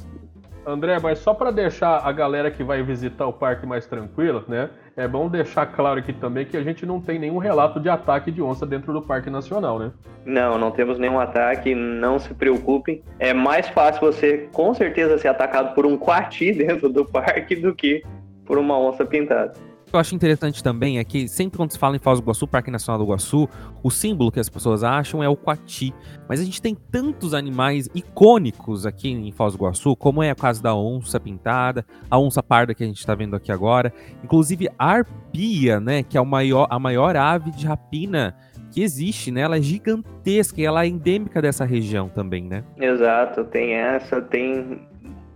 André, 0.66 0.99
mas 0.99 1.18
só 1.18 1.35
para 1.35 1.51
deixar 1.51 1.99
a 1.99 2.11
galera 2.11 2.51
que 2.51 2.64
vai 2.64 2.82
visitar 2.82 3.26
o 3.26 3.32
parque 3.32 3.66
mais 3.66 3.87
tranquila, 3.87 4.43
né? 4.49 4.70
É 4.97 5.07
bom 5.07 5.28
deixar 5.28 5.66
claro 5.66 5.99
aqui 5.99 6.12
também 6.12 6.47
que 6.47 6.57
a 6.57 6.62
gente 6.62 6.87
não 6.87 7.01
tem 7.01 7.18
nenhum 7.18 7.37
relato 7.37 7.78
de 7.78 7.91
ataque 7.91 8.30
de 8.30 8.41
onça 8.41 8.64
dentro 8.64 8.91
do 8.91 9.03
Parque 9.03 9.28
Nacional, 9.28 9.78
né? 9.78 9.93
Não, 10.24 10.57
não 10.57 10.70
temos 10.70 10.99
nenhum 10.99 11.20
ataque, 11.20 11.74
não 11.74 12.18
se 12.18 12.32
preocupem. 12.32 13.03
É 13.18 13.35
mais 13.35 13.68
fácil 13.68 14.01
você, 14.01 14.49
com 14.53 14.72
certeza, 14.72 15.18
ser 15.18 15.28
atacado 15.28 15.74
por 15.74 15.85
um 15.85 15.99
coati 15.99 16.53
dentro 16.57 16.89
do 16.89 17.05
parque 17.05 17.57
do 17.57 17.74
que 17.74 18.03
por 18.47 18.57
uma 18.57 18.78
onça 18.78 19.05
pintada 19.05 19.53
que 19.95 19.97
eu 19.97 20.01
acho 20.01 20.14
interessante 20.16 20.61
também 20.61 20.99
é 20.99 21.05
que 21.05 21.28
sempre 21.28 21.57
quando 21.57 21.70
se 21.70 21.78
fala 21.78 21.95
em 21.95 22.01
Foz 22.01 22.18
do 22.18 22.24
Iguaçu, 22.24 22.49
Parque 22.49 22.68
Nacional 22.68 22.99
do 22.99 23.05
Iguaçu, 23.05 23.49
o 23.80 23.90
símbolo 23.92 24.32
que 24.32 24.40
as 24.40 24.49
pessoas 24.49 24.82
acham 24.82 25.22
é 25.22 25.28
o 25.28 25.36
coati. 25.36 25.95
Mas 26.28 26.40
a 26.40 26.45
gente 26.45 26.61
tem 26.61 26.74
tantos 26.74 27.32
animais 27.32 27.88
icônicos 27.95 28.86
aqui 28.86 29.09
em 29.09 29.30
Foz 29.30 29.53
do 29.53 29.59
Iguaçu, 29.59 29.95
como 29.95 30.20
é 30.20 30.32
o 30.32 30.36
caso 30.36 30.61
da 30.61 30.74
onça 30.74 31.20
pintada, 31.20 31.86
a 32.11 32.18
onça 32.18 32.42
parda 32.42 32.74
que 32.74 32.82
a 32.82 32.86
gente 32.86 32.99
está 32.99 33.14
vendo 33.14 33.36
aqui 33.36 33.53
agora, 33.53 33.92
inclusive 34.24 34.68
a 34.76 34.84
arpia, 34.84 35.78
né, 35.78 36.03
que 36.03 36.18
é 36.18 36.20
o 36.20 36.26
maior, 36.26 36.66
a 36.68 36.78
maior 36.78 37.14
ave 37.14 37.53
de 37.53 37.64
rapina 37.64 38.34
que 38.72 38.82
existe, 38.82 39.30
né? 39.30 39.42
Ela 39.42 39.59
é 39.59 39.62
gigantesca 39.62 40.61
e 40.61 40.64
ela 40.64 40.84
é 40.84 40.88
endêmica 40.88 41.40
dessa 41.40 41.64
região 41.64 42.09
também, 42.09 42.42
né? 42.42 42.64
Exato, 42.76 43.45
tem 43.45 43.74
essa, 43.74 44.20
tem 44.20 44.88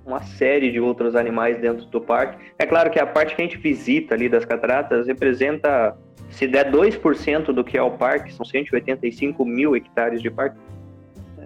uma 0.08 0.22
série 0.22 0.72
de 0.72 0.80
outros 0.80 1.14
animais 1.14 1.60
dentro 1.60 1.84
do 1.84 2.00
parque. 2.00 2.38
É 2.58 2.64
claro 2.64 2.90
que 2.90 2.98
a 2.98 3.06
parte 3.06 3.36
que 3.36 3.42
a 3.42 3.44
gente 3.44 3.58
visita 3.58 4.14
ali 4.14 4.28
das 4.28 4.44
cataratas 4.44 5.06
representa, 5.06 5.94
se 6.30 6.46
der 6.46 6.72
2% 6.72 7.52
do 7.52 7.62
que 7.62 7.76
é 7.76 7.82
o 7.82 7.90
parque, 7.90 8.32
são 8.32 8.44
185 8.44 9.44
mil 9.44 9.76
hectares 9.76 10.22
de 10.22 10.30
parque, 10.30 10.56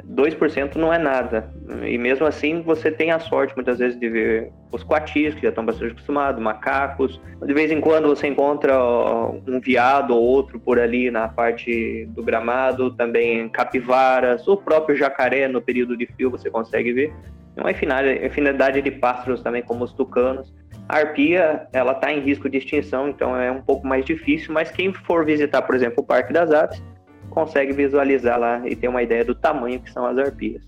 2% 0.09 0.77
não 0.77 0.93
é 0.93 0.99
nada. 0.99 1.53
E 1.85 1.99
mesmo 1.99 2.25
assim 2.25 2.63
você 2.63 2.91
tem 2.91 3.11
a 3.11 3.19
sorte 3.19 3.55
muitas 3.57 3.79
vezes 3.79 3.99
de 3.99 4.09
ver 4.09 4.53
os 4.71 4.85
coatis, 4.85 5.35
que 5.35 5.43
já 5.43 5.49
estão 5.49 5.67
bastante 5.67 5.93
acostumados, 5.93 6.41
macacos. 6.41 7.21
De 7.45 7.53
vez 7.53 7.71
em 7.71 7.81
quando 7.81 8.09
você 8.09 8.29
encontra 8.29 8.79
um 8.83 9.61
veado 9.61 10.15
ou 10.15 10.23
outro 10.23 10.61
por 10.61 10.79
ali 10.79 11.11
na 11.11 11.29
parte 11.29 12.07
do 12.11 12.23
gramado, 12.23 12.93
também 12.93 13.49
capivaras, 13.49 14.47
o 14.47 14.57
próprio 14.57 14.97
jacaré 14.97 15.49
no 15.49 15.61
período 15.61 15.97
de 15.97 16.07
frio 16.07 16.31
você 16.31 16.49
consegue 16.49 16.93
ver 16.93 17.13
uma 17.57 17.71
infinidade 17.71 18.81
de 18.81 18.91
pássaros 18.91 19.43
também, 19.43 19.63
como 19.63 19.85
os 19.85 19.93
tucanos. 19.93 20.53
A 20.89 20.99
arpia, 20.99 21.67
ela 21.73 21.93
está 21.93 22.13
em 22.13 22.21
risco 22.21 22.49
de 22.49 22.59
extinção, 22.59 23.09
então 23.09 23.37
é 23.37 23.51
um 23.51 23.63
pouco 23.63 23.87
mais 23.87 24.05
difícil, 24.05 24.53
mas 24.53 24.71
quem 24.71 24.93
for 24.93 25.25
visitar, 25.25 25.63
por 25.63 25.75
exemplo, 25.75 26.03
o 26.03 26.07
Parque 26.07 26.33
das 26.33 26.51
Aves, 26.51 26.83
consegue 27.31 27.73
visualizar 27.73 28.39
lá 28.39 28.63
e 28.67 28.77
ter 28.77 28.89
uma 28.89 29.03
ideia 29.03 29.25
do 29.25 29.35
tamanho 29.35 29.81
que 29.81 29.91
são 29.91 30.05
as 30.05 30.19
arpias. 30.19 30.63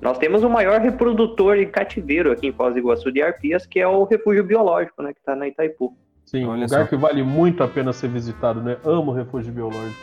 Nós 0.00 0.18
temos 0.18 0.42
o 0.42 0.48
maior 0.48 0.80
reprodutor 0.80 1.56
e 1.56 1.66
cativeiro 1.66 2.32
aqui 2.32 2.46
em 2.46 2.52
Foz 2.52 2.72
do 2.72 2.78
Iguaçu 2.78 3.12
de 3.12 3.22
arpias, 3.22 3.66
que 3.66 3.80
é 3.80 3.86
o 3.86 4.04
refúgio 4.04 4.42
biológico, 4.44 5.02
né, 5.02 5.12
que 5.12 5.18
está 5.18 5.36
na 5.36 5.46
Itaipu. 5.46 5.96
Sim, 6.24 6.46
um 6.46 6.54
lugar 6.54 6.68
só. 6.68 6.86
que 6.86 6.96
vale 6.96 7.22
muito 7.22 7.62
a 7.62 7.68
pena 7.68 7.92
ser 7.92 8.08
visitado, 8.08 8.62
né? 8.62 8.76
Amo 8.84 9.10
o 9.10 9.14
refúgio 9.14 9.52
biológico. 9.52 10.00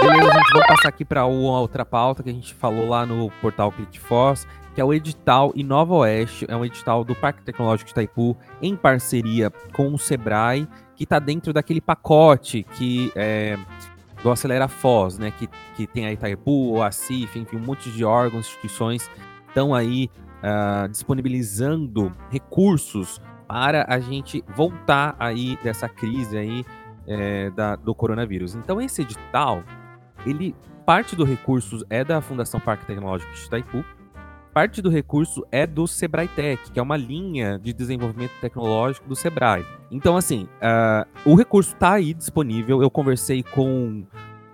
Beleza, 0.00 0.32
gente, 0.32 0.52
vamos 0.52 0.66
passar 0.68 0.88
aqui 0.88 1.04
para 1.04 1.26
outra 1.26 1.84
pauta 1.84 2.22
que 2.22 2.30
a 2.30 2.32
gente 2.32 2.54
falou 2.54 2.88
lá 2.88 3.04
no 3.04 3.28
portal 3.40 3.72
Click 3.72 3.98
Foz, 3.98 4.46
que 4.74 4.80
é 4.80 4.84
o 4.84 4.92
edital 4.92 5.52
Inova 5.54 5.94
Oeste, 5.94 6.46
é 6.48 6.56
um 6.56 6.64
edital 6.64 7.04
do 7.04 7.14
Parque 7.14 7.42
Tecnológico 7.42 7.88
de 7.88 7.92
Itaipu, 7.92 8.36
em 8.62 8.76
parceria 8.76 9.50
com 9.72 9.92
o 9.92 9.98
Sebrae, 9.98 10.68
que 10.94 11.04
está 11.04 11.18
dentro 11.18 11.52
daquele 11.52 11.80
pacote 11.80 12.62
que 12.74 13.12
é, 13.16 13.58
do 14.22 14.30
Acelera 14.30 14.68
Foz, 14.68 15.18
né? 15.18 15.32
Que, 15.32 15.48
que 15.76 15.86
tem 15.86 16.06
a 16.06 16.12
Itaipu, 16.12 16.72
o 16.72 16.82
ACIF, 16.82 17.38
enfim, 17.38 17.56
um 17.56 17.60
monte 17.60 17.90
de 17.90 18.04
órgãos, 18.04 18.46
instituições 18.46 19.10
estão 19.48 19.74
aí 19.74 20.08
uh, 20.42 20.88
disponibilizando 20.88 22.14
recursos 22.30 23.20
para 23.48 23.84
a 23.88 23.98
gente 23.98 24.44
voltar 24.54 25.16
aí 25.18 25.58
dessa 25.62 25.88
crise 25.88 26.38
aí 26.38 26.64
é, 27.06 27.50
da, 27.50 27.74
do 27.74 27.94
coronavírus. 27.94 28.54
Então 28.54 28.80
esse 28.80 29.02
edital, 29.02 29.64
ele 30.24 30.54
parte 30.86 31.16
do 31.16 31.24
recurso 31.24 31.84
é 31.90 32.04
da 32.04 32.20
Fundação 32.20 32.60
Parque 32.60 32.86
Tecnológico 32.86 33.32
de 33.32 33.44
Itaipu, 33.44 33.84
Parte 34.52 34.82
do 34.82 34.90
recurso 34.90 35.46
é 35.52 35.64
do 35.64 35.86
Sebrae 35.86 36.26
Tech, 36.26 36.72
que 36.72 36.80
é 36.80 36.82
uma 36.82 36.96
linha 36.96 37.56
de 37.56 37.72
desenvolvimento 37.72 38.32
tecnológico 38.40 39.08
do 39.08 39.14
Sebrae. 39.14 39.64
Então, 39.92 40.16
assim, 40.16 40.48
uh, 40.56 41.06
o 41.24 41.36
recurso 41.36 41.72
está 41.72 41.92
aí 41.92 42.12
disponível. 42.12 42.82
Eu 42.82 42.90
conversei 42.90 43.44
com 43.44 44.02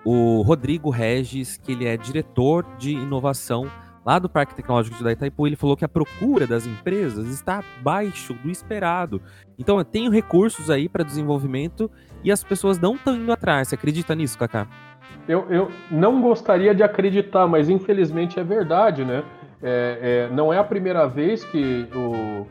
o 0.04 0.42
Rodrigo 0.42 0.90
Regis, 0.90 1.56
que 1.56 1.72
ele 1.72 1.86
é 1.86 1.96
diretor 1.96 2.66
de 2.76 2.90
inovação 2.90 3.70
lá 4.04 4.18
do 4.18 4.28
Parque 4.28 4.54
Tecnológico 4.54 5.02
de 5.02 5.10
Itaipu. 5.10 5.46
Ele 5.46 5.56
falou 5.56 5.74
que 5.74 5.84
a 5.84 5.88
procura 5.88 6.46
das 6.46 6.66
empresas 6.66 7.28
está 7.28 7.64
abaixo 7.80 8.34
do 8.34 8.50
esperado. 8.50 9.22
Então, 9.58 9.78
eu 9.78 9.84
tenho 9.84 10.10
recursos 10.10 10.68
aí 10.68 10.90
para 10.90 11.04
desenvolvimento 11.04 11.90
e 12.22 12.30
as 12.30 12.44
pessoas 12.44 12.78
não 12.78 12.96
estão 12.96 13.16
indo 13.16 13.32
atrás. 13.32 13.68
Você 13.68 13.74
acredita 13.76 14.14
nisso, 14.14 14.38
Kaká? 14.38 14.68
Eu, 15.26 15.50
eu 15.50 15.72
não 15.90 16.20
gostaria 16.20 16.74
de 16.74 16.82
acreditar, 16.82 17.46
mas 17.48 17.70
infelizmente 17.70 18.38
é 18.38 18.44
verdade, 18.44 19.02
né? 19.02 19.24
É, 19.62 20.28
é, 20.30 20.34
não 20.34 20.52
é 20.52 20.58
a 20.58 20.64
primeira 20.64 21.06
vez 21.06 21.44
que 21.44 21.88
o, 21.94 22.46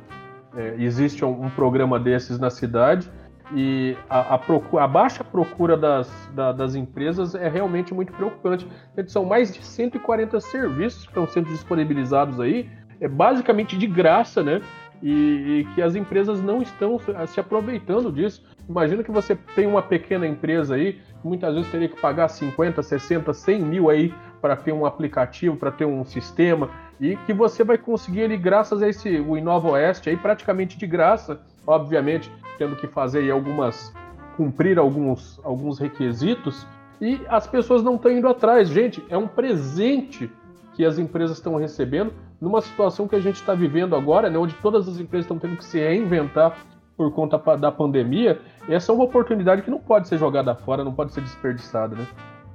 é, 0.58 0.76
existe 0.80 1.24
um, 1.24 1.46
um, 1.46 1.50
programa 1.50 2.00
desses 2.00 2.40
na 2.40 2.50
cidade 2.50 3.12
e 3.54 3.96
a, 4.10 4.36
a, 4.36 4.38
procura, 4.38 4.84
a 4.84 4.88
baixa 4.88 5.24
procura 5.24 5.78
das, 5.78 6.10
da, 6.34 6.52
das 6.52 6.74
empresas 6.74 7.36
é 7.36 7.48
realmente 7.48 7.94
muito 7.94 8.12
preocupante. 8.14 8.68
São 9.08 9.24
mais 9.24 9.54
de 9.54 9.64
140 9.64 10.40
serviços 10.40 11.04
que 11.04 11.10
estão 11.10 11.28
sendo 11.28 11.50
disponibilizados 11.50 12.40
aí, 12.40 12.70
é 13.00 13.08
basicamente 13.08 13.78
de 13.78 13.86
graça, 13.86 14.42
né? 14.42 14.62
E, 15.04 15.12
e, 15.60 15.68
que 15.76 15.82
as 15.82 15.94
empresas 15.94 16.42
não 16.42 16.62
estão 16.62 16.98
se 17.28 17.40
aproveitando 17.40 18.12
disso. 18.12 18.44
Imagina 18.68 19.04
que 19.04 19.12
você 19.12 19.36
tem 19.54 19.68
uma 19.68 19.82
pequena 19.82 20.26
empresa 20.26 20.76
aí, 20.76 21.00
muitas 21.24 21.54
vezes 21.54 21.70
teria 21.70 21.90
que 21.90 22.00
pagar 22.00 22.30
50, 22.30 22.82
60, 22.82 23.34
100 23.34 23.62
mil 23.62 23.90
aí 23.90 24.12
para 24.42 24.56
ter 24.56 24.72
um 24.72 24.86
aplicativo, 24.86 25.58
para 25.58 25.72
ter 25.72 25.86
um 25.86 26.04
sistema, 26.06 26.70
e 27.00 27.16
que 27.18 27.34
você 27.34 27.64
vai 27.64 27.78
conseguir 27.78 28.22
ele 28.22 28.38
graças 28.38 28.82
a 28.82 28.90
esse 28.90 29.20
o 29.20 29.38
Inova 29.38 29.72
Oeste 29.72 30.10
aí 30.10 30.18
praticamente 30.18 30.78
de 30.78 30.88
graça, 30.88 31.42
obviamente 31.66 32.32
tendo 32.58 32.76
que 32.76 32.88
fazer 32.88 33.20
aí 33.20 33.32
algumas 33.32 33.94
cumprir 34.38 34.78
alguns 34.78 35.40
alguns 35.44 35.80
requisitos 35.80 36.66
e 37.02 37.22
as 37.28 37.46
pessoas 37.46 37.84
não 37.84 37.96
estão 37.96 38.12
indo 38.12 38.28
atrás, 38.28 38.70
gente, 38.70 39.04
é 39.10 39.18
um 39.18 39.28
presente 39.28 40.32
que 40.76 40.86
as 40.86 40.98
empresas 40.98 41.38
estão 41.38 41.56
recebendo 41.56 42.14
numa 42.40 42.62
situação 42.62 43.08
que 43.08 43.16
a 43.16 43.20
gente 43.20 43.36
está 43.36 43.54
vivendo 43.54 43.96
agora, 43.96 44.30
né, 44.30 44.38
onde 44.38 44.54
todas 44.56 44.88
as 44.88 45.00
empresas 45.00 45.26
estão 45.26 45.40
tendo 45.40 45.58
que 45.58 45.66
se 45.66 45.80
reinventar 45.80 46.58
por 46.98 47.12
conta 47.12 47.38
da 47.58 47.72
pandemia, 47.72 48.40
essa 48.70 48.92
é 48.92 48.96
uma 48.96 49.04
oportunidade 49.04 49.62
que 49.62 49.70
não 49.70 49.80
pode 49.80 50.08
ser 50.08 50.18
jogada 50.18 50.56
fora, 50.56 50.84
não 50.84 50.94
pode 50.94 51.14
ser 51.14 51.22
desperdiçada, 51.22 51.96
né? 51.96 52.08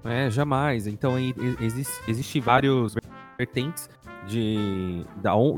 É, 0.03 0.31
jamais. 0.31 0.87
Então 0.87 1.19
existe, 1.19 1.93
existe 2.09 2.41
vários 2.41 2.95
vertentes 3.37 3.91
de, 4.27 5.07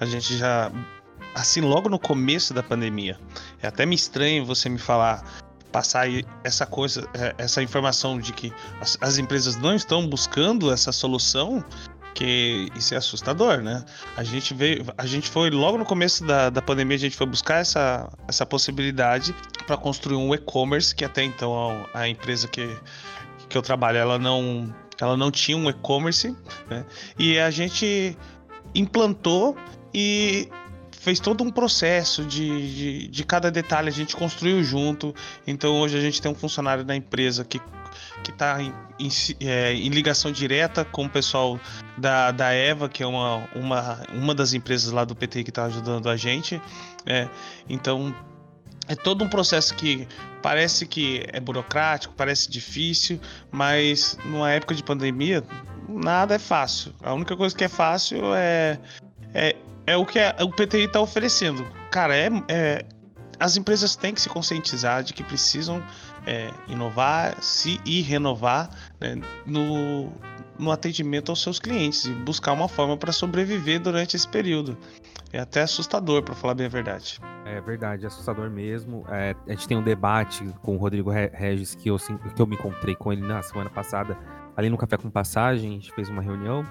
A 0.00 0.04
gente 0.04 0.36
já, 0.36 0.70
assim, 1.34 1.60
logo 1.60 1.88
no 1.88 1.98
começo 1.98 2.52
da 2.52 2.62
pandemia, 2.62 3.18
é 3.62 3.68
até 3.68 3.86
me 3.86 3.94
estranho 3.94 4.44
você 4.44 4.68
me 4.68 4.78
falar 4.78 5.22
passar 5.72 6.06
essa 6.44 6.66
coisa, 6.66 7.08
é, 7.14 7.34
essa 7.38 7.62
informação 7.62 8.18
de 8.18 8.32
que 8.34 8.52
as, 8.78 8.98
as, 9.00 9.16
empresas 9.16 9.56
não 9.56 9.74
estão 9.74 10.06
buscando 10.06 10.70
essa 10.70 10.92
solução, 10.92 11.64
que 12.14 12.68
isso 12.74 12.94
é 12.94 12.96
assustador, 12.96 13.58
né? 13.58 13.84
A 14.16 14.22
gente 14.22 14.54
veio, 14.54 14.84
a 14.96 15.06
gente 15.06 15.28
foi 15.28 15.50
logo 15.50 15.78
no 15.78 15.84
começo 15.84 16.24
da, 16.24 16.50
da 16.50 16.60
pandemia, 16.60 16.96
a 16.96 17.00
gente 17.00 17.16
foi 17.16 17.26
buscar 17.26 17.60
essa, 17.60 18.10
essa 18.28 18.44
possibilidade 18.44 19.34
para 19.66 19.76
construir 19.76 20.16
um 20.16 20.34
e-commerce 20.34 20.94
que 20.94 21.04
até 21.04 21.22
então 21.22 21.86
a, 21.94 22.00
a, 22.00 22.08
empresa 22.08 22.48
que, 22.48 22.68
que 23.48 23.56
eu 23.56 23.62
trabalho, 23.62 23.98
ela 23.98 24.18
não 24.18 24.74
ela 25.00 25.16
não 25.16 25.30
tinha 25.30 25.56
um 25.56 25.68
e-commerce, 25.68 26.36
né? 26.70 26.84
E 27.18 27.38
a 27.38 27.50
gente 27.50 28.16
implantou 28.74 29.56
e 29.92 30.48
fez 31.02 31.18
todo 31.18 31.42
um 31.42 31.50
processo 31.50 32.24
de, 32.24 32.74
de, 32.74 33.08
de, 33.08 33.24
cada 33.24 33.50
detalhe, 33.50 33.88
a 33.88 33.92
gente 33.92 34.14
construiu 34.14 34.62
junto. 34.62 35.12
Então 35.44 35.80
hoje 35.80 35.98
a 35.98 36.00
gente 36.00 36.22
tem 36.22 36.30
um 36.30 36.34
funcionário 36.34 36.84
da 36.84 36.94
empresa 36.94 37.44
que 37.44 37.60
que 38.22 38.30
está 38.30 38.62
em, 38.62 38.72
em, 38.98 39.08
é, 39.40 39.74
em, 39.74 39.88
ligação 39.88 40.32
direta 40.32 40.84
com 40.84 41.04
o 41.04 41.10
pessoal 41.10 41.58
da, 41.98 42.30
da 42.30 42.52
Eva, 42.52 42.88
que 42.88 43.02
é 43.02 43.06
uma, 43.06 43.48
uma, 43.54 44.02
uma 44.12 44.34
das 44.34 44.54
empresas 44.54 44.92
lá 44.92 45.04
do 45.04 45.14
PT 45.14 45.44
que 45.44 45.50
está 45.50 45.64
ajudando 45.64 46.08
a 46.08 46.16
gente. 46.16 46.60
É, 47.04 47.28
então 47.68 48.14
é 48.88 48.94
todo 48.94 49.24
um 49.24 49.28
processo 49.28 49.74
que 49.74 50.06
parece 50.42 50.86
que 50.86 51.24
é 51.32 51.40
burocrático, 51.40 52.14
parece 52.14 52.50
difícil, 52.50 53.20
mas 53.50 54.18
numa 54.24 54.50
época 54.50 54.74
de 54.74 54.82
pandemia 54.82 55.44
nada 55.88 56.34
é 56.34 56.38
fácil. 56.38 56.92
A 57.02 57.12
única 57.12 57.36
coisa 57.36 57.56
que 57.56 57.64
é 57.64 57.68
fácil 57.68 58.34
é, 58.34 58.78
é, 59.34 59.56
é 59.86 59.96
o 59.96 60.04
que 60.06 60.18
a, 60.18 60.36
o 60.40 60.50
PTI 60.50 60.84
está 60.84 61.00
oferecendo. 61.00 61.64
Cara, 61.90 62.16
é, 62.16 62.28
é, 62.48 62.84
as 63.38 63.56
empresas 63.56 63.96
têm 63.96 64.14
que 64.14 64.20
se 64.20 64.28
conscientizar 64.28 65.02
de 65.02 65.12
que 65.12 65.22
precisam 65.22 65.82
é, 66.26 66.50
inovar 66.68 67.42
se 67.42 67.80
e 67.84 68.00
renovar 68.00 68.70
né, 69.00 69.20
no, 69.46 70.12
no 70.58 70.70
atendimento 70.70 71.30
aos 71.30 71.42
seus 71.42 71.58
clientes 71.58 72.04
e 72.04 72.10
buscar 72.10 72.52
uma 72.52 72.68
forma 72.68 72.96
para 72.96 73.12
sobreviver 73.12 73.80
durante 73.80 74.16
esse 74.16 74.28
período. 74.28 74.76
É 75.32 75.38
até 75.40 75.62
assustador, 75.62 76.22
para 76.22 76.34
falar 76.34 76.54
bem 76.54 76.66
a 76.66 76.68
verdade. 76.68 77.18
É 77.46 77.60
verdade, 77.60 78.04
é 78.04 78.06
assustador 78.06 78.50
mesmo. 78.50 79.04
É, 79.08 79.34
a 79.46 79.50
gente 79.50 79.66
tem 79.66 79.76
um 79.76 79.82
debate 79.82 80.44
com 80.62 80.76
o 80.76 80.78
Rodrigo 80.78 81.10
Regis 81.10 81.74
que 81.74 81.88
eu, 81.88 81.96
que 81.96 82.42
eu 82.42 82.46
me 82.46 82.54
encontrei 82.54 82.94
com 82.94 83.12
ele 83.12 83.22
na 83.22 83.42
semana 83.42 83.70
passada, 83.70 84.16
ali 84.56 84.68
no 84.68 84.76
Café 84.76 84.98
com 84.98 85.10
Passagem, 85.10 85.70
a 85.70 85.72
gente 85.74 85.92
fez 85.92 86.08
uma 86.08 86.20
reunião 86.20 86.66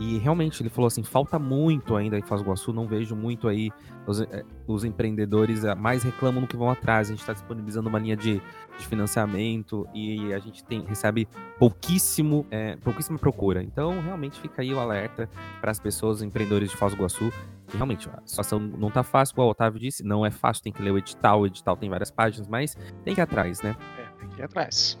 e 0.00 0.18
realmente 0.18 0.62
ele 0.62 0.68
falou 0.68 0.86
assim: 0.86 1.02
falta 1.02 1.38
muito 1.38 1.96
ainda 1.96 2.16
em 2.16 2.22
Foz 2.22 2.40
do 2.40 2.46
Iguaçu, 2.46 2.72
não 2.72 2.86
vejo 2.86 3.16
muito 3.16 3.48
aí. 3.48 3.70
Os, 4.06 4.20
eh, 4.20 4.44
os 4.66 4.84
empreendedores 4.84 5.64
eh, 5.64 5.74
mais 5.74 6.02
reclamam 6.02 6.40
no 6.40 6.46
que 6.46 6.56
vão 6.56 6.70
atrás. 6.70 7.08
A 7.08 7.10
gente 7.10 7.20
está 7.20 7.32
disponibilizando 7.32 7.88
uma 7.88 7.98
linha 7.98 8.16
de, 8.16 8.40
de, 8.78 8.86
financiamento 8.86 9.86
e 9.92 10.32
a 10.32 10.38
gente 10.38 10.64
tem, 10.64 10.84
recebe 10.84 11.28
pouquíssimo, 11.58 12.46
é, 12.50 12.76
pouquíssima 12.76 13.18
procura. 13.18 13.62
Então, 13.62 14.00
realmente 14.00 14.40
fica 14.40 14.62
aí 14.62 14.72
o 14.72 14.78
alerta 14.78 15.28
para 15.60 15.70
as 15.70 15.80
pessoas, 15.80 16.22
empreendedores 16.22 16.70
de 16.70 16.76
Foz 16.76 16.92
do 16.92 16.98
Iguaçu, 16.98 17.32
que 17.66 17.76
realmente 17.76 18.08
a 18.08 18.22
situação 18.24 18.60
não 18.60 18.88
está 18.88 19.02
fácil, 19.02 19.34
como 19.34 19.48
o 19.48 19.50
Otávio 19.50 19.80
disse, 19.80 20.04
não 20.04 20.24
é 20.24 20.30
fácil, 20.30 20.62
tem 20.62 20.72
que 20.72 20.80
ler 20.80 20.92
o 20.92 20.98
edital, 20.98 21.40
o 21.40 21.46
edital 21.46 21.76
tem 21.76 21.90
várias 21.90 22.10
páginas, 22.10 22.46
mas 22.46 22.76
tem 23.04 23.14
que 23.14 23.20
ir 23.20 23.22
atrás, 23.22 23.60
né? 23.62 23.76
É, 23.98 24.20
tem 24.20 24.28
que 24.28 24.40
ir 24.40 24.44
atrás. 24.44 24.98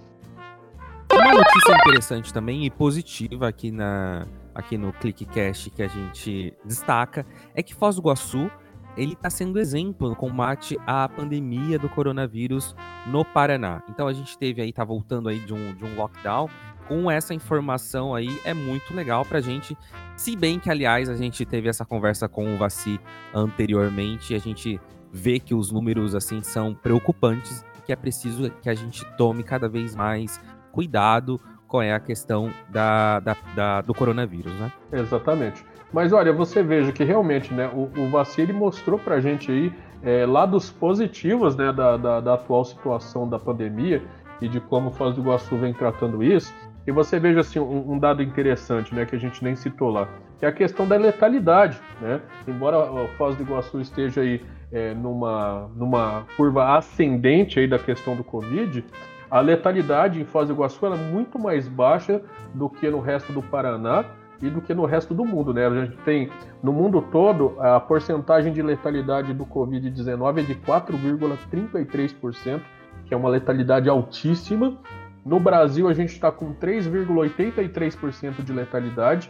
Uma 1.10 1.32
notícia 1.32 1.74
interessante 1.74 2.32
também 2.34 2.66
e 2.66 2.70
positiva 2.70 3.48
aqui 3.48 3.70
na, 3.70 4.26
aqui 4.58 4.76
no 4.76 4.92
ClickCast 4.92 5.70
que 5.70 5.82
a 5.82 5.88
gente 5.88 6.52
destaca 6.64 7.24
é 7.54 7.62
que 7.62 7.74
Foz 7.74 7.94
do 7.94 8.02
Iguaçu 8.02 8.50
ele 8.96 9.12
está 9.12 9.30
sendo 9.30 9.60
exemplo 9.60 10.08
no 10.08 10.16
combate 10.16 10.76
à 10.84 11.08
pandemia 11.08 11.78
do 11.78 11.88
coronavírus 11.88 12.74
no 13.06 13.24
Paraná. 13.24 13.80
Então 13.88 14.08
a 14.08 14.12
gente 14.12 14.36
teve 14.36 14.60
aí, 14.60 14.72
tá 14.72 14.84
voltando 14.84 15.28
aí 15.28 15.38
de 15.38 15.54
um, 15.54 15.72
de 15.72 15.84
um 15.84 15.94
lockdown. 15.94 16.48
Com 16.88 17.08
essa 17.08 17.32
informação 17.32 18.12
aí 18.12 18.40
é 18.44 18.52
muito 18.52 18.92
legal 18.92 19.24
pra 19.24 19.40
gente. 19.40 19.78
Se 20.16 20.34
bem 20.34 20.58
que, 20.58 20.68
aliás, 20.68 21.08
a 21.08 21.14
gente 21.14 21.44
teve 21.44 21.68
essa 21.68 21.84
conversa 21.84 22.28
com 22.28 22.52
o 22.52 22.58
Vaci 22.58 22.98
anteriormente, 23.32 24.32
e 24.32 24.36
a 24.36 24.40
gente 24.40 24.80
vê 25.12 25.38
que 25.38 25.54
os 25.54 25.70
números 25.70 26.14
assim 26.14 26.42
são 26.42 26.74
preocupantes, 26.74 27.64
que 27.86 27.92
é 27.92 27.96
preciso 27.96 28.50
que 28.62 28.68
a 28.68 28.74
gente 28.74 29.04
tome 29.16 29.44
cada 29.44 29.68
vez 29.68 29.94
mais 29.94 30.40
cuidado 30.72 31.40
qual 31.68 31.82
é 31.82 31.92
a 31.92 32.00
questão 32.00 32.50
da, 32.70 33.20
da, 33.20 33.36
da, 33.54 33.80
do 33.82 33.94
coronavírus, 33.94 34.52
né? 34.54 34.72
Exatamente. 34.90 35.64
Mas 35.92 36.12
olha, 36.12 36.32
você 36.32 36.62
veja 36.62 36.90
que 36.92 37.04
realmente, 37.04 37.52
né, 37.52 37.70
o, 37.72 37.90
o 38.00 38.08
Vacile 38.08 38.52
mostrou 38.52 38.98
pra 38.98 39.20
gente 39.20 39.50
aí 39.50 39.72
é, 40.02 40.26
lados 40.26 40.70
positivos 40.70 41.56
né, 41.56 41.72
da, 41.72 41.96
da, 41.96 42.20
da, 42.20 42.34
atual 42.34 42.64
situação 42.64 43.28
da 43.28 43.38
pandemia 43.38 44.02
e 44.40 44.48
de 44.48 44.60
como 44.60 44.88
o 44.88 44.92
Foz 44.92 45.14
do 45.14 45.20
Iguaçu 45.20 45.56
vem 45.56 45.72
tratando 45.72 46.22
isso. 46.22 46.54
E 46.86 46.92
você 46.92 47.18
veja 47.18 47.40
assim, 47.40 47.58
um, 47.58 47.92
um, 47.92 47.98
dado 47.98 48.22
interessante 48.22 48.94
né, 48.94 49.04
que 49.04 49.14
a 49.14 49.18
gente 49.18 49.42
nem 49.44 49.54
citou 49.54 49.90
lá, 49.90 50.08
que 50.38 50.46
é 50.46 50.48
a 50.48 50.52
questão 50.52 50.86
da 50.86 50.96
letalidade. 50.96 51.78
Né? 52.00 52.20
Embora 52.46 52.78
o 52.78 53.08
Foz 53.16 53.36
do 53.36 53.42
Iguaçu 53.42 53.80
esteja 53.80 54.20
aí 54.20 54.42
é, 54.72 54.94
numa, 54.94 55.70
numa 55.74 56.24
curva 56.36 56.76
ascendente 56.76 57.58
aí 57.58 57.66
da 57.66 57.78
questão 57.78 58.14
do 58.14 58.24
Covid, 58.24 58.84
a 59.30 59.40
letalidade 59.40 60.20
em 60.20 60.24
Foz 60.24 60.48
do 60.48 60.54
Iguaçu 60.54 60.86
é 60.86 60.96
muito 60.96 61.38
mais 61.38 61.68
baixa 61.68 62.22
do 62.54 62.68
que 62.68 62.88
no 62.88 63.00
resto 63.00 63.32
do 63.32 63.42
Paraná 63.42 64.04
e 64.40 64.48
do 64.48 64.60
que 64.60 64.72
no 64.72 64.86
resto 64.86 65.12
do 65.12 65.24
mundo, 65.24 65.52
né? 65.52 65.66
A 65.66 65.84
gente 65.84 65.96
tem 65.98 66.30
no 66.62 66.72
mundo 66.72 67.02
todo 67.02 67.56
a 67.60 67.80
porcentagem 67.80 68.52
de 68.52 68.62
letalidade 68.62 69.34
do 69.34 69.44
Covid-19 69.44 70.38
é 70.38 70.42
de 70.42 70.54
4,33%, 70.54 72.60
que 73.04 73.12
é 73.12 73.16
uma 73.16 73.28
letalidade 73.28 73.88
altíssima. 73.88 74.78
No 75.24 75.40
Brasil 75.40 75.88
a 75.88 75.92
gente 75.92 76.12
está 76.12 76.30
com 76.30 76.54
3,83% 76.54 78.44
de 78.44 78.52
letalidade. 78.52 79.28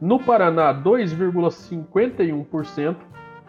No 0.00 0.18
Paraná, 0.18 0.74
2,51%. 0.74 2.96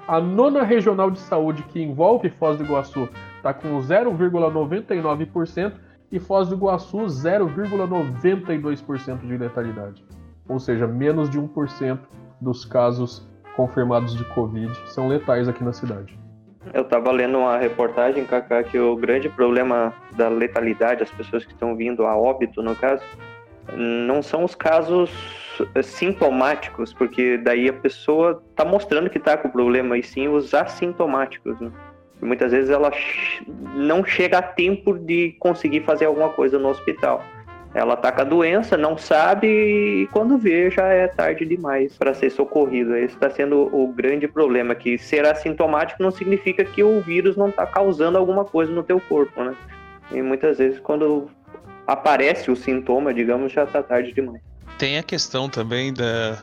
A 0.07 0.19
nona 0.19 0.63
regional 0.63 1.09
de 1.11 1.19
saúde 1.19 1.63
que 1.63 1.81
envolve 1.81 2.29
Foz 2.31 2.57
do 2.57 2.63
Iguaçu 2.63 3.07
está 3.37 3.53
com 3.53 3.79
0,99% 3.79 5.73
e 6.11 6.19
Foz 6.19 6.47
do 6.47 6.55
Iguaçu 6.55 6.97
0,92% 6.97 9.19
de 9.19 9.37
letalidade. 9.37 10.03
Ou 10.47 10.59
seja, 10.59 10.87
menos 10.87 11.29
de 11.29 11.39
1% 11.39 11.99
dos 12.41 12.65
casos 12.65 13.27
confirmados 13.55 14.15
de 14.15 14.23
Covid 14.25 14.75
são 14.87 15.07
letais 15.07 15.47
aqui 15.47 15.63
na 15.63 15.73
cidade. 15.73 16.17
Eu 16.73 16.81
estava 16.81 17.11
lendo 17.11 17.37
uma 17.37 17.57
reportagem, 17.57 18.25
Kaká, 18.25 18.63
que 18.63 18.79
o 18.79 18.95
grande 18.95 19.29
problema 19.29 19.93
da 20.15 20.27
letalidade, 20.27 21.03
as 21.03 21.11
pessoas 21.11 21.45
que 21.45 21.53
estão 21.53 21.75
vindo 21.75 22.05
a 22.05 22.17
óbito, 22.17 22.61
no 22.61 22.75
caso, 22.75 23.03
não 23.75 24.21
são 24.21 24.43
os 24.43 24.55
casos 24.55 25.11
sintomáticos, 25.83 26.93
porque 26.93 27.37
daí 27.37 27.69
a 27.69 27.73
pessoa 27.73 28.41
está 28.49 28.65
mostrando 28.65 29.09
que 29.09 29.17
está 29.17 29.37
com 29.37 29.49
problema, 29.49 29.97
e 29.97 30.03
sim 30.03 30.27
os 30.27 30.53
assintomáticos. 30.53 31.59
Né? 31.59 31.71
Muitas 32.21 32.51
vezes 32.51 32.69
ela 32.69 32.91
não 33.75 34.03
chega 34.03 34.39
a 34.39 34.41
tempo 34.41 34.97
de 34.97 35.35
conseguir 35.39 35.81
fazer 35.81 36.05
alguma 36.05 36.29
coisa 36.29 36.59
no 36.59 36.69
hospital. 36.69 37.23
Ela 37.73 37.95
tá 37.95 38.11
com 38.11 38.21
a 38.21 38.23
doença, 38.23 38.75
não 38.75 38.97
sabe 38.97 39.47
e 39.47 40.07
quando 40.07 40.37
vê 40.37 40.71
já 40.71 40.87
é 40.87 41.07
tarde 41.07 41.45
demais 41.45 41.95
para 41.95 42.13
ser 42.13 42.31
socorrido. 42.31 42.95
Esse 42.95 43.13
está 43.13 43.29
sendo 43.29 43.69
o 43.73 43.87
grande 43.93 44.27
problema, 44.27 44.73
que 44.73 44.97
ser 44.97 45.25
assintomático 45.25 46.01
não 46.01 46.09
significa 46.09 46.65
que 46.65 46.81
o 46.83 46.99
vírus 47.01 47.37
não 47.37 47.49
está 47.49 47.67
causando 47.67 48.17
alguma 48.17 48.43
coisa 48.43 48.71
no 48.71 48.81
teu 48.81 48.99
corpo, 48.99 49.43
né? 49.43 49.55
E 50.11 50.21
muitas 50.21 50.57
vezes 50.57 50.79
quando 50.79 51.29
aparece 51.85 52.49
o 52.49 52.55
sintoma, 52.55 53.13
digamos, 53.13 53.51
já 53.51 53.63
está 53.63 53.83
tarde 53.83 54.13
demais. 54.13 54.41
Tem 54.79 54.97
a 54.97 55.03
questão 55.03 55.47
também 55.47 55.93
da, 55.93 56.41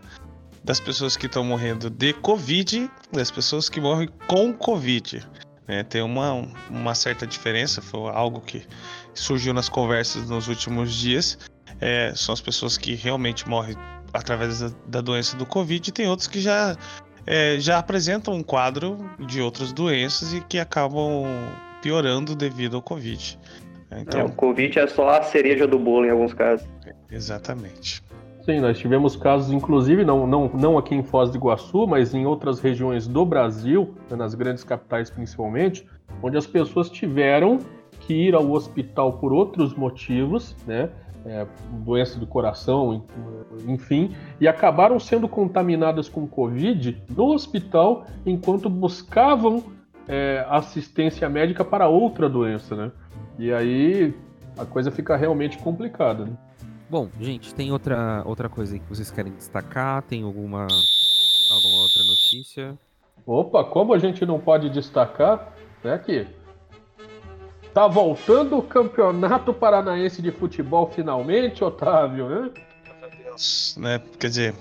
das 0.63 0.79
pessoas 0.79 1.17
que 1.17 1.27
estão 1.27 1.43
morrendo 1.43 1.91
de 1.91 2.13
Covid, 2.13 2.89
das 3.13 3.31
pessoas 3.31 3.69
que 3.69 3.81
morrem 3.81 4.09
com 4.27 4.53
Covid. 4.53 5.27
Né? 5.67 5.83
Tem 5.83 6.03
uma, 6.03 6.47
uma 6.71 6.95
certa 6.95 7.27
diferença, 7.27 7.83
foi 7.83 8.11
algo 8.11 8.41
que 8.41 8.65
surgiu 9.15 9.53
nas 9.53 9.69
conversas 9.69 10.29
nos 10.29 10.49
últimos 10.49 10.95
dias. 10.95 11.39
É, 11.81 12.13
são 12.15 12.33
as 12.33 12.41
pessoas 12.41 12.79
que 12.79 12.95
realmente 12.95 13.49
morrem 13.49 13.77
através 14.13 14.61
da, 14.61 14.71
da 14.87 15.01
doença 15.01 15.37
do 15.37 15.45
Covid, 15.45 15.89
e 15.89 15.93
tem 15.93 16.09
outros 16.09 16.27
que 16.27 16.41
já, 16.41 16.75
é, 17.27 17.59
já 17.59 17.79
apresentam 17.79 18.35
um 18.35 18.43
quadro 18.43 18.99
de 19.27 19.43
outras 19.43 19.73
doenças 19.73 20.33
e 20.33 20.41
que 20.41 20.59
acabam 20.59 21.25
piorando 21.83 22.35
devido 22.35 22.77
ao 22.77 22.83
Covid. 22.83 23.39
Então, 23.93 24.21
é, 24.21 24.25
o 24.25 24.31
Covid 24.31 24.79
é 24.79 24.87
só 24.87 25.11
a 25.11 25.23
cereja 25.23 25.67
do 25.67 25.79
bolo 25.79 26.07
em 26.07 26.11
alguns 26.11 26.35
casos. 26.35 26.67
Exatamente. 27.11 28.03
Sim, 28.47 28.61
nós 28.61 28.79
tivemos 28.79 29.17
casos, 29.17 29.51
inclusive, 29.53 30.05
não, 30.05 30.25
não, 30.25 30.49
não 30.55 30.79
aqui 30.79 30.95
em 30.95 31.03
Foz 31.03 31.31
do 31.31 31.37
Iguaçu, 31.37 31.85
mas 31.85 32.15
em 32.15 32.27
outras 32.27 32.61
regiões 32.61 33.09
do 33.09 33.27
Brasil, 33.27 33.93
né, 34.09 34.17
nas 34.17 34.37
grandes 34.37 34.63
capitais 34.63 35.11
principalmente, 35.11 35.85
onde 36.23 36.37
as 36.37 36.47
pessoas 36.47 36.89
tiveram 36.89 37.59
que 37.99 38.15
ir 38.15 38.37
ao 38.37 38.49
hospital 38.53 39.15
por 39.15 39.33
outros 39.33 39.75
motivos, 39.75 40.55
né? 40.65 40.91
É, 41.25 41.45
doença 41.85 42.21
do 42.21 42.27
coração, 42.27 43.05
enfim, 43.67 44.15
e 44.41 44.47
acabaram 44.47 45.01
sendo 45.01 45.27
contaminadas 45.27 46.09
com 46.09 46.25
Covid 46.25 47.03
no 47.17 47.33
hospital 47.33 48.07
enquanto 48.25 48.71
buscavam 48.71 49.61
é, 50.07 50.47
assistência 50.49 51.29
médica 51.29 51.65
para 51.65 51.89
outra 51.89 52.29
doença, 52.29 52.77
né? 52.77 52.93
E 53.41 53.53
aí 53.53 54.15
a 54.57 54.65
coisa 54.65 54.93
fica 54.93 55.17
realmente 55.17 55.59
complicada. 55.59 56.27
Né? 56.27 56.33
Bom, 56.89 57.09
gente, 57.21 57.53
tem 57.55 57.73
outra, 57.73 58.23
outra 58.25 58.49
coisa 58.49 58.79
que 58.79 58.89
vocês 58.89 59.11
querem 59.11 59.33
destacar? 59.33 60.03
Tem 60.03 60.23
alguma, 60.23 60.69
alguma 61.51 61.83
outra 61.83 62.03
notícia? 62.05 62.79
Opa, 63.27 63.65
como 63.65 63.93
a 63.93 63.99
gente 63.99 64.25
não 64.25 64.39
pode 64.39 64.71
destacar, 64.71 65.53
né, 65.83 65.99
que 65.99 66.27
tá 67.75 67.89
voltando 67.89 68.57
o 68.57 68.63
Campeonato 68.63 69.53
Paranaense 69.53 70.23
de 70.23 70.31
Futebol 70.31 70.89
finalmente, 70.95 71.65
Otávio, 71.65 72.29
né? 72.29 72.51
Né? 73.77 74.01
Quer 74.19 74.29
dizer, 74.29 74.55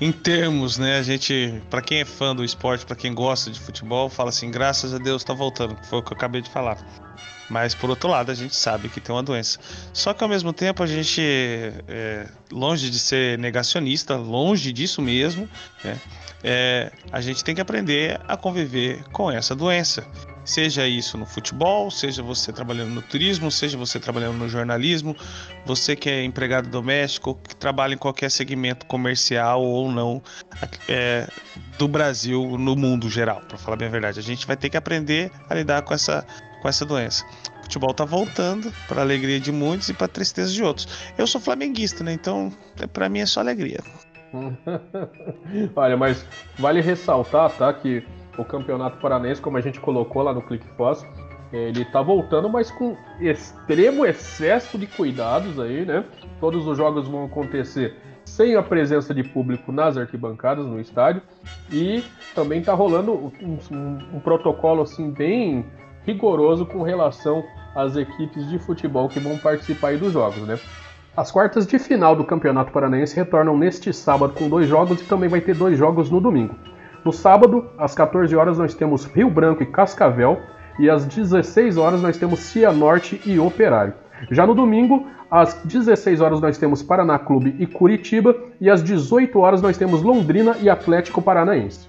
em 0.00 0.10
termos, 0.10 0.78
né, 0.78 0.98
a 0.98 1.02
gente, 1.02 1.62
para 1.70 1.80
quem 1.80 2.00
é 2.00 2.04
fã 2.04 2.34
do 2.34 2.44
esporte, 2.44 2.84
para 2.84 2.96
quem 2.96 3.14
gosta 3.14 3.50
de 3.50 3.60
futebol, 3.60 4.08
fala 4.08 4.30
assim, 4.30 4.50
graças 4.50 4.92
a 4.92 4.98
Deus 4.98 5.22
tá 5.22 5.32
voltando, 5.32 5.76
foi 5.84 6.00
o 6.00 6.02
que 6.02 6.12
eu 6.12 6.16
acabei 6.16 6.42
de 6.42 6.50
falar. 6.50 6.78
Mas 7.48 7.74
por 7.74 7.90
outro 7.90 8.08
lado, 8.08 8.30
a 8.30 8.34
gente 8.34 8.56
sabe 8.56 8.88
que 8.88 9.00
tem 9.00 9.14
uma 9.14 9.22
doença. 9.22 9.60
Só 9.92 10.14
que 10.14 10.24
ao 10.24 10.28
mesmo 10.28 10.52
tempo 10.52 10.82
a 10.82 10.86
gente, 10.86 11.20
é, 11.86 12.26
longe 12.50 12.90
de 12.90 12.98
ser 12.98 13.38
negacionista, 13.38 14.16
longe 14.16 14.72
disso 14.72 15.00
mesmo, 15.02 15.48
né, 15.84 16.00
é, 16.42 16.90
a 17.12 17.20
gente 17.20 17.44
tem 17.44 17.54
que 17.54 17.60
aprender 17.60 18.20
a 18.26 18.36
conviver 18.36 19.04
com 19.12 19.30
essa 19.30 19.54
doença. 19.54 20.04
Seja 20.44 20.86
isso 20.86 21.16
no 21.16 21.24
futebol, 21.24 21.90
seja 21.90 22.22
você 22.22 22.52
trabalhando 22.52 22.90
no 22.90 23.02
turismo, 23.02 23.50
seja 23.50 23.78
você 23.78 24.00
trabalhando 24.00 24.38
no 24.38 24.48
jornalismo, 24.48 25.16
você 25.64 25.94
que 25.94 26.10
é 26.10 26.24
empregado 26.24 26.68
doméstico, 26.68 27.38
que 27.46 27.54
trabalha 27.54 27.94
em 27.94 27.98
qualquer 27.98 28.30
segmento 28.30 28.86
comercial 28.86 29.62
ou 29.62 29.90
não 29.90 30.22
é, 30.88 31.28
do 31.78 31.86
Brasil 31.86 32.58
no 32.58 32.74
mundo 32.74 33.08
geral, 33.08 33.40
para 33.46 33.56
falar 33.56 33.76
bem 33.76 33.88
a 33.88 33.90
verdade. 33.90 34.18
A 34.18 34.22
gente 34.22 34.46
vai 34.46 34.56
ter 34.56 34.68
que 34.68 34.76
aprender 34.76 35.30
a 35.48 35.54
lidar 35.54 35.82
com 35.82 35.94
essa 35.94 36.26
com 36.62 36.68
essa 36.68 36.86
doença. 36.86 37.26
O 37.58 37.64
futebol 37.64 37.92
tá 37.92 38.04
voltando, 38.04 38.72
para 38.86 39.02
alegria 39.02 39.40
de 39.40 39.50
muitos 39.50 39.88
e 39.88 39.94
para 39.94 40.06
tristeza 40.06 40.52
de 40.52 40.62
outros. 40.62 40.86
Eu 41.18 41.26
sou 41.26 41.40
flamenguista, 41.40 42.04
né? 42.04 42.12
Então, 42.12 42.52
é, 42.80 42.86
para 42.86 43.08
mim 43.08 43.18
é 43.18 43.26
só 43.26 43.40
alegria. 43.40 43.80
Olha, 45.76 45.96
mas 45.96 46.24
vale 46.56 46.80
ressaltar, 46.80 47.50
tá, 47.50 47.72
que 47.72 48.06
o 48.36 48.44
Campeonato 48.44 48.98
Paranense, 48.98 49.40
como 49.40 49.56
a 49.56 49.60
gente 49.60 49.80
colocou 49.80 50.22
lá 50.22 50.32
no 50.32 50.42
Clique 50.42 50.66
Fácil, 50.76 51.08
ele 51.52 51.84
tá 51.84 52.00
voltando, 52.00 52.48
mas 52.48 52.70
com 52.70 52.96
extremo 53.20 54.06
excesso 54.06 54.78
de 54.78 54.86
cuidados 54.86 55.60
aí, 55.60 55.84
né? 55.84 56.04
Todos 56.40 56.66
os 56.66 56.76
jogos 56.76 57.06
vão 57.06 57.24
acontecer 57.24 57.94
sem 58.24 58.56
a 58.56 58.62
presença 58.62 59.12
de 59.12 59.22
público 59.22 59.70
nas 59.70 59.96
arquibancadas 59.96 60.64
no 60.64 60.80
estádio 60.80 61.20
e 61.70 62.02
também 62.34 62.62
tá 62.62 62.72
rolando 62.72 63.12
um, 63.12 63.58
um, 63.70 63.98
um 64.14 64.20
protocolo 64.20 64.82
assim 64.82 65.10
bem 65.10 65.66
rigoroso 66.06 66.64
com 66.64 66.82
relação 66.82 67.44
às 67.74 67.96
equipes 67.96 68.48
de 68.48 68.58
futebol 68.58 69.08
que 69.08 69.20
vão 69.20 69.36
participar 69.36 69.96
dos 69.98 70.12
jogos, 70.12 70.42
né? 70.46 70.58
As 71.14 71.30
quartas 71.30 71.66
de 71.66 71.78
final 71.78 72.16
do 72.16 72.24
Campeonato 72.24 72.72
Paranaense 72.72 73.14
retornam 73.14 73.58
neste 73.58 73.92
sábado 73.92 74.32
com 74.32 74.48
dois 74.48 74.66
jogos 74.66 75.02
e 75.02 75.04
também 75.04 75.28
vai 75.28 75.42
ter 75.42 75.54
dois 75.54 75.78
jogos 75.78 76.10
no 76.10 76.20
domingo. 76.20 76.54
No 77.04 77.12
sábado, 77.12 77.68
às 77.76 77.94
14 77.94 78.34
horas, 78.36 78.58
nós 78.58 78.74
temos 78.74 79.04
Rio 79.06 79.28
Branco 79.28 79.62
e 79.62 79.66
Cascavel, 79.66 80.40
e 80.78 80.88
às 80.88 81.04
16 81.04 81.76
horas 81.76 82.00
nós 82.00 82.16
temos 82.16 82.40
Cianorte 82.40 83.20
e 83.26 83.38
Operário. 83.38 83.94
Já 84.30 84.46
no 84.46 84.54
domingo, 84.54 85.06
às 85.30 85.54
16 85.64 86.20
horas 86.20 86.40
nós 86.40 86.58
temos 86.58 86.82
Paraná 86.82 87.18
Clube 87.18 87.56
e 87.58 87.66
Curitiba, 87.66 88.36
e 88.60 88.70
às 88.70 88.82
18 88.84 89.36
horas 89.38 89.60
nós 89.60 89.76
temos 89.76 90.02
Londrina 90.02 90.56
e 90.60 90.70
Atlético 90.70 91.20
Paranaense. 91.20 91.88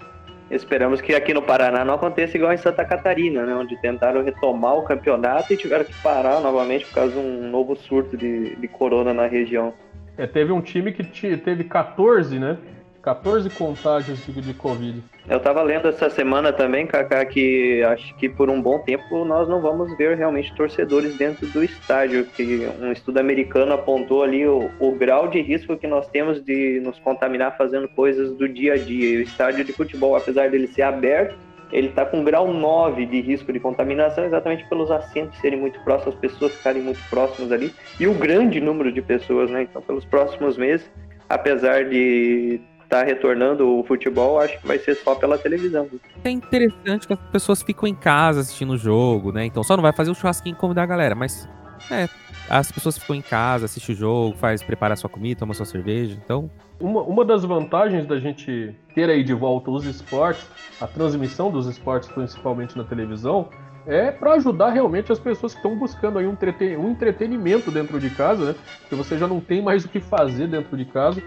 Esperamos 0.49 0.99
que 0.99 1.16
aqui 1.16 1.34
no 1.34 1.41
Paraná 1.41 1.86
não 1.86 1.95
aconteça 1.95 2.38
igual 2.38 2.53
em 2.53 2.57
Santa 2.57 2.84
Catarina, 2.84 3.45
né, 3.45 3.55
onde 3.55 3.80
tentaram 3.82 4.24
retomar 4.24 4.76
o 4.76 4.84
campeonato 4.84 5.53
e 5.53 5.57
tiveram 5.57 5.86
que 5.86 5.93
parar 6.01 6.41
novamente 6.41 6.86
por 6.86 6.95
causa 6.95 7.14
de 7.14 7.20
um 7.20 7.49
novo 7.49 7.76
surto 7.76 8.18
de, 8.18 8.55
de 8.55 8.68
corona 8.68 9.14
na 9.14 9.26
região. 9.26 9.74
É, 10.18 10.28
teve 10.28 10.51
um 10.51 10.61
time 10.61 10.91
que 10.91 11.03
teve 11.38 11.64
14, 11.64 12.38
né? 12.38 12.57
14 13.04 13.49
contágios 13.49 14.26
de, 14.26 14.54
Covid. 14.54 15.04
Eu 15.28 15.39
tava 15.39 15.62
lendo 15.62 15.89
essa 15.89 16.10
semana 16.10 16.54
também, 16.54 16.88
Kaká, 16.88 17.26
que 17.26 17.84
acho 17.84 18.16
que 18.16 18.30
por 18.30 18.49
um 18.49 18.62
bom 18.62 18.80
tempo 18.80 19.26
nós 19.26 19.47
não 19.49 19.62
vamos 19.62 19.95
ver 19.97 20.16
realmente 20.16 20.56
torcedores 20.56 21.18
dentro 21.18 21.45
do 21.47 21.62
estádio, 21.62 22.26
que 22.26 22.66
um 22.82 22.93
estudo 22.93 23.20
americano 23.20 23.74
apontou 23.74 24.24
ali 24.24 24.47
o, 24.47 24.72
o 24.80 24.91
grau 24.93 25.28
de 25.28 25.41
risco 25.41 25.76
que 25.76 25.86
nós 25.86 26.08
temos 26.08 26.41
de 26.41 26.80
nos 26.80 26.97
contaminar 26.99 27.58
fazendo 27.58 27.89
coisas 27.89 28.34
do 28.38 28.47
dia 28.47 28.74
a 28.74 28.78
dia. 28.78 29.10
E 29.10 29.18
o 29.18 29.22
estádio 29.22 29.66
de 29.66 29.74
futebol, 29.74 30.16
apesar 30.16 30.49
dele 30.49 30.68
ser 30.68 30.84
aberto, 30.84 31.36
ele 31.74 31.89
está 31.89 32.06
com 32.06 32.24
grau 32.24 32.54
9 32.54 33.06
de 33.06 33.20
risco 33.20 33.51
de 33.51 33.60
contaminação, 33.60 34.24
exatamente 34.24 34.64
pelos 34.70 34.89
assentos 34.89 35.38
serem 35.39 35.60
muito 35.60 35.78
próximos, 35.84 36.16
as 36.16 36.22
pessoas 36.22 36.56
ficarem 36.56 36.82
muito 36.82 37.01
próximas 37.10 37.51
ali, 37.51 37.74
e 37.99 38.08
o 38.08 38.14
grande 38.14 38.62
número 38.62 38.91
de 38.91 39.01
pessoas, 39.01 39.49
né? 39.49 39.64
Então, 39.64 39.82
pelos 39.82 40.06
próximos 40.06 40.56
meses, 40.56 40.89
apesar 41.28 41.86
de 41.86 42.62
tá 42.94 43.04
retornando 43.04 43.80
o 43.80 43.84
futebol, 43.84 44.39
acho 44.39 44.60
que 44.60 44.68
vai 44.68 44.78
ser 44.78 44.94
só 44.94 45.16
pela 45.16 45.36
televisão. 45.36 45.89
É 46.24 46.30
interessante 46.30 47.08
que 47.08 47.14
as 47.14 47.20
pessoas 47.32 47.64
ficam 47.64 47.88
em 47.89 47.96
casa 47.96 48.41
assistindo 48.41 48.74
o 48.74 48.78
jogo, 48.78 49.32
né? 49.32 49.46
Então 49.46 49.64
só 49.64 49.76
não 49.76 49.82
vai 49.82 49.91
fazer 49.91 50.12
o 50.12 50.16
churrasquinho 50.16 50.56
como 50.56 50.76
da 50.76 50.86
galera, 50.86 51.16
mas 51.16 51.50
é, 51.89 52.08
as 52.48 52.72
pessoas 52.72 52.96
ficam 52.96 53.16
em 53.16 53.22
casa, 53.22 53.66
assistem 53.66 53.96
o 53.96 53.98
jogo, 53.98 54.38
faz 54.38 54.62
preparar 54.62 54.96
sua 54.96 55.10
comida, 55.10 55.39
toma 55.39 55.56
sua 55.56 55.66
cerveja, 55.66 56.16
então... 56.24 56.52
Uma, 56.80 57.02
uma 57.02 57.26
das 57.26 57.44
vantagens 57.44 58.06
da 58.06 58.20
gente 58.20 58.76
ter 58.94 59.10
aí 59.10 59.24
de 59.24 59.34
volta 59.34 59.72
os 59.72 59.86
esportes, 59.86 60.46
a 60.80 60.86
transmissão 60.86 61.50
dos 61.50 61.66
esportes 61.66 62.10
principalmente 62.10 62.78
na 62.78 62.84
televisão, 62.84 63.50
é 63.88 64.12
para 64.12 64.34
ajudar 64.34 64.70
realmente 64.70 65.12
as 65.12 65.20
pessoas 65.20 65.54
que 65.54 65.60
estão 65.60 65.76
buscando 65.78 66.20
aí 66.20 66.28
um, 66.28 66.38
um 66.80 66.91
entretenimento 66.91 67.72
dentro 67.72 68.00
de 68.00 68.10
casa, 68.12 68.46
né? 68.46 68.56
Porque 68.82 68.96
você 68.96 69.18
já 69.18 69.28
não 69.28 69.41
tem 69.41 69.62
mais 69.62 69.84
o 69.84 69.89
que 69.89 70.00
fazer 70.00 70.48
dentro 70.48 70.78
de 70.78 70.86
casa. 70.86 71.22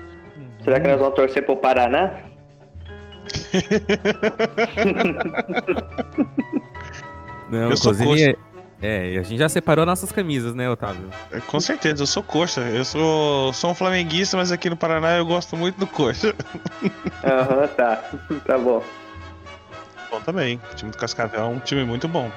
Será 0.63 0.81
que 0.81 0.89
nós 0.89 0.99
vamos 0.99 1.15
torcer 1.15 1.45
pro 1.45 1.57
Paraná? 1.57 2.15
Não, 7.51 7.71
eu 7.71 7.73
inclusive, 7.73 8.37
é, 8.83 9.17
a 9.19 9.23
gente 9.23 9.39
já 9.39 9.49
separou 9.49 9.87
nossas 9.87 10.13
camisas, 10.13 10.55
né, 10.55 10.69
Otávio? 10.69 11.09
É, 11.31 11.41
com 11.41 11.59
certeza, 11.61 12.03
eu 12.03 12.07
sou 12.07 12.23
coxa. 12.23 12.61
Eu 12.61 12.85
sou, 12.85 13.53
sou 13.53 13.71
um 13.71 13.75
flamenguista, 13.75 14.37
mas 14.37 14.53
aqui 14.53 14.69
no 14.69 14.77
Paraná 14.77 15.17
eu 15.17 15.25
gosto 15.25 15.57
muito 15.57 15.79
do 15.79 15.87
coxa. 15.87 16.35
Aham, 17.25 17.63
uhum, 17.63 17.69
tá. 17.69 18.05
Tá 18.45 18.59
bom. 18.59 18.83
Bom 20.11 20.21
também. 20.21 20.61
O 20.73 20.75
time 20.75 20.91
do 20.91 20.99
Cascavel 20.99 21.41
é 21.41 21.45
um 21.45 21.59
time 21.59 21.85
muito 21.85 22.07
bom. 22.07 22.31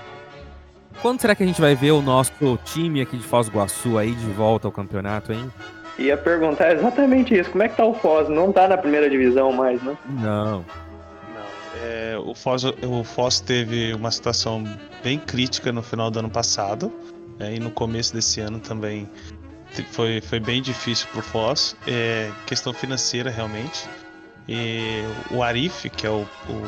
Quando 1.02 1.22
será 1.22 1.36
que 1.36 1.44
a 1.44 1.46
gente 1.46 1.62
vai 1.62 1.76
ver 1.76 1.92
o 1.92 2.02
nosso 2.02 2.60
time 2.66 3.02
aqui 3.02 3.18
de 3.18 3.24
Foz 3.24 3.48
do 3.48 3.54
Iguaçu 3.54 3.98
aí 3.98 4.14
de 4.14 4.30
volta 4.32 4.68
ao 4.68 4.72
campeonato, 4.72 5.32
hein? 5.32 5.52
Ia 6.00 6.16
perguntar 6.16 6.74
exatamente 6.74 7.38
isso. 7.38 7.52
Como 7.52 7.62
é 7.62 7.68
que 7.68 7.76
tá 7.76 7.86
o 7.86 7.94
Foz? 7.94 8.30
Não 8.30 8.52
tá 8.54 8.68
na 8.68 8.78
primeira 8.78 9.10
divisão 9.10 9.52
mais, 9.52 9.84
né? 9.84 9.98
Não. 10.22 10.66
É, 11.84 12.18
o, 12.18 12.34
Foz, 12.34 12.64
o 12.64 13.04
Foz 13.04 13.42
teve 13.42 13.94
uma 13.94 14.10
situação 14.10 14.64
bem 15.04 15.20
crítica 15.20 15.72
no 15.72 15.84
final 15.84 16.10
do 16.10 16.20
ano 16.20 16.30
passado. 16.30 16.92
É, 17.40 17.54
e 17.54 17.60
no 17.60 17.70
começo 17.70 18.14
desse 18.14 18.40
ano 18.40 18.60
também 18.60 19.10
foi, 19.92 20.22
foi 20.22 20.40
bem 20.40 20.62
difícil 20.62 21.08
pro 21.12 21.22
Foz. 21.22 21.76
É, 21.86 22.32
questão 22.46 22.74
financeira, 22.74 23.30
realmente. 23.30 23.88
E 24.48 25.04
o 25.32 25.44
Arif, 25.44 25.90
que 25.90 26.08
é 26.08 26.10
o, 26.10 26.26
o, 26.50 26.64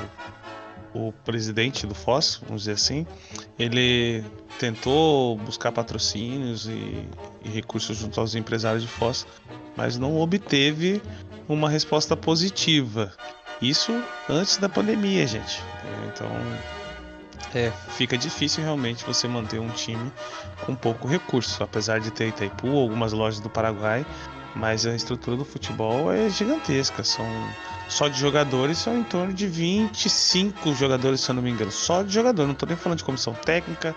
o 0.93 1.11
presidente 1.23 1.87
do 1.87 1.95
Foz, 1.95 2.41
vamos 2.43 2.63
dizer 2.63 2.73
assim, 2.73 3.05
ele 3.57 4.23
tentou 4.59 5.37
buscar 5.37 5.71
patrocínios 5.71 6.67
e, 6.67 7.07
e 7.43 7.49
recursos 7.49 7.97
junto 7.97 8.19
aos 8.19 8.35
empresários 8.35 8.83
de 8.83 8.89
Foz, 8.89 9.25
mas 9.75 9.97
não 9.97 10.19
obteve 10.19 11.01
uma 11.47 11.69
resposta 11.69 12.15
positiva. 12.15 13.13
Isso 13.61 13.91
antes 14.29 14.57
da 14.57 14.67
pandemia, 14.67 15.25
gente. 15.27 15.61
Então, 16.07 16.27
é, 17.53 17.71
fica 17.89 18.17
difícil 18.17 18.63
realmente 18.63 19.05
você 19.05 19.27
manter 19.27 19.59
um 19.59 19.69
time 19.69 20.11
com 20.65 20.75
pouco 20.75 21.07
recurso, 21.07 21.63
apesar 21.63 21.99
de 21.99 22.09
ter 22.11 22.29
Itaipu, 22.29 22.69
algumas 22.69 23.13
lojas 23.13 23.39
do 23.39 23.49
Paraguai, 23.49 24.05
mas 24.55 24.85
a 24.85 24.95
estrutura 24.95 25.37
do 25.37 25.45
futebol 25.45 26.11
é 26.11 26.29
gigantesca. 26.29 27.03
São 27.03 27.25
só 27.91 28.07
de 28.07 28.17
jogadores 28.17 28.77
são 28.77 28.97
em 28.97 29.03
torno 29.03 29.33
de 29.33 29.45
25 29.47 30.73
jogadores, 30.73 31.19
se 31.19 31.29
eu 31.29 31.35
não 31.35 31.43
me 31.43 31.51
engano. 31.51 31.71
Só 31.71 32.01
de 32.01 32.13
jogador, 32.13 32.45
não 32.45 32.53
estou 32.53 32.67
nem 32.67 32.77
falando 32.77 32.99
de 32.99 33.03
comissão 33.03 33.33
técnica 33.33 33.93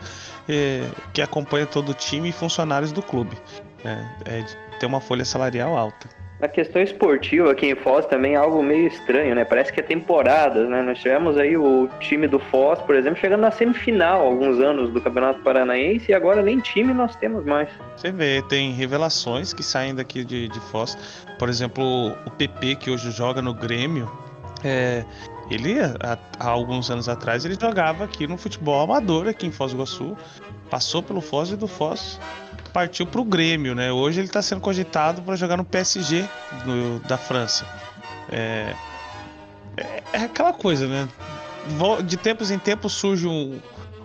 é, 0.48 0.90
que 1.12 1.22
acompanha 1.22 1.64
todo 1.64 1.90
o 1.90 1.94
time 1.94 2.28
e 2.28 2.32
funcionários 2.32 2.90
do 2.90 3.00
clube. 3.00 3.38
É, 3.84 4.40
é 4.40 4.44
ter 4.80 4.86
uma 4.86 5.00
folha 5.00 5.24
salarial 5.24 5.76
alta. 5.76 6.08
A 6.44 6.48
questão 6.48 6.82
esportiva 6.82 7.50
aqui 7.50 7.68
em 7.68 7.74
Foz 7.74 8.04
também 8.04 8.34
é 8.34 8.36
algo 8.36 8.62
meio 8.62 8.86
estranho, 8.86 9.34
né? 9.34 9.46
Parece 9.46 9.72
que 9.72 9.80
é 9.80 9.82
temporadas, 9.82 10.68
né? 10.68 10.82
Nós 10.82 10.98
tivemos 10.98 11.38
aí 11.38 11.56
o 11.56 11.88
time 12.00 12.28
do 12.28 12.38
Foz, 12.38 12.78
por 12.82 12.94
exemplo, 12.94 13.18
chegando 13.18 13.40
na 13.40 13.50
semifinal 13.50 14.20
alguns 14.20 14.60
anos 14.60 14.92
do 14.92 15.00
Campeonato 15.00 15.40
Paranaense 15.40 16.10
e 16.10 16.14
agora 16.14 16.42
nem 16.42 16.60
time 16.60 16.92
nós 16.92 17.16
temos 17.16 17.46
mais. 17.46 17.70
Você 17.96 18.12
vê, 18.12 18.42
tem 18.42 18.72
revelações 18.72 19.54
que 19.54 19.62
saem 19.62 19.94
daqui 19.94 20.22
de, 20.22 20.48
de 20.48 20.60
Foz. 20.60 20.98
Por 21.38 21.48
exemplo, 21.48 22.12
o 22.26 22.30
PP, 22.32 22.74
que 22.74 22.90
hoje 22.90 23.10
joga 23.10 23.40
no 23.40 23.54
Grêmio, 23.54 24.12
é, 24.62 25.02
ele, 25.50 25.76
há, 25.80 26.18
alguns 26.46 26.90
anos 26.90 27.08
atrás, 27.08 27.46
ele 27.46 27.56
jogava 27.58 28.04
aqui 28.04 28.26
no 28.26 28.36
futebol 28.36 28.82
amador, 28.82 29.28
aqui 29.28 29.46
em 29.46 29.50
Foz 29.50 29.72
do 29.72 29.78
Iguaçu. 29.78 30.14
Passou 30.68 31.02
pelo 31.02 31.22
Foz 31.22 31.48
e 31.50 31.56
do 31.56 31.66
Foz 31.66 32.20
partiu 32.74 33.06
para 33.06 33.20
o 33.20 33.24
Grêmio, 33.24 33.72
né? 33.72 33.92
Hoje 33.92 34.18
ele 34.18 34.26
está 34.26 34.42
sendo 34.42 34.60
cogitado 34.60 35.22
para 35.22 35.36
jogar 35.36 35.56
no 35.56 35.64
PSG 35.64 36.28
da 37.06 37.16
França. 37.16 37.64
É, 38.28 38.74
é, 39.76 40.02
é, 40.12 40.18
aquela 40.24 40.52
coisa, 40.52 40.88
né? 40.88 41.08
De 42.04 42.16
tempos 42.16 42.50
em 42.50 42.58
tempos 42.58 42.92
surge 42.92 43.28
um, 43.28 43.60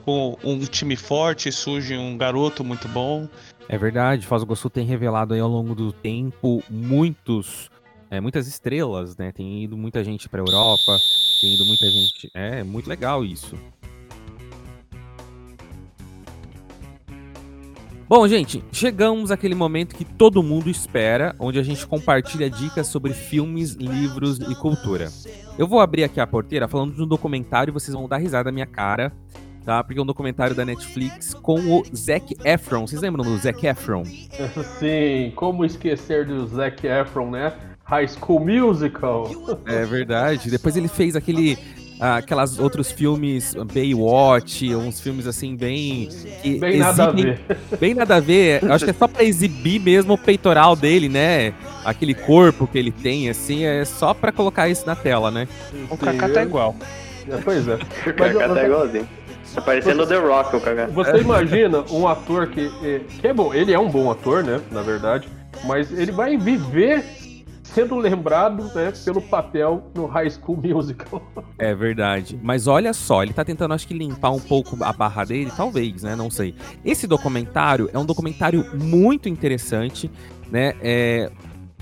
um, 0.07 0.35
um, 0.43 0.59
time 0.59 0.95
forte, 0.95 1.51
surge 1.51 1.97
um 1.97 2.15
garoto 2.15 2.63
muito 2.63 2.87
bom. 2.87 3.27
É 3.67 3.75
verdade, 3.75 4.25
do 4.25 4.43
Iguaçu 4.43 4.69
tem 4.69 4.85
revelado 4.85 5.33
aí 5.33 5.39
ao 5.39 5.49
longo 5.49 5.73
do 5.73 5.91
tempo 5.91 6.63
muitos, 6.69 7.71
é, 8.11 8.21
muitas 8.21 8.47
estrelas, 8.47 9.17
né? 9.17 9.31
Tem 9.31 9.63
ido 9.63 9.75
muita 9.75 10.03
gente 10.03 10.29
para 10.29 10.41
Europa, 10.41 10.95
tem 11.41 11.55
ido 11.55 11.65
muita 11.65 11.89
gente. 11.89 12.29
É 12.35 12.63
muito 12.63 12.87
legal 12.87 13.25
isso. 13.25 13.57
Bom, 18.09 18.27
gente, 18.27 18.63
chegamos 18.71 19.29
àquele 19.29 19.53
momento 19.53 19.93
que 19.93 20.03
todo 20.03 20.41
mundo 20.41 20.67
espera, 20.67 21.35
onde 21.37 21.59
a 21.59 21.63
gente 21.63 21.85
compartilha 21.85 22.49
dicas 22.49 22.87
sobre 22.87 23.13
filmes, 23.13 23.73
livros 23.73 24.39
e 24.39 24.55
cultura. 24.55 25.09
Eu 25.59 25.67
vou 25.67 25.79
abrir 25.79 26.03
aqui 26.03 26.19
a 26.19 26.25
porteira 26.25 26.67
falando 26.67 26.95
de 26.95 27.03
um 27.03 27.07
documentário, 27.07 27.71
vocês 27.71 27.93
vão 27.93 28.07
dar 28.07 28.17
risada 28.17 28.45
na 28.45 28.51
minha 28.51 28.65
cara, 28.65 29.13
tá? 29.63 29.83
Porque 29.83 29.99
é 29.99 30.01
um 30.01 30.07
documentário 30.07 30.55
da 30.55 30.65
Netflix 30.65 31.35
com 31.35 31.59
o 31.59 31.83
Zac 31.95 32.35
Efron. 32.43 32.87
Vocês 32.87 32.99
lembram 32.99 33.23
do 33.23 33.37
Zac 33.37 33.63
Efron? 33.67 34.03
Sim, 34.79 35.31
como 35.35 35.63
esquecer 35.63 36.25
do 36.25 36.47
Zac 36.47 36.87
Efron, 36.87 37.29
né? 37.29 37.53
High 37.83 38.07
School 38.07 38.39
Musical. 38.39 39.29
É 39.67 39.85
verdade. 39.85 40.49
Depois 40.49 40.75
ele 40.75 40.87
fez 40.87 41.15
aquele 41.15 41.57
aquelas 41.99 42.57
outros 42.59 42.91
filmes, 42.91 43.53
Baywatch, 43.73 44.73
uns 44.73 45.01
filmes 45.01 45.27
assim 45.27 45.55
bem. 45.55 46.09
bem 46.59 46.77
nada 46.77 47.05
a 47.05 47.11
ver. 47.11 47.41
Bem 47.79 47.93
nada 47.93 48.15
a 48.15 48.19
ver. 48.19 48.63
Eu 48.63 48.73
acho 48.73 48.85
que 48.85 48.91
é 48.91 48.93
só 48.93 49.07
pra 49.07 49.23
exibir 49.23 49.79
mesmo 49.79 50.13
o 50.13 50.17
peitoral 50.17 50.75
dele, 50.75 51.09
né? 51.09 51.53
Aquele 51.83 52.13
corpo 52.13 52.67
que 52.67 52.77
ele 52.77 52.91
tem, 52.91 53.29
assim, 53.29 53.65
é 53.65 53.83
só 53.83 54.13
pra 54.13 54.31
colocar 54.31 54.69
isso 54.69 54.85
na 54.85 54.95
tela, 54.95 55.29
né? 55.29 55.47
O 55.89 55.97
Kaká 55.97 56.29
tá 56.29 56.43
igual. 56.43 56.75
É, 57.29 57.37
pois 57.37 57.67
é. 57.67 57.75
o 58.09 58.13
Kaká 58.13 58.49
tá 58.49 58.63
igualzinho. 58.65 59.07
Tá 59.53 59.61
parecendo 59.61 60.03
o 60.03 60.07
The 60.07 60.17
Rock, 60.17 60.55
o 60.55 60.61
Kaká. 60.61 60.87
Você 60.87 61.17
imagina 61.17 61.83
um 61.91 62.07
ator 62.07 62.47
que, 62.47 62.69
que 63.19 63.27
é 63.27 63.33
bom, 63.33 63.53
ele 63.53 63.73
é 63.73 63.79
um 63.79 63.89
bom 63.89 64.11
ator, 64.11 64.43
né? 64.43 64.61
Na 64.71 64.81
verdade. 64.81 65.27
Mas 65.65 65.91
ele 65.91 66.11
vai 66.11 66.37
viver 66.37 67.03
sendo 67.73 67.95
lembrado 67.95 68.63
né, 68.75 68.91
pelo 69.03 69.21
papel 69.21 69.83
no 69.95 70.05
High 70.05 70.29
School 70.29 70.57
Musical. 70.57 71.21
É 71.61 71.75
verdade. 71.75 72.39
Mas 72.41 72.67
olha 72.67 72.93
só, 72.93 73.21
ele 73.21 73.33
tá 73.33 73.43
tentando, 73.43 73.73
acho 73.73 73.85
que, 73.85 73.93
limpar 73.93 74.31
um 74.31 74.39
pouco 74.39 74.81
a 74.81 74.93
barra 74.93 75.25
dele, 75.25 75.51
talvez, 75.55 76.03
né? 76.03 76.15
Não 76.15 76.31
sei. 76.31 76.55
Esse 76.85 77.05
documentário 77.05 77.89
é 77.91 77.99
um 77.99 78.05
documentário 78.05 78.65
muito 78.77 79.27
interessante, 79.27 80.09
né? 80.49 80.73
É, 80.81 81.29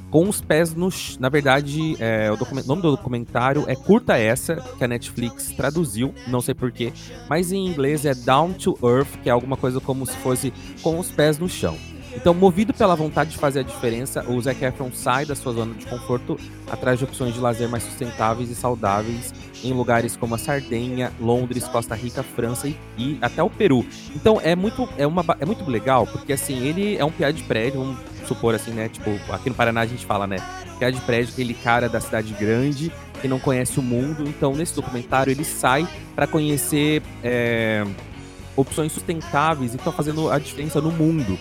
com 0.09 0.27
os 0.27 0.41
pés 0.41 0.73
no. 0.73 0.89
Na 1.19 1.29
verdade, 1.29 1.95
é, 1.99 2.31
o 2.31 2.65
nome 2.65 2.81
do 2.81 2.91
documentário 2.91 3.65
é 3.67 3.75
Curta 3.75 4.17
Essa, 4.17 4.55
que 4.55 4.83
a 4.83 4.87
Netflix 4.87 5.51
traduziu, 5.51 6.13
não 6.27 6.41
sei 6.41 6.55
porquê, 6.55 6.91
mas 7.29 7.51
em 7.51 7.67
inglês 7.67 8.05
é 8.05 8.13
Down 8.13 8.53
to 8.53 8.77
Earth, 8.83 9.21
que 9.21 9.29
é 9.29 9.31
alguma 9.31 9.57
coisa 9.57 9.79
como 9.79 10.05
se 10.05 10.15
fosse 10.17 10.53
com 10.81 10.97
os 10.97 11.11
pés 11.11 11.37
no 11.37 11.47
chão. 11.47 11.77
Então, 12.17 12.33
movido 12.33 12.73
pela 12.73 12.95
vontade 12.95 13.29
de 13.29 13.37
fazer 13.37 13.59
a 13.59 13.63
diferença, 13.63 14.25
o 14.27 14.41
Zac 14.41 14.65
Efron 14.65 14.91
sai 14.91 15.23
da 15.23 15.35
sua 15.35 15.53
zona 15.53 15.75
de 15.75 15.85
conforto 15.85 16.37
atrás 16.69 16.97
de 16.97 17.05
opções 17.05 17.31
de 17.31 17.39
lazer 17.39 17.69
mais 17.69 17.83
sustentáveis 17.83 18.49
e 18.49 18.55
saudáveis 18.55 19.31
em 19.63 19.71
lugares 19.71 20.17
como 20.17 20.33
a 20.33 20.37
Sardenha, 20.37 21.13
Londres, 21.19 21.65
Costa 21.67 21.93
Rica, 21.93 22.23
França 22.23 22.67
e, 22.67 22.75
e 22.97 23.17
até 23.21 23.43
o 23.43 23.49
Peru. 23.51 23.85
Então, 24.15 24.41
é 24.43 24.55
muito, 24.55 24.89
é, 24.97 25.05
uma, 25.05 25.23
é 25.39 25.45
muito 25.45 25.69
legal, 25.69 26.07
porque 26.07 26.33
assim, 26.33 26.57
ele 26.67 26.97
é 26.97 27.05
um 27.05 27.11
piá 27.11 27.29
de 27.29 27.43
prédio, 27.43 27.81
vamos 27.81 27.99
supor 28.27 28.55
assim, 28.55 28.71
né? 28.71 28.89
Tipo, 28.89 29.11
aqui 29.31 29.49
no 29.49 29.55
Paraná 29.55 29.81
a 29.81 29.85
gente 29.85 30.05
fala, 30.05 30.25
né? 30.25 30.37
Piá 30.79 30.89
de 30.89 30.99
prédio, 31.01 31.33
aquele 31.33 31.53
cara 31.53 31.87
da 31.87 32.01
cidade 32.01 32.33
grande 32.33 32.91
que 33.21 33.27
não 33.27 33.39
conhece 33.39 33.79
o 33.79 33.83
mundo. 33.83 34.23
Então, 34.27 34.53
nesse 34.55 34.75
documentário, 34.75 35.29
ele 35.29 35.45
sai 35.45 35.87
para 36.15 36.25
conhecer. 36.25 37.03
É, 37.23 37.85
opções 38.57 38.91
sustentáveis 38.91 39.73
e 39.73 39.77
estão 39.77 39.93
fazendo 39.93 40.31
a 40.31 40.39
diferença 40.39 40.81
no 40.81 40.91
mundo. 40.91 41.37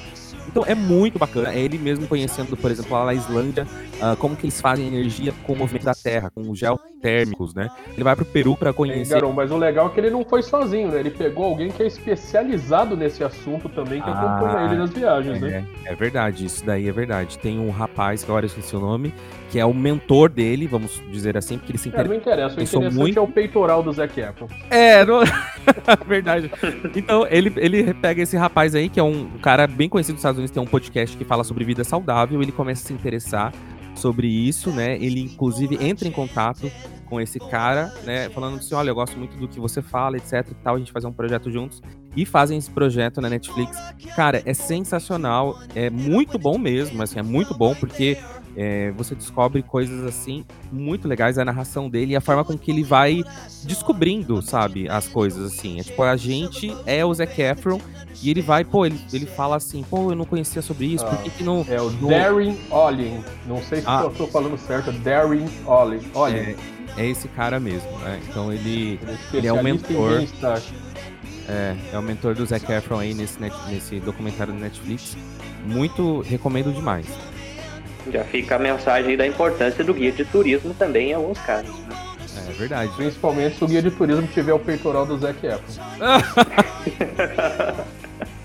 Então 0.49 0.65
é 0.67 0.75
muito 0.75 1.19
bacana. 1.19 1.53
É 1.53 1.59
ele 1.59 1.79
mesmo 1.79 2.07
conhecendo, 2.07 2.57
por 2.57 2.71
exemplo, 2.71 2.93
lá 2.93 3.07
na 3.07 3.15
Islândia, 3.15 3.67
uh, 4.01 4.17
como 4.17 4.37
que 4.37 4.45
eles 4.45 4.61
fazem 4.61 4.87
energia 4.87 5.33
com 5.45 5.53
o 5.53 5.57
movimento 5.57 5.85
da 5.85 5.95
Terra, 5.95 6.31
com 6.31 6.51
os 6.51 6.59
geotérmicos, 6.59 7.55
né? 7.55 7.69
Ele 7.93 8.05
vai 8.05 8.17
pro 8.17 8.25
Peru 8.25 8.57
para 8.57 8.73
conhecer. 8.73 9.15
É, 9.15 9.21
Garon, 9.21 9.33
mas 9.33 9.51
o 9.51 9.57
legal 9.57 9.87
é 9.87 9.91
que 9.91 10.01
ele 10.01 10.11
não 10.11 10.25
foi 10.25 10.43
sozinho, 10.43 10.89
né? 10.89 11.01
Ele 11.01 11.11
pegou 11.11 11.45
alguém 11.45 11.71
que 11.71 11.83
é 11.83 11.87
especializado 11.87 12.97
nesse 12.97 13.23
assunto 13.23 13.69
também, 13.69 14.01
que 14.01 14.09
ah, 14.09 14.13
acompanha 14.13 14.67
ele 14.67 14.77
nas 14.77 14.91
viagens, 14.91 15.43
é, 15.43 15.47
né? 15.47 15.67
É 15.85 15.95
verdade, 15.95 16.45
isso 16.45 16.65
daí 16.65 16.89
é 16.89 16.93
verdade. 16.93 17.39
Tem 17.39 17.59
um 17.59 17.71
rapaz, 17.71 18.25
que 18.25 18.31
agora 18.31 18.45
eu 18.45 18.49
esqueci 18.49 18.75
o 18.77 18.81
nome, 18.81 19.13
que 19.51 19.59
é 19.59 19.65
o 19.65 19.73
mentor 19.73 20.29
dele, 20.29 20.67
vamos 20.67 21.03
dizer 21.11 21.37
assim, 21.37 21.59
porque 21.59 21.73
ele 21.73 21.79
se 21.79 21.89
inter... 21.89 22.01
É, 22.01 22.09
não 22.09 22.15
interessa, 22.15 22.59
o 22.59 22.63
interessante 22.63 22.95
muito... 22.95 23.19
é 23.19 23.23
o 23.23 23.29
peitoral 23.29 23.83
do 23.83 23.93
Zac 23.93 24.19
Efron. 24.19 24.49
É, 24.71 25.05
não... 25.05 25.21
verdade. 26.07 26.51
Então, 26.95 27.27
ele, 27.31 27.53
ele 27.57 27.95
pega 27.95 28.23
esse 28.23 28.37
rapaz 28.37 28.75
aí, 28.75 28.89
que 28.89 28.99
é 28.99 29.03
um 29.03 29.39
cara 29.43 29.67
bem 29.67 29.89
conhecido 29.89 30.15
nos 30.15 30.21
Estados 30.21 30.39
Unidos, 30.39 30.53
tem 30.53 30.63
um 30.63 30.67
podcast 30.67 31.17
que 31.17 31.25
fala 31.25 31.45
sobre 31.45 31.65
vida 31.65 31.85
saudável, 31.85 32.43
ele 32.43 32.53
começa 32.53 32.85
a 32.85 32.87
se 32.87 32.93
interessar 32.93 33.53
sobre 33.95 34.27
isso, 34.27 34.71
né? 34.71 34.97
Ele, 34.97 35.21
inclusive, 35.21 35.79
entra 35.81 36.07
em 36.07 36.13
contato 36.13 36.71
com 37.07 37.21
esse 37.21 37.39
cara, 37.39 37.93
né? 38.05 38.29
Falando 38.31 38.59
assim, 38.59 38.75
olha, 38.75 38.91
eu 38.91 38.95
gosto 38.95 39.17
muito 39.19 39.37
do 39.37 39.49
que 39.49 39.59
você 39.59 39.81
fala, 39.81 40.17
etc 40.17 40.47
e 40.51 40.55
tal, 40.55 40.75
a 40.75 40.79
gente 40.79 40.93
fazer 40.93 41.07
um 41.07 41.13
projeto 41.13 41.51
juntos. 41.51 41.81
E 42.15 42.25
fazem 42.25 42.57
esse 42.57 42.71
projeto 42.71 43.21
na 43.21 43.29
Netflix. 43.29 43.79
Cara, 44.15 44.43
é 44.45 44.55
sensacional, 44.55 45.59
é 45.75 45.91
muito 45.91 46.39
bom 46.39 46.59
mesmo, 46.59 47.03
assim, 47.03 47.19
é 47.19 47.23
muito 47.23 47.57
bom, 47.57 47.75
porque 47.75 48.17
é, 48.57 48.91
você 48.93 49.15
descobre 49.15 49.63
coisas 49.63 50.05
assim 50.05 50.45
muito 50.73 51.07
legais, 51.07 51.39
a 51.39 51.45
narração 51.45 51.91
dele 51.91 52.13
e 52.13 52.17
a 52.17 52.21
forma 52.21 52.43
com 52.43 52.57
que 52.57 52.71
ele 52.71 52.83
vai 52.83 53.23
descobrindo, 53.65 54.41
sabe, 54.41 54.89
as 54.89 55.07
coisas 55.07 55.53
assim. 55.53 55.79
É 55.79 55.83
tipo, 55.83 56.03
a 56.03 56.17
gente 56.17 56.75
é 56.87 57.05
o 57.05 57.13
Zac 57.13 57.41
Efron 57.41 57.81
e 58.23 58.31
ele 58.31 58.41
vai, 58.41 58.65
pô, 58.65 58.87
ele, 58.87 58.99
ele 59.13 59.27
fala 59.27 59.57
assim, 59.57 59.85
pô, 59.89 60.11
eu 60.11 60.17
não 60.17 60.25
conhecia 60.25 60.63
sobre 60.63 60.87
isso, 60.87 61.05
ah, 61.05 61.11
por 61.11 61.23
que, 61.23 61.31
que 61.31 61.45
não. 61.45 61.67
É 61.69 61.81
o 61.81 61.91
não... 61.91 62.09
Darren 62.09 62.57
Olin. 62.71 63.23
Não 63.47 63.63
sei 63.63 63.83
se 63.83 63.87
ah. 63.87 64.03
eu 64.05 64.11
tô 64.11 64.27
falando 64.27 64.57
certo, 64.57 64.91
Darren 64.91 65.47
Olin. 65.67 66.01
Olin. 66.15 66.37
É, 66.37 66.57
é 66.97 67.07
esse 67.07 67.29
cara 67.29 67.61
mesmo, 67.61 67.91
né? 67.99 68.21
Então 68.27 68.51
ele, 68.51 68.99
ele, 69.03 69.19
ele 69.35 69.47
é 69.47 69.53
o 69.53 69.63
mentor. 69.63 70.25
É, 71.49 71.77
é 71.93 71.99
o 71.99 72.03
mentor 72.03 72.35
do 72.35 72.45
Zac 72.45 72.71
Efron 72.73 72.99
aí 72.99 73.15
nesse, 73.15 73.41
net, 73.41 73.55
nesse 73.69 74.01
documentário 74.01 74.53
do 74.53 74.59
Netflix. 74.59 75.17
Muito 75.65 76.21
recomendo 76.23 76.73
demais. 76.73 77.07
Já 78.13 78.25
fica 78.25 78.57
a 78.57 78.59
mensagem 78.59 79.17
da 79.17 79.27
importância 79.27 79.83
do 79.83 79.93
guia 79.95 80.13
de 80.13 80.25
turismo 80.25 80.75
também 80.75 81.11
em 81.11 81.15
alguns 81.15 81.39
casos. 81.41 81.75
Né? 81.81 81.97
É 82.49 82.53
verdade. 82.53 82.93
Principalmente 82.97 83.57
se 83.57 83.65
o 83.65 83.67
guia 83.67 83.83
de 83.83 83.91
turismo 83.91 84.27
tiver 84.29 84.53
o 84.53 84.59
peitoral 84.59 85.07
do 85.07 85.19
Zac 85.19 85.39
Efron. 85.45 85.83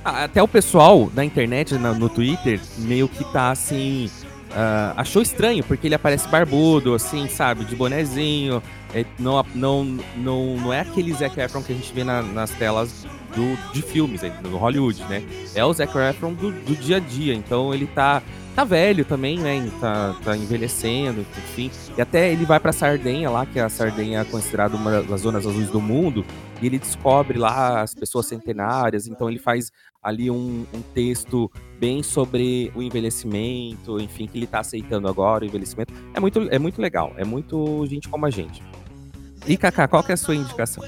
Ah, 0.03 0.23
até 0.23 0.41
o 0.41 0.47
pessoal 0.47 1.11
da 1.13 1.23
internet, 1.23 1.75
no 1.75 2.09
Twitter, 2.09 2.59
meio 2.79 3.07
que 3.07 3.23
tá 3.31 3.51
assim. 3.51 4.09
Uh, 4.49 4.97
achou 4.97 5.21
estranho, 5.21 5.63
porque 5.63 5.87
ele 5.87 5.93
aparece 5.93 6.27
barbudo, 6.27 6.95
assim, 6.95 7.27
sabe, 7.27 7.63
de 7.65 7.75
bonezinho. 7.75 8.63
É, 8.95 9.05
não, 9.19 9.45
não, 9.53 9.85
não, 10.17 10.57
não 10.57 10.73
é 10.73 10.81
aquele 10.81 11.13
Zac 11.13 11.39
Efron 11.39 11.61
que 11.61 11.71
a 11.71 11.75
gente 11.75 11.93
vê 11.93 12.03
na, 12.03 12.21
nas 12.23 12.49
telas 12.49 13.05
do, 13.35 13.55
de 13.71 13.81
filmes, 13.81 14.21
do 14.41 14.57
Hollywood, 14.57 15.03
né? 15.03 15.23
É 15.55 15.63
o 15.63 15.71
Zac 15.71 15.95
Efron 15.95 16.33
do, 16.33 16.51
do 16.51 16.75
dia 16.75 16.97
a 16.97 16.99
dia. 16.99 17.35
Então 17.35 17.71
ele 17.71 17.85
tá 17.85 18.23
tá 18.55 18.63
velho 18.63 19.05
também, 19.05 19.39
né? 19.39 19.69
Tá, 19.79 20.15
tá 20.23 20.37
envelhecendo, 20.37 21.21
enfim. 21.21 21.71
E 21.97 22.01
até 22.01 22.31
ele 22.31 22.45
vai 22.45 22.59
pra 22.59 22.71
Sardenha 22.71 23.29
lá, 23.29 23.45
que 23.45 23.59
a 23.59 23.69
Sardenha 23.69 24.21
é 24.21 24.25
considerada 24.25 24.75
uma 24.75 25.01
das 25.01 25.21
zonas 25.21 25.45
azuis 25.45 25.69
do 25.69 25.81
mundo, 25.81 26.25
e 26.61 26.67
ele 26.67 26.77
descobre 26.77 27.39
lá 27.39 27.81
as 27.81 27.95
pessoas 27.95 28.27
centenárias, 28.27 29.07
então 29.07 29.29
ele 29.29 29.39
faz 29.39 29.71
ali 30.01 30.29
um, 30.29 30.65
um 30.73 30.81
texto 30.93 31.51
bem 31.79 32.03
sobre 32.03 32.71
o 32.75 32.81
envelhecimento, 32.81 33.99
enfim, 33.99 34.27
que 34.27 34.37
ele 34.37 34.47
tá 34.47 34.59
aceitando 34.59 35.07
agora, 35.07 35.43
o 35.43 35.47
envelhecimento. 35.47 35.93
É 36.13 36.19
muito, 36.19 36.39
é 36.49 36.59
muito 36.59 36.81
legal, 36.81 37.13
é 37.17 37.23
muito 37.23 37.85
gente 37.87 38.09
como 38.09 38.25
a 38.25 38.29
gente. 38.29 38.63
E 39.47 39.57
Kaká, 39.57 39.87
qual 39.87 40.03
que 40.03 40.11
é 40.11 40.13
a 40.13 40.17
sua 40.17 40.35
indicação? 40.35 40.83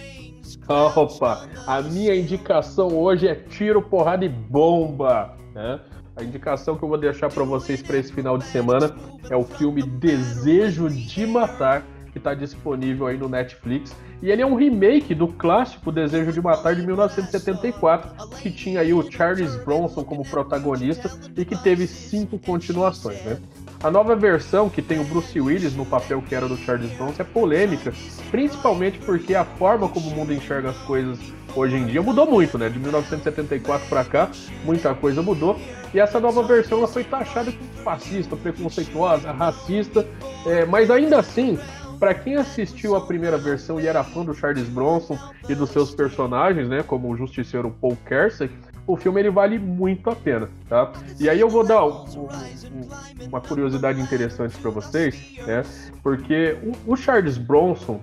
Opa, 0.68 1.48
a 1.68 1.82
minha 1.82 2.16
indicação 2.16 2.88
hoje 2.98 3.28
é 3.28 3.36
tiro, 3.36 3.82
porrada 3.82 4.24
e 4.24 4.30
bomba, 4.30 5.36
né? 5.54 5.80
A 6.16 6.24
indicação 6.24 6.78
que 6.78 6.84
eu 6.84 6.90
vou 6.90 6.98
deixar 6.98 7.30
para 7.30 7.44
vocês 7.44 7.82
para 7.82 7.98
esse 7.98 8.14
final 8.14 8.38
de 8.38 8.46
semana 8.46 8.96
é 9.30 9.36
o 9.36 9.44
filme 9.44 9.82
Desejo 9.82 10.88
de 10.88 11.26
Matar, 11.26 11.84
que 12.12 12.20
está 12.20 12.36
disponível 12.36 13.08
aí 13.08 13.18
no 13.18 13.28
Netflix. 13.28 13.96
E 14.22 14.30
ele 14.30 14.42
é 14.42 14.46
um 14.46 14.54
remake 14.54 15.16
do 15.16 15.28
clássico 15.28 15.92
Desejo 15.92 16.32
de 16.32 16.40
Matar 16.40 16.76
de 16.76 16.86
1974, 16.86 18.28
que 18.38 18.52
tinha 18.52 18.82
aí 18.82 18.94
o 18.94 19.12
Charles 19.12 19.56
Bronson 19.64 20.04
como 20.04 20.24
protagonista 20.24 21.10
e 21.36 21.44
que 21.44 21.58
teve 21.58 21.88
cinco 21.88 22.38
continuações, 22.38 23.22
né? 23.26 23.40
A 23.84 23.92
nova 23.92 24.16
versão, 24.16 24.70
que 24.70 24.82
tem 24.82 24.98
o 24.98 25.04
Bruce 25.04 25.38
Willis 25.42 25.76
no 25.76 25.86
papel 25.86 26.22
que 26.22 26.34
era 26.34 26.48
do 26.48 26.56
Charles 26.56 26.90
Bronson, 26.94 27.22
é 27.22 27.26
polêmica, 27.26 27.94
principalmente 28.32 28.98
porque 29.00 29.36
a 29.36 29.44
forma 29.44 29.90
como 29.90 30.08
o 30.10 30.16
mundo 30.16 30.32
enxerga 30.34 30.70
as 30.70 30.78
coisas 30.84 31.20
hoje 31.54 31.76
em 31.76 31.86
dia 31.88 32.02
mudou 32.02 32.26
muito, 32.26 32.58
né? 32.58 32.70
De 32.70 32.80
1974 32.80 33.90
para 33.90 34.06
cá, 34.06 34.32
muita 34.64 34.96
coisa 34.96 35.22
mudou. 35.22 35.60
E 35.94 36.00
essa 36.00 36.18
nova 36.18 36.42
versão 36.44 36.78
ela 36.78 36.88
foi 36.88 37.04
taxada 37.04 37.52
como 37.52 37.70
fascista, 37.84 38.38
preconceituosa, 38.38 39.34
racista, 39.34 40.08
é, 40.46 40.66
mas 40.66 40.90
ainda 40.90 41.20
assim, 41.20 41.60
para 42.00 42.14
quem 42.14 42.38
assistiu 42.38 42.96
a 42.96 43.02
primeira 43.02 43.38
versão 43.38 43.82
e 43.82 43.86
era 43.86 44.02
fã 44.02 44.24
do 44.24 44.34
Charles 44.34 44.70
Bronson 44.70 45.20
e 45.50 45.54
dos 45.54 45.72
seus 45.72 45.94
personagens, 45.94 46.70
né, 46.70 46.84
como 46.84 47.12
o 47.12 47.18
justiceiro 47.18 47.70
Paul 47.82 47.98
Kersey, 48.08 48.50
o 48.86 48.98
filme 48.98 49.22
ele 49.22 49.30
vale 49.30 49.58
muito 49.58 50.10
a 50.10 50.16
pena, 50.16 50.50
tá? 50.68 50.92
E 51.20 51.30
aí 51.30 51.40
eu 51.40 51.50
vou 51.50 51.64
dar 51.64 51.86
um, 51.86 52.04
um, 52.18 53.28
uma 53.28 53.40
curiosidade 53.40 54.02
interessante 54.02 54.58
para 54.58 54.72
vocês, 54.72 55.36
né? 55.46 55.64
Porque 56.02 56.58
o, 56.86 56.94
o 56.94 56.96
Charles 56.96 57.38
Bronson 57.38 58.02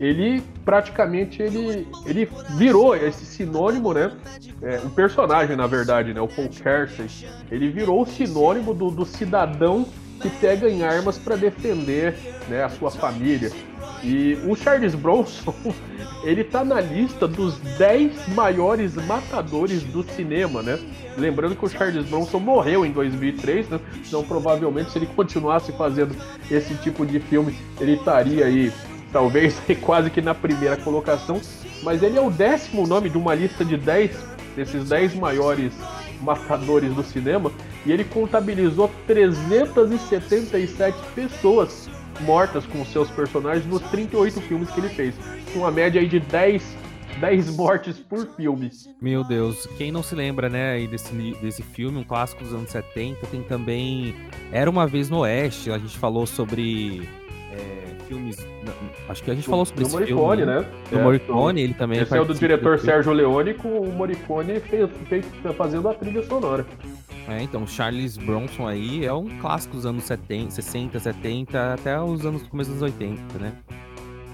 ele 0.00 0.42
praticamente 0.64 1.42
ele, 1.42 1.86
ele 2.06 2.28
virou 2.56 2.96
esse 2.96 3.24
sinônimo, 3.26 3.92
né? 3.92 4.10
É, 4.62 4.80
um 4.80 4.90
personagem, 4.90 5.54
na 5.56 5.66
verdade, 5.66 6.14
né? 6.14 6.20
O 6.20 6.28
Paul 6.28 6.48
Kersey. 6.48 7.28
Ele 7.50 7.68
virou 7.68 8.02
o 8.02 8.06
sinônimo 8.06 8.72
do, 8.72 8.90
do 8.90 9.04
cidadão 9.04 9.86
que 10.20 10.30
pega 10.30 10.68
em 10.68 10.82
armas 10.82 11.18
para 11.18 11.36
defender 11.36 12.14
né, 12.48 12.62
a 12.62 12.68
sua 12.68 12.90
família. 12.90 13.50
E 14.02 14.38
o 14.46 14.56
Charles 14.56 14.94
Bronson, 14.94 15.54
ele 16.24 16.42
tá 16.42 16.64
na 16.64 16.80
lista 16.80 17.28
dos 17.28 17.58
10 17.78 18.28
maiores 18.34 18.94
matadores 18.94 19.82
do 19.82 20.02
cinema, 20.02 20.62
né? 20.62 20.78
Lembrando 21.18 21.54
que 21.54 21.64
o 21.64 21.68
Charles 21.68 22.06
Bronson 22.06 22.38
morreu 22.38 22.86
em 22.86 22.92
2003, 22.92 23.68
né? 23.68 23.80
Então, 24.06 24.24
provavelmente, 24.24 24.90
se 24.90 24.98
ele 24.98 25.06
continuasse 25.06 25.72
fazendo 25.72 26.16
esse 26.50 26.74
tipo 26.76 27.04
de 27.04 27.20
filme, 27.20 27.54
ele 27.78 27.94
estaria 27.94 28.46
aí 28.46 28.72
talvez 29.12 29.60
quase 29.82 30.10
que 30.10 30.22
na 30.22 30.34
primeira 30.34 30.76
colocação, 30.76 31.40
mas 31.82 32.02
ele 32.02 32.16
é 32.16 32.20
o 32.20 32.30
décimo 32.30 32.86
nome 32.86 33.10
de 33.10 33.18
uma 33.18 33.34
lista 33.34 33.64
de 33.64 33.76
10 33.76 34.10
desses 34.56 34.88
10 34.88 35.14
maiores 35.14 35.72
matadores 36.22 36.94
do 36.94 37.02
cinema 37.02 37.50
e 37.86 37.92
ele 37.92 38.04
contabilizou 38.04 38.90
377 39.06 40.96
pessoas 41.14 41.88
mortas 42.20 42.66
com 42.66 42.84
seus 42.84 43.10
personagens 43.10 43.66
nos 43.66 43.82
38 43.90 44.40
filmes 44.42 44.70
que 44.70 44.80
ele 44.80 44.88
fez, 44.88 45.14
com 45.52 45.60
uma 45.60 45.70
média 45.70 46.00
aí 46.00 46.08
de 46.08 46.20
10 46.20 46.90
10 47.20 47.56
mortes 47.56 47.98
por 47.98 48.24
filme. 48.34 48.70
Meu 49.02 49.22
Deus, 49.24 49.66
quem 49.76 49.92
não 49.92 50.02
se 50.02 50.14
lembra, 50.14 50.48
né, 50.48 50.72
aí 50.72 50.86
desse, 50.86 51.12
desse 51.42 51.62
filme, 51.62 51.98
um 51.98 52.04
clássico 52.04 52.42
dos 52.42 52.54
anos 52.54 52.70
70, 52.70 53.26
tem 53.26 53.42
também 53.42 54.14
Era 54.50 54.70
Uma 54.70 54.86
Vez 54.86 55.10
no 55.10 55.18
Oeste, 55.18 55.70
a 55.70 55.76
gente 55.76 55.98
falou 55.98 56.24
sobre 56.24 57.06
filmes. 58.10 58.36
Acho 59.08 59.22
que 59.22 59.30
a 59.30 59.34
gente 59.34 59.46
falou 59.46 59.64
sobre 59.64 59.84
esse 59.84 59.92
Morricone, 59.92 60.42
filme. 60.42 60.60
né? 60.60 60.66
Do 60.90 60.98
é, 60.98 61.02
Morricone, 61.02 61.62
ele 61.62 61.74
também. 61.74 62.00
Esse 62.00 62.16
é 62.16 62.20
o 62.20 62.24
do 62.24 62.34
diretor 62.34 62.76
do 62.76 62.82
Sérgio 62.82 63.12
Leone 63.12 63.54
com 63.54 63.68
o 63.80 63.92
Morricone 63.92 64.58
fez, 64.60 64.90
fez, 65.08 65.24
fazendo 65.56 65.88
a 65.88 65.94
trilha 65.94 66.22
sonora. 66.24 66.66
É, 67.28 67.42
então, 67.42 67.66
Charles 67.66 68.16
Bronson 68.16 68.66
aí 68.66 69.04
é 69.04 69.12
um 69.12 69.28
clássico 69.40 69.76
dos 69.76 69.86
anos 69.86 70.04
70, 70.04 70.50
60, 70.50 70.98
70, 70.98 71.74
até 71.74 72.00
os 72.00 72.24
anos 72.24 72.42
começo 72.44 72.72
dos 72.72 72.82
80, 72.82 73.38
né? 73.38 73.52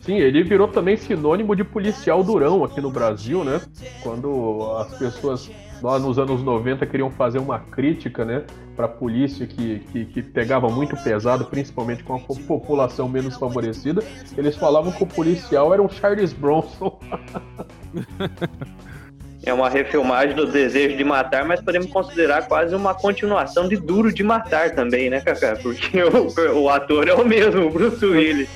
Sim, 0.00 0.18
ele 0.18 0.44
virou 0.44 0.68
também 0.68 0.96
sinônimo 0.96 1.56
de 1.56 1.64
policial 1.64 2.22
durão 2.22 2.62
aqui 2.62 2.80
no 2.80 2.90
Brasil, 2.90 3.42
né? 3.42 3.60
Quando 4.02 4.76
as 4.78 4.96
pessoas 4.96 5.50
lá 5.82 5.98
nos 5.98 6.18
anos 6.18 6.42
90 6.42 6.86
queriam 6.86 7.10
fazer 7.10 7.38
uma 7.38 7.58
crítica, 7.58 8.24
né, 8.24 8.44
para 8.74 8.86
a 8.86 8.88
polícia 8.88 9.46
que, 9.46 9.80
que, 9.90 10.04
que, 10.06 10.22
pegava 10.22 10.68
muito 10.68 10.96
pesado, 11.02 11.46
principalmente 11.46 12.04
com 12.04 12.14
a 12.14 12.18
população 12.18 13.08
menos 13.08 13.36
favorecida. 13.36 14.02
Eles 14.36 14.56
falavam 14.56 14.92
que 14.92 15.02
o 15.02 15.06
policial 15.06 15.72
era 15.72 15.82
um 15.82 15.88
Charles 15.88 16.32
Bronson. 16.32 16.98
é 19.46 19.54
uma 19.54 19.70
refilmagem 19.70 20.34
do 20.34 20.44
Desejo 20.44 20.96
de 20.96 21.04
Matar, 21.04 21.44
mas 21.44 21.60
podemos 21.60 21.86
considerar 21.86 22.48
quase 22.48 22.74
uma 22.74 22.92
continuação 22.92 23.68
de 23.68 23.76
Duro 23.76 24.12
de 24.12 24.24
Matar 24.24 24.74
também, 24.74 25.08
né, 25.08 25.20
Kaká? 25.20 25.56
Porque 25.62 26.02
o, 26.02 26.62
o 26.62 26.68
ator 26.68 27.08
é 27.08 27.14
o 27.14 27.24
mesmo, 27.24 27.66
o 27.66 27.70
Bruce 27.70 28.04
Willis. 28.04 28.48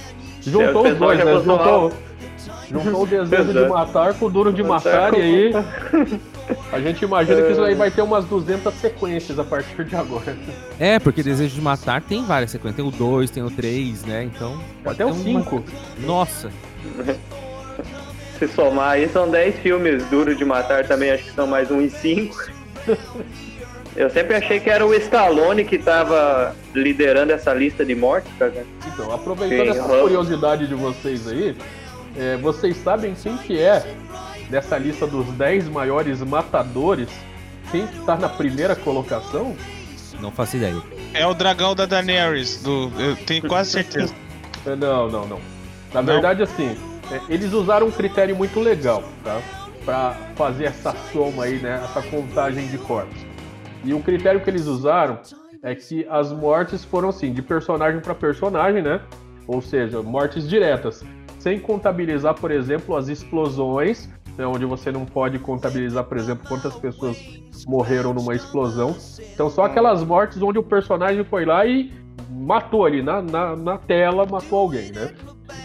Juntou 0.42 0.84
é, 0.84 0.90
os 0.90 0.98
dois, 0.98 1.18
né? 1.18 1.32
Juntou, 1.32 1.92
juntou 2.68 3.02
o 3.04 3.06
Desejo 3.06 3.52
de 3.52 3.68
Matar 3.68 4.14
com 4.14 4.26
o 4.26 4.30
Duro 4.30 4.52
de 4.52 4.64
Matar, 4.64 5.14
e 5.14 5.22
aí 5.22 5.52
a 6.72 6.80
gente 6.80 7.04
imagina 7.04 7.40
que 7.40 7.52
isso 7.52 7.62
aí 7.62 7.76
vai 7.76 7.92
ter 7.92 8.02
umas 8.02 8.24
200 8.24 8.74
sequências 8.74 9.38
a 9.38 9.44
partir 9.44 9.84
de 9.84 9.94
agora. 9.94 10.36
É, 10.80 10.98
porque 10.98 11.22
Desejo 11.22 11.54
de 11.54 11.60
Matar 11.60 12.02
tem 12.02 12.24
várias 12.24 12.50
sequências. 12.50 12.74
Tem 12.74 12.84
o 12.84 12.90
2, 12.90 13.30
tem 13.30 13.44
o 13.44 13.50
3, 13.50 14.04
né? 14.06 14.24
Então. 14.24 14.60
Até 14.84 15.06
o 15.06 15.14
5. 15.14 15.54
Uma... 15.54 15.64
Nossa. 16.04 16.50
Se 18.40 18.48
somar 18.48 18.92
aí, 18.92 19.06
são 19.06 19.30
10 19.30 19.56
filmes. 19.56 20.02
Duro 20.06 20.34
de 20.34 20.46
Matar 20.46 20.86
também, 20.86 21.10
acho 21.10 21.24
que 21.24 21.32
são 21.32 21.46
mais 21.46 21.70
um 21.70 21.78
e 21.82 21.90
5. 21.90 22.34
Eu 23.94 24.08
sempre 24.08 24.34
achei 24.34 24.58
que 24.58 24.70
era 24.70 24.86
o 24.86 24.94
Stallone 24.94 25.62
que 25.62 25.76
estava 25.76 26.56
liderando 26.74 27.32
essa 27.32 27.52
lista 27.52 27.84
de 27.84 27.94
mortes, 27.94 28.32
cara. 28.38 28.64
Então, 28.86 29.12
aproveitando 29.12 29.74
Sim, 29.74 29.78
essa 29.78 29.88
curiosidade 29.88 30.66
de 30.66 30.74
vocês 30.74 31.28
aí, 31.28 31.54
é, 32.16 32.38
vocês 32.38 32.78
sabem 32.78 33.14
quem 33.14 33.36
que 33.36 33.58
é 33.58 33.94
dessa 34.48 34.78
lista 34.78 35.06
dos 35.06 35.26
10 35.32 35.68
maiores 35.68 36.22
matadores, 36.22 37.10
quem 37.70 37.86
que 37.86 37.98
tá 38.06 38.16
na 38.16 38.30
primeira 38.30 38.74
colocação? 38.74 39.54
Não 40.18 40.30
faço 40.30 40.56
ideia. 40.56 40.80
É 41.12 41.26
o 41.26 41.34
dragão 41.34 41.74
da 41.74 41.84
Daenerys, 41.84 42.62
do... 42.62 42.90
eu 42.98 43.16
tenho 43.16 43.46
quase 43.46 43.72
certeza. 43.72 44.14
não, 44.64 45.10
não, 45.10 45.26
não. 45.26 45.40
Na 45.92 46.00
não. 46.00 46.04
verdade, 46.04 46.42
assim, 46.42 46.74
é, 47.10 47.20
eles 47.28 47.52
usaram 47.52 47.88
um 47.88 47.90
critério 47.90 48.36
muito 48.36 48.60
legal, 48.60 49.02
tá? 49.24 49.40
Pra 49.84 50.16
fazer 50.36 50.64
essa 50.64 50.94
soma 51.12 51.44
aí, 51.44 51.58
né? 51.58 51.80
Essa 51.82 52.02
contagem 52.02 52.66
de 52.68 52.78
corpos. 52.78 53.24
E 53.84 53.94
o 53.94 54.00
critério 54.00 54.40
que 54.40 54.50
eles 54.50 54.66
usaram 54.66 55.18
é 55.62 55.74
que 55.74 56.06
as 56.08 56.32
mortes 56.32 56.84
foram, 56.84 57.08
assim, 57.08 57.32
de 57.32 57.42
personagem 57.42 58.00
para 58.00 58.14
personagem, 58.14 58.82
né? 58.82 59.00
Ou 59.46 59.60
seja, 59.60 60.02
mortes 60.02 60.48
diretas. 60.48 61.02
Sem 61.38 61.58
contabilizar, 61.58 62.34
por 62.34 62.50
exemplo, 62.50 62.96
as 62.96 63.08
explosões 63.08 64.08
né, 64.36 64.46
onde 64.46 64.64
você 64.64 64.90
não 64.90 65.04
pode 65.04 65.38
contabilizar, 65.38 66.04
por 66.04 66.16
exemplo, 66.16 66.48
quantas 66.48 66.74
pessoas 66.76 67.16
morreram 67.66 68.14
numa 68.14 68.34
explosão. 68.34 68.96
Então, 69.34 69.50
só 69.50 69.64
aquelas 69.64 70.02
mortes 70.02 70.40
onde 70.40 70.58
o 70.58 70.62
personagem 70.62 71.24
foi 71.24 71.44
lá 71.44 71.66
e 71.66 71.92
matou 72.30 72.86
ali 72.86 73.02
na, 73.02 73.20
na, 73.20 73.54
na 73.54 73.78
tela, 73.78 74.26
matou 74.26 74.60
alguém, 74.60 74.92
né? 74.92 75.14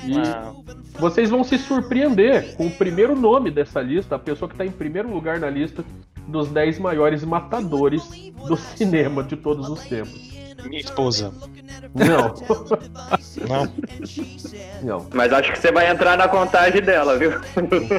E 0.03 0.99
vocês 0.99 1.29
vão 1.29 1.43
se 1.43 1.57
surpreender 1.57 2.55
com 2.55 2.67
o 2.67 2.71
primeiro 2.71 3.15
nome 3.15 3.51
dessa 3.51 3.81
lista, 3.81 4.15
a 4.15 4.19
pessoa 4.19 4.47
que 4.47 4.55
está 4.55 4.65
em 4.65 4.71
primeiro 4.71 5.11
lugar 5.11 5.39
na 5.39 5.49
lista 5.49 5.83
dos 6.27 6.49
10 6.49 6.79
maiores 6.79 7.23
matadores 7.23 8.03
do 8.47 8.55
cinema 8.55 9.23
de 9.23 9.35
todos 9.35 9.69
os 9.69 9.81
tempos. 9.81 10.35
Minha 10.65 10.81
esposa. 10.81 11.31
Não. 11.93 12.33
Não. 13.47 13.71
Não. 14.81 15.07
Mas 15.13 15.31
acho 15.31 15.51
que 15.51 15.59
você 15.59 15.71
vai 15.71 15.89
entrar 15.91 16.17
na 16.17 16.27
contagem 16.27 16.81
dela, 16.81 17.17
viu? 17.17 17.33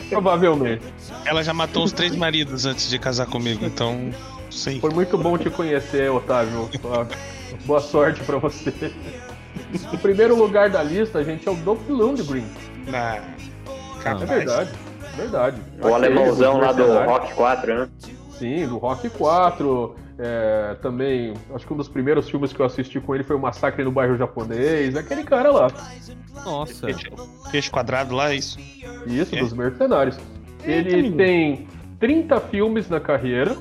Provavelmente. 0.09 0.83
Ela 1.25 1.45
já 1.45 1.55
matou 1.55 1.85
os 1.85 1.93
três 1.93 2.17
maridos 2.17 2.67
antes 2.67 2.91
de 2.91 2.99
casar 2.99 3.27
comigo, 3.27 3.65
então. 3.65 4.11
Sim. 4.51 4.81
Foi 4.81 4.91
muito 4.91 5.17
bom 5.19 5.37
te 5.37 5.51
conhecer, 5.51 6.11
Otávio. 6.11 6.69
Boa 7.65 7.81
sorte 7.81 8.23
para 8.25 8.39
você. 8.39 8.93
O 9.93 9.99
primeiro 9.99 10.37
lugar 10.37 10.71
da 10.71 10.83
lista, 10.83 11.23
gente, 11.25 11.47
é 11.49 11.51
o 11.51 11.57
Dolph 11.57 11.89
Lundgren. 11.89 12.47
Ah, 12.93 13.21
é 14.05 14.25
verdade, 14.25 14.71
verdade. 15.17 15.61
O 15.83 15.95
alemãozão 15.95 16.59
lá 16.59 16.73
do 16.73 16.85
Rock 17.05 17.35
4, 17.35 17.75
né? 17.75 17.89
Sim, 18.39 18.67
do 18.67 18.79
Rock 18.79 19.09
4. 19.11 19.97
É, 20.19 20.77
também, 20.81 21.35
acho 21.55 21.67
que 21.67 21.73
um 21.75 21.77
dos 21.77 21.89
primeiros 21.89 22.29
filmes 22.31 22.51
que 22.51 22.61
eu 22.61 22.65
assisti 22.65 22.99
com 22.99 23.15
ele 23.15 23.23
foi 23.23 23.37
o 23.37 23.39
Massacre 23.39 23.85
no 23.85 23.93
Bairro 23.93 24.17
Japonês, 24.17 24.97
aquele 24.97 25.23
cara 25.23 25.51
lá. 25.51 25.69
Nossa. 26.43 26.87
Peixe, 26.87 27.11
peixe 27.51 27.71
quadrado 27.71 28.15
lá, 28.15 28.33
é 28.33 28.37
isso? 28.37 28.59
Isso, 29.07 29.35
é. 29.35 29.41
dos 29.41 29.53
mercenários. 29.53 30.19
Ele 30.65 31.13
tem 31.13 31.69
30 32.01 32.41
filmes 32.41 32.89
na 32.89 32.99
carreira, 32.99 33.55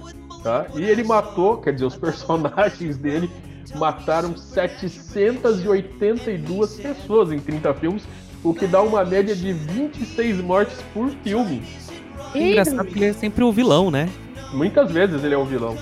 tá? 0.44 0.66
E 0.76 0.84
ele 0.84 1.04
matou, 1.04 1.58
quer 1.58 1.74
dizer, 1.74 1.86
os 1.86 1.96
personagens 1.98 2.98
dele 2.98 3.30
mataram 3.74 4.38
782 4.38 6.76
pessoas 6.76 7.32
em 7.32 7.40
30 7.40 7.74
filmes, 7.76 8.04
o 8.44 8.54
que 8.54 8.68
dá 8.68 8.82
uma 8.82 9.04
média 9.04 9.36
de 9.36 9.54
26 9.54 10.42
mortes 10.42 10.78
por 10.94 11.10
filme. 11.24 11.64
engraçado 12.36 12.86
que 12.86 13.00
ele 13.00 13.06
é 13.06 13.14
sempre 13.14 13.44
o 13.44 13.52
vilão, 13.52 13.90
né? 13.90 14.08
Muitas 14.54 14.92
vezes 14.92 15.24
ele 15.24 15.34
é 15.34 15.38
o 15.38 15.46
vilão. 15.46 15.76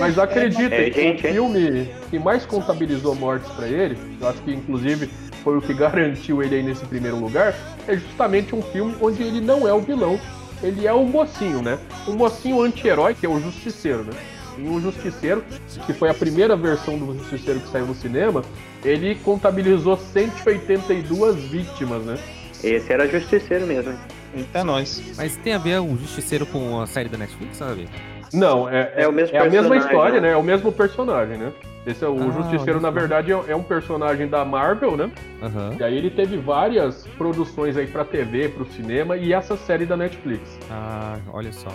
Mas 0.00 0.18
acredita, 0.18 0.74
é, 0.74 0.88
é, 0.88 1.12
o 1.12 1.18
filme 1.18 1.88
que 2.10 2.18
mais 2.18 2.44
contabilizou 2.44 3.14
mortes 3.14 3.48
para 3.52 3.68
ele, 3.68 3.96
eu 4.20 4.28
acho 4.28 4.42
que 4.42 4.52
inclusive 4.52 5.08
foi 5.44 5.56
o 5.56 5.62
que 5.62 5.72
garantiu 5.72 6.42
ele 6.42 6.56
aí 6.56 6.62
nesse 6.62 6.84
primeiro 6.84 7.16
lugar, 7.16 7.54
é 7.86 7.96
justamente 7.96 8.54
um 8.54 8.62
filme 8.62 8.94
onde 9.00 9.22
ele 9.22 9.40
não 9.40 9.66
é 9.66 9.72
o 9.72 9.80
vilão, 9.80 10.20
ele 10.62 10.86
é 10.86 10.92
o 10.92 11.04
mocinho, 11.04 11.62
né? 11.62 11.78
O 12.06 12.12
mocinho 12.12 12.62
anti-herói, 12.62 13.14
que 13.14 13.26
é 13.26 13.28
o 13.28 13.40
Justiceiro, 13.40 14.04
né? 14.04 14.12
E 14.58 14.62
o 14.68 14.80
Justiceiro, 14.80 15.44
que 15.86 15.92
foi 15.92 16.08
a 16.08 16.14
primeira 16.14 16.56
versão 16.56 16.98
do 16.98 17.16
Justiceiro 17.18 17.60
que 17.60 17.68
saiu 17.68 17.86
no 17.86 17.94
cinema, 17.94 18.42
ele 18.84 19.14
contabilizou 19.16 19.96
182 19.96 21.36
vítimas, 21.44 22.02
né? 22.04 22.18
Esse 22.62 22.92
era 22.92 23.08
Justiceiro 23.08 23.66
mesmo. 23.66 23.94
É 24.54 24.62
nóis. 24.62 25.02
Mas 25.16 25.36
tem 25.36 25.52
a 25.54 25.58
ver 25.58 25.80
o 25.80 25.96
Justiceiro 25.96 26.46
com 26.46 26.80
a 26.80 26.86
série 26.86 27.08
da 27.08 27.18
Netflix, 27.18 27.56
sabe? 27.56 27.88
Não, 28.32 28.68
é, 28.68 28.92
é, 28.96 29.08
o 29.08 29.12
mesmo 29.12 29.36
é 29.36 29.40
a 29.40 29.50
mesma 29.50 29.76
história, 29.76 30.20
né? 30.20 30.28
né? 30.28 30.34
É 30.34 30.36
o 30.36 30.42
mesmo 30.42 30.72
personagem, 30.72 31.36
né? 31.36 31.52
Esse 31.86 32.04
é 32.04 32.08
o 32.08 32.16
ah, 32.16 32.32
Justiceiro, 32.32 32.80
na 32.80 32.90
verdade, 32.90 33.32
é, 33.32 33.42
é 33.48 33.56
um 33.56 33.62
personagem 33.62 34.28
da 34.28 34.44
Marvel, 34.44 34.96
né? 34.96 35.10
Uhum. 35.42 35.76
E 35.78 35.82
aí 35.82 35.98
ele 35.98 36.10
teve 36.10 36.36
várias 36.36 37.06
produções 37.18 37.76
aí 37.76 37.86
pra 37.86 38.04
TV, 38.04 38.48
pro 38.48 38.64
cinema 38.66 39.16
e 39.16 39.32
essa 39.32 39.56
série 39.56 39.84
da 39.84 39.96
Netflix. 39.96 40.58
Ah, 40.70 41.18
olha 41.32 41.52
só. 41.52 41.70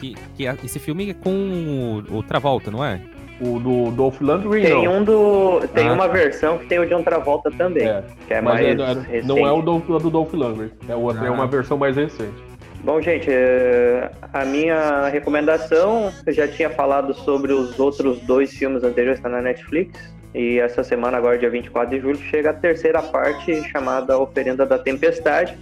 Que, 0.00 0.14
que, 0.34 0.44
esse 0.64 0.78
filme 0.78 1.10
é 1.10 1.14
com 1.14 2.02
o, 2.10 2.18
o 2.18 2.22
Travolta, 2.22 2.70
não 2.70 2.84
é? 2.84 3.00
O 3.40 3.58
do 3.58 3.90
Dolph 3.90 4.20
Lundgren, 4.20 4.62
Tem 4.62 4.88
um 4.88 5.02
do. 5.02 5.60
Tem 5.74 5.88
ah, 5.88 5.92
uma 5.94 6.06
tá. 6.06 6.12
versão 6.12 6.58
que 6.58 6.66
tem 6.66 6.78
o 6.78 6.86
John 6.86 7.02
Travolta 7.02 7.50
também. 7.50 7.88
É, 7.88 8.02
que 8.26 8.34
é 8.34 8.40
mais. 8.40 8.60
É, 8.60 9.18
é, 9.18 9.22
não 9.22 9.38
é 9.38 9.52
o 9.52 9.62
do, 9.62 9.78
do 9.78 10.10
Dolph 10.10 10.34
Lundgren. 10.34 10.70
É, 10.88 10.94
outra, 10.94 11.22
ah. 11.22 11.26
é 11.26 11.30
uma 11.30 11.46
versão 11.46 11.78
mais 11.78 11.96
recente. 11.96 12.50
Bom, 12.82 13.00
gente, 13.00 13.28
é, 13.30 14.10
a 14.32 14.44
minha 14.44 15.08
recomendação, 15.08 16.10
eu 16.26 16.32
já 16.32 16.48
tinha 16.48 16.70
falado 16.70 17.12
sobre 17.12 17.52
os 17.52 17.78
outros 17.78 18.20
dois 18.20 18.52
filmes 18.52 18.82
anteriores 18.82 19.20
que 19.20 19.26
estão 19.26 19.30
na 19.30 19.42
Netflix. 19.42 20.12
E 20.34 20.58
essa 20.58 20.84
semana, 20.84 21.18
agora 21.18 21.36
dia 21.36 21.50
24 21.50 21.94
de 21.94 22.00
julho, 22.00 22.18
chega 22.18 22.50
a 22.50 22.54
terceira 22.54 23.02
parte 23.02 23.62
chamada 23.70 24.18
Oferenda 24.18 24.64
da 24.64 24.78
Tempestade, 24.78 25.56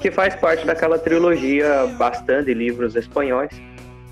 que 0.00 0.10
faz 0.10 0.34
parte 0.34 0.66
daquela 0.66 0.98
trilogia 0.98 1.86
bastante 1.98 2.54
livros 2.54 2.96
espanhóis 2.96 3.52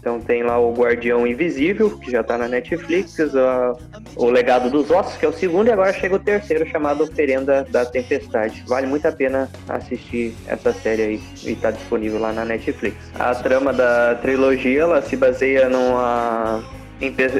então 0.02 0.18
tem 0.18 0.42
lá 0.42 0.58
o 0.58 0.74
Guardião 0.74 1.24
Invisível, 1.24 1.96
que 1.96 2.10
já 2.10 2.24
tá 2.24 2.36
na 2.36 2.48
Netflix, 2.48 3.20
a, 3.20 3.76
o 4.16 4.28
Legado 4.28 4.68
dos 4.68 4.90
Ossos, 4.90 5.16
que 5.16 5.24
é 5.24 5.28
o 5.28 5.32
segundo, 5.32 5.68
e 5.68 5.70
agora 5.70 5.92
chega 5.92 6.16
o 6.16 6.18
terceiro, 6.18 6.68
chamado 6.68 7.04
Oferenda 7.04 7.64
da 7.70 7.86
Tempestade. 7.86 8.64
Vale 8.66 8.88
muito 8.88 9.06
a 9.06 9.12
pena 9.12 9.48
assistir 9.68 10.34
essa 10.48 10.72
série 10.72 11.02
aí, 11.02 11.22
e 11.44 11.54
tá 11.54 11.70
disponível 11.70 12.18
lá 12.18 12.32
na 12.32 12.44
Netflix. 12.44 12.96
A 13.16 13.32
trama 13.32 13.72
da 13.72 14.16
trilogia, 14.16 14.80
ela 14.80 15.00
se 15.02 15.14
baseia 15.14 15.68
numa 15.68 16.64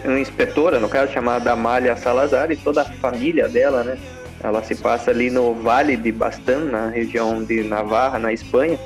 uma 0.05 0.21
inspetora, 0.21 0.79
no 0.79 0.89
caso, 0.89 1.13
chamada 1.13 1.51
Amália 1.51 1.97
Salazar, 1.97 2.53
e 2.53 2.57
toda 2.57 2.83
a 2.83 2.85
família 2.85 3.49
dela, 3.49 3.83
né? 3.83 3.99
Ela 4.41 4.63
se 4.63 4.77
passa 4.77 5.11
ali 5.11 5.31
no 5.31 5.53
Vale 5.53 5.97
de 5.97 6.13
Bastan, 6.13 6.67
na 6.67 6.91
região 6.91 7.43
de 7.43 7.65
Navarra, 7.65 8.21
na 8.21 8.33
Espanha. 8.33 8.79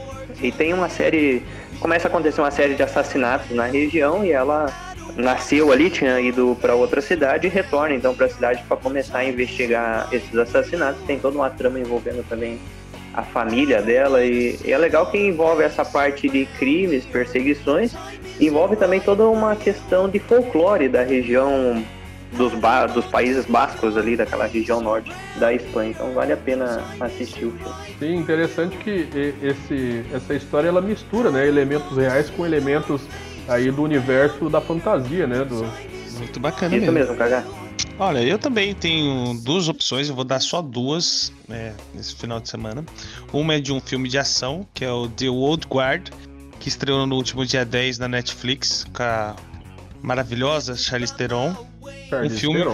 E 0.42 0.50
tem 0.50 0.74
uma 0.74 0.88
série 0.88 1.42
começa 1.80 2.08
a 2.08 2.10
acontecer 2.10 2.40
uma 2.40 2.50
série 2.50 2.74
de 2.74 2.82
assassinatos 2.82 3.50
na 3.50 3.66
região 3.66 4.24
e 4.24 4.32
ela 4.32 4.66
nasceu 5.16 5.72
ali, 5.72 5.88
tinha 5.88 6.20
ido 6.20 6.56
para 6.60 6.74
outra 6.74 7.00
cidade 7.00 7.46
e 7.46 7.50
retorna 7.50 7.94
então 7.94 8.14
para 8.14 8.26
a 8.26 8.28
cidade 8.28 8.62
para 8.68 8.76
começar 8.76 9.18
a 9.18 9.24
investigar 9.24 10.08
esses 10.12 10.34
assassinatos. 10.36 11.00
Tem 11.06 11.18
toda 11.18 11.36
uma 11.36 11.50
trama 11.50 11.80
envolvendo 11.80 12.26
também 12.28 12.58
a 13.14 13.22
família 13.22 13.80
dela 13.80 14.24
e, 14.24 14.58
e 14.62 14.72
é 14.72 14.76
legal 14.76 15.10
que 15.10 15.16
envolve 15.16 15.62
essa 15.62 15.84
parte 15.84 16.28
de 16.28 16.44
crimes, 16.58 17.04
perseguições, 17.06 17.94
envolve 18.38 18.76
também 18.76 19.00
toda 19.00 19.24
uma 19.24 19.56
questão 19.56 20.08
de 20.08 20.18
folclore 20.18 20.88
da 20.88 21.02
região 21.02 21.82
dos, 22.36 22.52
dos 22.92 23.04
países 23.06 23.46
bascos 23.46 23.96
ali, 23.96 24.16
daquela 24.16 24.46
região 24.46 24.80
norte 24.80 25.12
da 25.36 25.52
Espanha. 25.52 25.90
Então 25.90 26.12
vale 26.12 26.32
a 26.32 26.36
pena 26.36 26.82
assistir 27.00 27.46
o 27.46 27.52
filme. 27.52 27.74
Sim, 27.98 28.16
interessante 28.16 28.76
que 28.78 29.08
esse, 29.42 30.04
essa 30.12 30.34
história 30.34 30.68
ela 30.68 30.80
mistura 30.80 31.30
né, 31.30 31.46
elementos 31.46 31.96
reais 31.96 32.30
com 32.30 32.44
elementos 32.44 33.02
aí 33.48 33.70
do 33.70 33.82
universo 33.82 34.48
da 34.50 34.60
fantasia, 34.60 35.26
né? 35.26 35.44
Do... 35.44 35.66
Muito 36.18 36.40
bacana 36.40 36.74
Isso 36.74 36.92
mesmo, 36.92 36.92
mesmo 36.92 37.16
Cagá. 37.16 37.44
Olha, 37.98 38.22
eu 38.22 38.38
também 38.38 38.74
tenho 38.74 39.34
duas 39.42 39.68
opções, 39.68 40.08
eu 40.08 40.14
vou 40.14 40.24
dar 40.24 40.40
só 40.40 40.60
duas 40.60 41.32
né, 41.48 41.74
nesse 41.94 42.14
final 42.14 42.40
de 42.40 42.48
semana. 42.48 42.84
Uma 43.32 43.54
é 43.54 43.60
de 43.60 43.72
um 43.72 43.80
filme 43.80 44.08
de 44.08 44.18
ação, 44.18 44.66
que 44.74 44.84
é 44.84 44.90
o 44.90 45.08
The 45.08 45.30
Old 45.30 45.66
Guard, 45.66 46.10
que 46.60 46.68
estreou 46.68 47.06
no 47.06 47.16
último 47.16 47.44
dia 47.46 47.64
10 47.64 47.98
na 47.98 48.08
Netflix, 48.08 48.84
com 48.92 49.02
a 49.02 49.34
maravilhosa 50.02 50.76
Charlize 50.76 51.14
Theron 51.14 51.56
um 52.12 52.30
filme. 52.30 52.64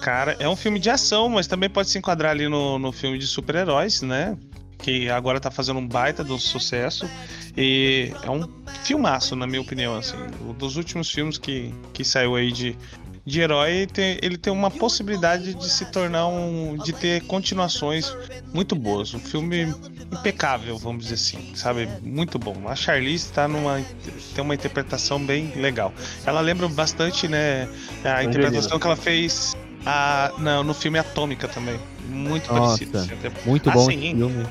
Cara, 0.00 0.36
é 0.38 0.48
um 0.48 0.56
filme 0.56 0.78
de 0.78 0.90
ação, 0.90 1.28
mas 1.28 1.46
também 1.46 1.68
pode 1.68 1.88
se 1.88 1.98
enquadrar 1.98 2.32
ali 2.32 2.48
no, 2.48 2.78
no 2.78 2.92
filme 2.92 3.18
de 3.18 3.26
super-heróis, 3.26 4.02
né? 4.02 4.36
Que 4.78 5.08
agora 5.08 5.40
tá 5.40 5.50
fazendo 5.50 5.78
um 5.78 5.86
baita 5.86 6.22
do 6.22 6.38
sucesso. 6.38 7.08
E 7.56 8.12
é 8.22 8.30
um 8.30 8.48
filmaço, 8.82 9.36
na 9.36 9.46
minha 9.46 9.60
opinião, 9.60 9.96
assim. 9.96 10.16
Um 10.40 10.52
dos 10.52 10.76
últimos 10.76 11.10
filmes 11.10 11.38
que, 11.38 11.72
que 11.92 12.04
saiu 12.04 12.34
aí 12.34 12.50
de, 12.50 12.76
de 13.26 13.40
herói, 13.40 13.86
tem, 13.86 14.18
ele 14.20 14.36
tem 14.36 14.52
uma 14.52 14.70
possibilidade 14.70 15.54
de 15.54 15.70
se 15.70 15.86
tornar 15.86 16.26
um. 16.26 16.76
de 16.76 16.92
ter 16.92 17.22
continuações 17.22 18.14
muito 18.52 18.76
boas. 18.76 19.14
Um 19.14 19.18
filme 19.18 19.74
impecável, 20.12 20.76
vamos 20.76 21.04
dizer 21.04 21.14
assim, 21.14 21.54
sabe? 21.54 21.88
Muito 22.02 22.38
bom. 22.38 22.54
A 22.66 22.76
Charlize 22.76 23.32
tá 23.32 23.48
numa. 23.48 23.82
tem 24.34 24.44
uma 24.44 24.54
interpretação 24.54 25.24
bem 25.24 25.52
legal. 25.56 25.92
Ela 26.26 26.40
lembra 26.40 26.68
bastante, 26.68 27.26
né? 27.26 27.68
A 28.04 28.22
interpretação 28.22 28.78
que 28.78 28.86
ela 28.86 28.96
fez 28.96 29.56
a, 29.86 30.32
não, 30.38 30.62
no 30.62 30.74
filme 30.74 30.98
Atômica 30.98 31.48
também. 31.48 31.78
Muito 32.08 32.52
Nossa, 32.52 32.84
parecido. 32.84 32.98
Assim, 32.98 33.48
muito 33.48 33.70
bom 33.70 33.88
assim, 33.88 33.98
filme. 34.00 34.46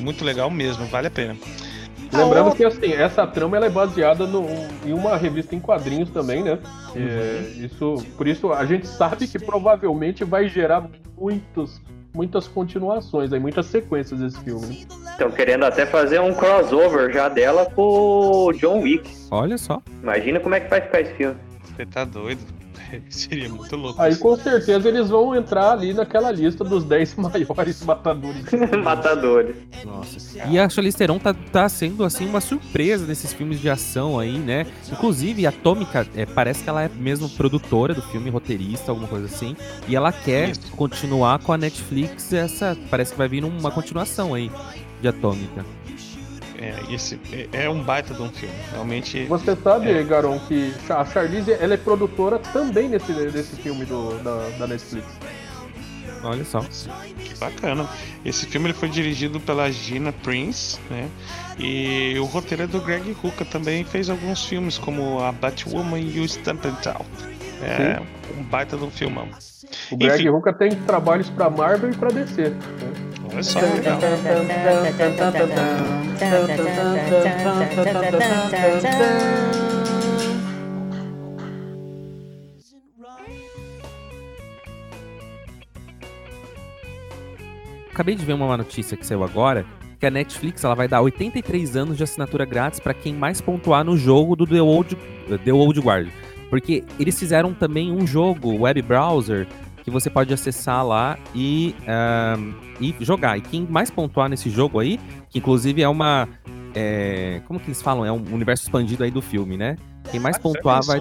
Muito 0.00 0.24
legal 0.24 0.50
mesmo, 0.50 0.84
vale 0.86 1.06
a 1.06 1.10
pena. 1.10 1.36
Lembrando 2.16 2.54
que 2.54 2.64
assim, 2.64 2.92
essa 2.92 3.26
trama 3.26 3.56
ela 3.56 3.66
é 3.66 3.70
baseada 3.70 4.26
no, 4.26 4.46
em 4.84 4.92
uma 4.92 5.16
revista 5.16 5.54
em 5.54 5.60
quadrinhos 5.60 6.10
também, 6.10 6.42
né? 6.42 6.58
Uhum. 6.94 7.06
É, 7.06 7.40
isso, 7.64 8.06
por 8.16 8.26
isso 8.26 8.52
a 8.52 8.64
gente 8.64 8.86
sabe 8.86 9.26
que 9.26 9.38
provavelmente 9.38 10.24
vai 10.24 10.48
gerar 10.48 10.88
muitos, 11.18 11.80
muitas 12.14 12.46
continuações, 12.46 13.32
aí, 13.32 13.40
muitas 13.40 13.66
sequências 13.66 14.20
desse 14.20 14.40
filme. 14.40 14.86
Estão 15.10 15.28
né? 15.28 15.36
querendo 15.36 15.64
até 15.64 15.86
fazer 15.86 16.20
um 16.20 16.34
crossover 16.34 17.12
já 17.12 17.28
dela 17.28 17.66
com 17.66 18.46
o 18.46 18.52
John 18.52 18.80
Wick. 18.80 19.10
Olha 19.30 19.58
só. 19.58 19.82
Imagina 20.02 20.40
como 20.40 20.54
é 20.54 20.60
que 20.60 20.70
vai 20.70 20.80
ficar 20.80 21.00
esse 21.00 21.14
filme. 21.14 21.36
Você 21.64 21.86
tá 21.86 22.04
doido. 22.04 22.40
Seria 23.10 23.48
muito 23.48 23.74
louco. 23.76 24.00
Aí 24.00 24.16
com 24.16 24.36
certeza 24.36 24.88
eles 24.88 25.08
vão 25.08 25.34
entrar 25.34 25.72
ali 25.72 25.92
naquela 25.92 26.30
lista 26.30 26.64
dos 26.64 26.84
10 26.84 27.16
maiores 27.18 27.84
matadores. 27.84 28.44
matadores. 28.82 29.56
Nossa. 29.84 30.48
E 30.48 30.58
a 30.58 30.68
Charlize 30.68 30.96
Theron 30.96 31.18
tá, 31.18 31.34
tá 31.34 31.68
sendo 31.68 32.04
assim 32.04 32.28
uma 32.28 32.40
surpresa 32.40 33.06
nesses 33.06 33.32
filmes 33.32 33.60
de 33.60 33.68
ação 33.68 34.18
aí, 34.18 34.38
né? 34.38 34.66
Inclusive, 34.90 35.46
a 35.46 35.50
Atômica, 35.50 36.06
é, 36.14 36.26
parece 36.26 36.62
que 36.62 36.68
ela 36.68 36.82
é 36.82 36.88
mesmo 36.88 37.28
produtora 37.30 37.94
do 37.94 38.02
filme, 38.02 38.28
roteirista, 38.28 38.90
alguma 38.90 39.08
coisa 39.08 39.26
assim. 39.26 39.56
E 39.88 39.96
ela 39.96 40.12
quer 40.12 40.50
Isso. 40.50 40.72
continuar 40.72 41.38
com 41.38 41.52
a 41.52 41.58
Netflix. 41.58 42.32
Essa 42.32 42.76
parece 42.90 43.12
que 43.12 43.18
vai 43.18 43.28
vir 43.28 43.44
uma 43.44 43.70
continuação 43.70 44.34
aí 44.34 44.50
de 45.00 45.08
Atômica. 45.08 45.64
É, 46.64 46.94
esse 46.94 47.20
é, 47.30 47.64
é 47.64 47.70
um 47.70 47.82
baita 47.82 48.14
de 48.14 48.22
um 48.22 48.30
filme. 48.30 48.54
Realmente. 48.72 49.26
Você 49.26 49.54
sabe, 49.56 49.90
é... 49.90 50.02
Garon, 50.02 50.38
que 50.40 50.72
a 50.88 51.04
Charlize 51.04 51.52
ela 51.52 51.74
é 51.74 51.76
produtora 51.76 52.38
também 52.38 52.88
nesse, 52.88 53.12
nesse 53.12 53.56
filme 53.56 53.84
do, 53.84 54.16
da, 54.22 54.48
da 54.58 54.66
Netflix. 54.66 55.06
Olha 56.22 56.42
só. 56.42 56.60
Que 56.60 57.38
bacana. 57.38 57.86
Esse 58.24 58.46
filme 58.46 58.68
ele 58.68 58.74
foi 58.74 58.88
dirigido 58.88 59.38
pela 59.38 59.70
Gina 59.70 60.10
Prince, 60.10 60.80
né? 60.88 61.10
E 61.58 62.18
o 62.18 62.24
roteiro 62.24 62.62
é 62.62 62.66
do 62.66 62.80
Greg 62.80 63.14
Hooker 63.22 63.46
também 63.46 63.84
fez 63.84 64.08
alguns 64.08 64.46
filmes 64.46 64.78
como 64.78 65.20
a 65.20 65.30
Batwoman 65.32 65.98
e 65.98 66.18
o 66.18 66.24
Stampental. 66.24 67.04
É 67.62 67.98
Sim. 67.98 68.06
um 68.40 68.42
baita 68.42 68.78
de 68.78 68.84
um 68.84 68.90
filmão. 68.90 69.28
O 69.90 69.98
Greg 69.98 70.26
Hooker 70.30 70.56
tem 70.56 70.70
trabalhos 70.70 71.28
para 71.28 71.50
Marvel 71.50 71.90
e 71.90 71.94
para 71.94 72.10
DC. 72.10 72.48
Né? 72.48 73.03
Olha 73.34 73.42
só. 73.42 73.58
Acabei 87.92 88.14
de 88.14 88.24
ver 88.24 88.32
uma 88.32 88.56
notícia 88.56 88.96
que 88.96 89.06
saiu 89.06 89.22
agora 89.22 89.66
que 89.98 90.06
a 90.06 90.10
Netflix 90.10 90.62
ela 90.62 90.74
vai 90.74 90.86
dar 90.86 91.00
83 91.00 91.76
anos 91.76 91.96
de 91.96 92.02
assinatura 92.02 92.44
grátis 92.44 92.78
para 92.78 92.92
quem 92.92 93.14
mais 93.14 93.40
pontuar 93.40 93.84
no 93.84 93.96
jogo 93.96 94.36
do 94.36 94.46
The 94.46 94.60
Old, 94.60 94.96
The 95.44 95.52
Old 95.52 95.80
Guard. 95.80 96.08
Porque 96.50 96.84
eles 97.00 97.18
fizeram 97.18 97.54
também 97.54 97.90
um 97.90 98.06
jogo 98.06 98.54
web 98.58 98.82
browser 98.82 99.46
que 99.84 99.90
você 99.90 100.08
pode 100.08 100.32
acessar 100.32 100.84
lá 100.84 101.18
e, 101.34 101.74
um, 102.38 102.54
e 102.80 102.96
jogar. 103.00 103.36
E 103.36 103.42
quem 103.42 103.66
mais 103.68 103.90
pontuar 103.90 104.30
nesse 104.30 104.48
jogo 104.48 104.80
aí, 104.80 104.98
que 105.28 105.38
inclusive 105.38 105.82
é 105.82 105.88
uma. 105.88 106.26
É, 106.74 107.42
como 107.46 107.60
que 107.60 107.66
eles 107.66 107.82
falam? 107.82 108.04
É 108.04 108.10
um 108.10 108.34
universo 108.34 108.64
expandido 108.64 109.04
aí 109.04 109.10
do 109.10 109.20
filme, 109.20 109.56
né? 109.56 109.76
Quem 110.10 110.18
mais 110.18 110.38
pontuar 110.38 110.82
vai, 110.82 111.00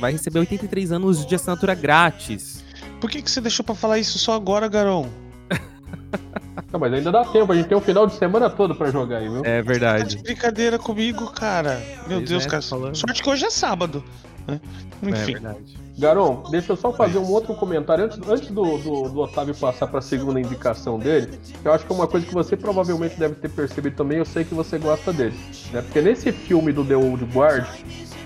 vai 0.00 0.12
receber 0.12 0.40
83 0.40 0.92
anos 0.92 1.24
de 1.24 1.34
assinatura 1.34 1.74
grátis. 1.74 2.64
Por 3.00 3.08
que, 3.08 3.22
que 3.22 3.30
você 3.30 3.40
deixou 3.40 3.64
para 3.64 3.74
falar 3.74 3.98
isso 3.98 4.18
só 4.18 4.34
agora, 4.34 4.68
Garão? 4.68 5.08
Não, 6.72 6.80
mas 6.80 6.92
ainda 6.92 7.12
dá 7.12 7.24
tempo, 7.24 7.52
a 7.52 7.56
gente 7.56 7.68
tem 7.68 7.76
o 7.76 7.80
um 7.80 7.84
final 7.84 8.06
de 8.06 8.14
semana 8.14 8.50
todo 8.50 8.74
para 8.74 8.90
jogar 8.90 9.18
aí, 9.18 9.28
viu? 9.28 9.42
É 9.44 9.62
verdade. 9.62 10.02
Tá 10.02 10.08
de 10.08 10.22
brincadeira 10.22 10.78
comigo, 10.78 11.30
cara. 11.32 11.80
Meu 12.06 12.18
pois 12.18 12.28
Deus, 12.28 12.46
é, 12.46 12.48
cara. 12.48 12.62
Falando. 12.62 12.96
Sorte 12.96 13.22
que 13.22 13.30
hoje 13.30 13.44
é 13.44 13.50
sábado. 13.50 14.04
Né? 14.46 14.60
Enfim. 15.02 15.36
É 15.36 15.87
Garon, 15.98 16.44
deixa 16.50 16.72
eu 16.72 16.76
só 16.76 16.92
fazer 16.92 17.18
um 17.18 17.28
outro 17.28 17.54
comentário 17.54 18.04
antes, 18.04 18.20
antes 18.28 18.50
do, 18.50 18.78
do, 18.78 19.08
do 19.08 19.20
Otávio 19.20 19.54
passar 19.54 19.88
para 19.88 19.98
a 19.98 20.02
segunda 20.02 20.38
indicação 20.38 20.98
dele. 20.98 21.40
Eu 21.64 21.72
acho 21.72 21.84
que 21.84 21.92
é 21.92 21.94
uma 21.94 22.06
coisa 22.06 22.24
que 22.24 22.32
você 22.32 22.56
provavelmente 22.56 23.18
deve 23.18 23.34
ter 23.34 23.50
percebido 23.50 23.96
também. 23.96 24.18
Eu 24.18 24.24
sei 24.24 24.44
que 24.44 24.54
você 24.54 24.78
gosta 24.78 25.12
dele, 25.12 25.34
né? 25.72 25.82
Porque 25.82 26.00
nesse 26.00 26.30
filme 26.30 26.72
do 26.72 26.84
The 26.84 26.96
Old 26.96 27.24
Guard 27.24 27.66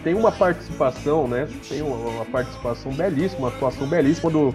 tem 0.04 0.12
uma 0.14 0.30
participação, 0.30 1.26
né? 1.26 1.48
Tem 1.66 1.80
uma, 1.80 1.96
uma 1.96 2.24
participação 2.26 2.92
belíssima, 2.92 3.46
uma 3.46 3.48
atuação 3.48 3.86
belíssima 3.86 4.30
do 4.30 4.54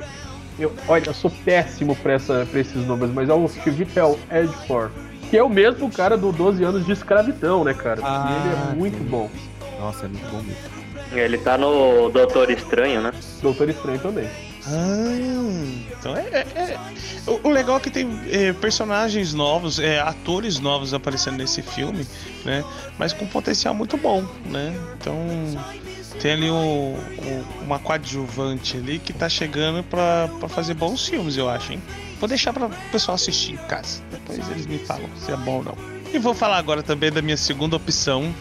eu, 0.60 0.74
olha, 0.88 1.04
eu 1.06 1.14
sou 1.14 1.30
péssimo 1.30 1.96
pra 1.96 2.16
esses 2.16 2.86
números, 2.88 3.14
mas 3.14 3.30
é 3.30 3.34
o 3.34 3.48
Chivitel 3.48 4.18
Edgefor, 4.32 4.90
que 5.30 5.38
é 5.38 5.44
o 5.44 5.50
mesmo 5.50 5.92
cara 5.92 6.18
do 6.18 6.32
12 6.32 6.64
anos 6.64 6.86
de 6.86 6.92
escravidão, 6.92 7.64
né, 7.64 7.76
cara? 7.76 8.02
Ah, 8.04 8.28
e 8.28 8.48
ele 8.48 8.56
é 8.56 8.76
muito 8.76 8.98
sim. 8.98 9.04
bom. 9.04 9.30
Nossa, 9.80 10.06
é 10.06 10.10
muito 10.10 10.28
bom 10.32 10.42
mesmo. 10.42 10.77
Ele 11.12 11.38
tá 11.38 11.58
no 11.58 12.10
Doutor 12.10 12.50
Estranho, 12.52 13.02
né? 13.02 13.12
Doutor 13.42 13.70
Estranho 13.70 14.00
também. 14.00 14.30
Ah, 14.70 15.18
então 15.98 16.16
é, 16.18 16.28
é, 16.32 16.48
é, 16.56 16.80
O, 17.26 17.50
legal 17.50 17.78
é 17.78 17.80
que 17.80 17.90
tem 17.90 18.20
é, 18.30 18.52
personagens 18.52 19.34
novos, 19.34 19.80
é, 19.80 20.00
atores 20.00 20.60
novos 20.60 20.94
aparecendo 20.94 21.38
nesse 21.38 21.62
filme, 21.62 22.06
né? 22.44 22.66
Mas 22.98 23.14
com 23.14 23.26
potencial 23.26 23.74
muito 23.74 23.96
bom, 23.96 24.26
né? 24.46 24.78
Então 25.00 25.16
tem 26.20 26.34
ali 26.34 26.52
um, 26.52 26.96
um, 26.96 27.64
uma 27.64 27.80
coadjuvante 27.80 28.76
ali 28.76 29.00
que 29.00 29.14
tá 29.14 29.30
chegando 29.30 29.84
pra, 29.84 30.30
pra 30.40 30.50
fazer 30.50 30.74
bons 30.74 31.08
filmes, 31.08 31.38
eu 31.38 31.50
acho, 31.50 31.74
hein? 31.74 31.82
Vou 32.20 32.28
deixar 32.28 32.52
para 32.52 32.66
o 32.66 32.72
pessoal 32.92 33.16
assistir 33.16 33.54
em 33.54 33.68
casa. 33.68 34.02
Depois 34.12 34.50
eles 34.50 34.66
me 34.66 34.80
falam 34.80 35.10
se 35.16 35.32
é 35.32 35.38
bom 35.38 35.58
ou 35.58 35.64
não. 35.64 35.78
E 36.14 36.18
vou 36.20 36.34
falar 36.34 36.58
agora 36.58 36.82
também 36.82 37.12
da 37.12 37.22
minha 37.22 37.38
segunda 37.38 37.76
opção. 37.76 38.34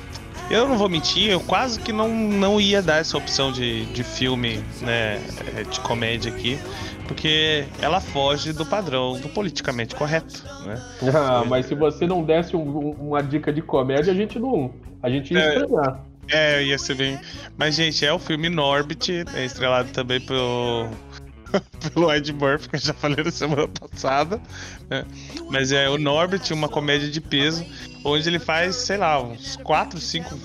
Eu 0.49 0.69
não 0.69 0.79
vou 0.79 0.89
mentir, 0.89 1.31
eu 1.31 1.41
quase 1.41 1.81
que 1.81 1.93
não, 1.93 2.09
não 2.09 2.61
ia 2.61 2.81
dar 2.81 2.99
essa 2.99 3.19
opção 3.19 3.51
de, 3.51 3.85
de 3.87 4.05
filme, 4.05 4.63
né, 4.81 5.21
é, 5.57 5.65
de 5.65 5.81
comédia 5.81 6.33
aqui, 6.33 6.57
porque 7.09 7.65
ela 7.81 8.01
foge 8.01 8.53
do 8.53 8.65
padrão 8.65 9.19
do 9.19 9.29
politicamente 9.29 9.95
correto, 9.97 10.45
né? 10.65 10.81
Ah, 11.13 11.45
mas 11.45 11.67
se 11.67 11.75
você 11.75 12.07
não 12.07 12.23
desse 12.23 12.55
um, 12.55 12.91
uma 12.93 13.23
dica 13.23 13.53
de 13.53 13.61
comédia, 13.61 14.13
a 14.13 14.17
gente 14.17 14.39
não, 14.39 14.73
a 15.03 15.11
gente 15.11 15.35
ia 15.35 15.41
é, 15.41 15.57
estranhar. 15.57 16.01
É, 16.31 16.63
ia 16.63 16.79
ser 16.79 16.95
bem. 16.95 17.19
Mas, 17.57 17.75
gente, 17.75 18.05
é 18.05 18.13
o 18.13 18.19
filme 18.19 18.49
Norbit, 18.49 19.25
é 19.35 19.45
estrelado 19.45 19.91
também 19.93 20.21
pelo. 20.21 20.89
pelo 21.95 22.13
Ed 22.13 22.33
Murphy, 22.33 22.69
que 22.69 22.77
eu 22.77 22.81
já 22.81 22.93
falei 22.93 23.25
na 23.25 23.31
semana 23.31 23.69
passada. 23.69 24.41
Né? 24.91 25.05
Mas 25.51 25.71
é 25.71 25.89
o 25.89 25.97
Norbit, 25.97 26.53
uma 26.53 26.69
comédia 26.69 27.09
de 27.09 27.21
peso, 27.21 27.65
onde 28.07 28.29
ele 28.29 28.39
faz, 28.39 28.77
sei 28.77 28.97
lá, 28.97 29.21
uns 29.21 29.57
4, 29.57 30.01
5 30.01 30.39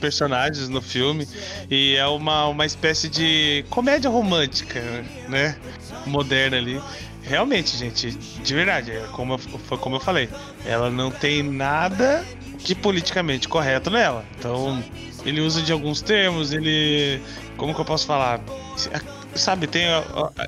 personagens 0.00 0.68
no 0.68 0.80
filme. 0.80 1.28
E 1.70 1.94
é 1.96 2.06
uma, 2.06 2.46
uma 2.46 2.64
espécie 2.64 3.08
de 3.08 3.64
comédia 3.68 4.10
romântica, 4.10 4.80
né? 5.28 5.56
Moderna 6.06 6.56
ali. 6.56 6.80
Realmente, 7.22 7.76
gente, 7.76 8.10
de 8.10 8.54
verdade, 8.54 8.90
é 8.90 9.06
como, 9.12 9.38
foi 9.38 9.78
como 9.78 9.96
eu 9.96 10.00
falei, 10.00 10.28
ela 10.64 10.90
não 10.90 11.10
tem 11.10 11.42
nada 11.42 12.24
de 12.58 12.74
politicamente 12.74 13.48
correto 13.48 13.90
nela. 13.90 14.24
Então, 14.38 14.82
ele 15.24 15.40
usa 15.40 15.62
de 15.62 15.72
alguns 15.72 16.02
termos, 16.02 16.52
ele. 16.52 17.20
Como 17.56 17.74
que 17.74 17.80
eu 17.80 17.84
posso 17.84 18.06
falar? 18.06 18.40
Sabe, 19.34 19.66
tem 19.66 19.84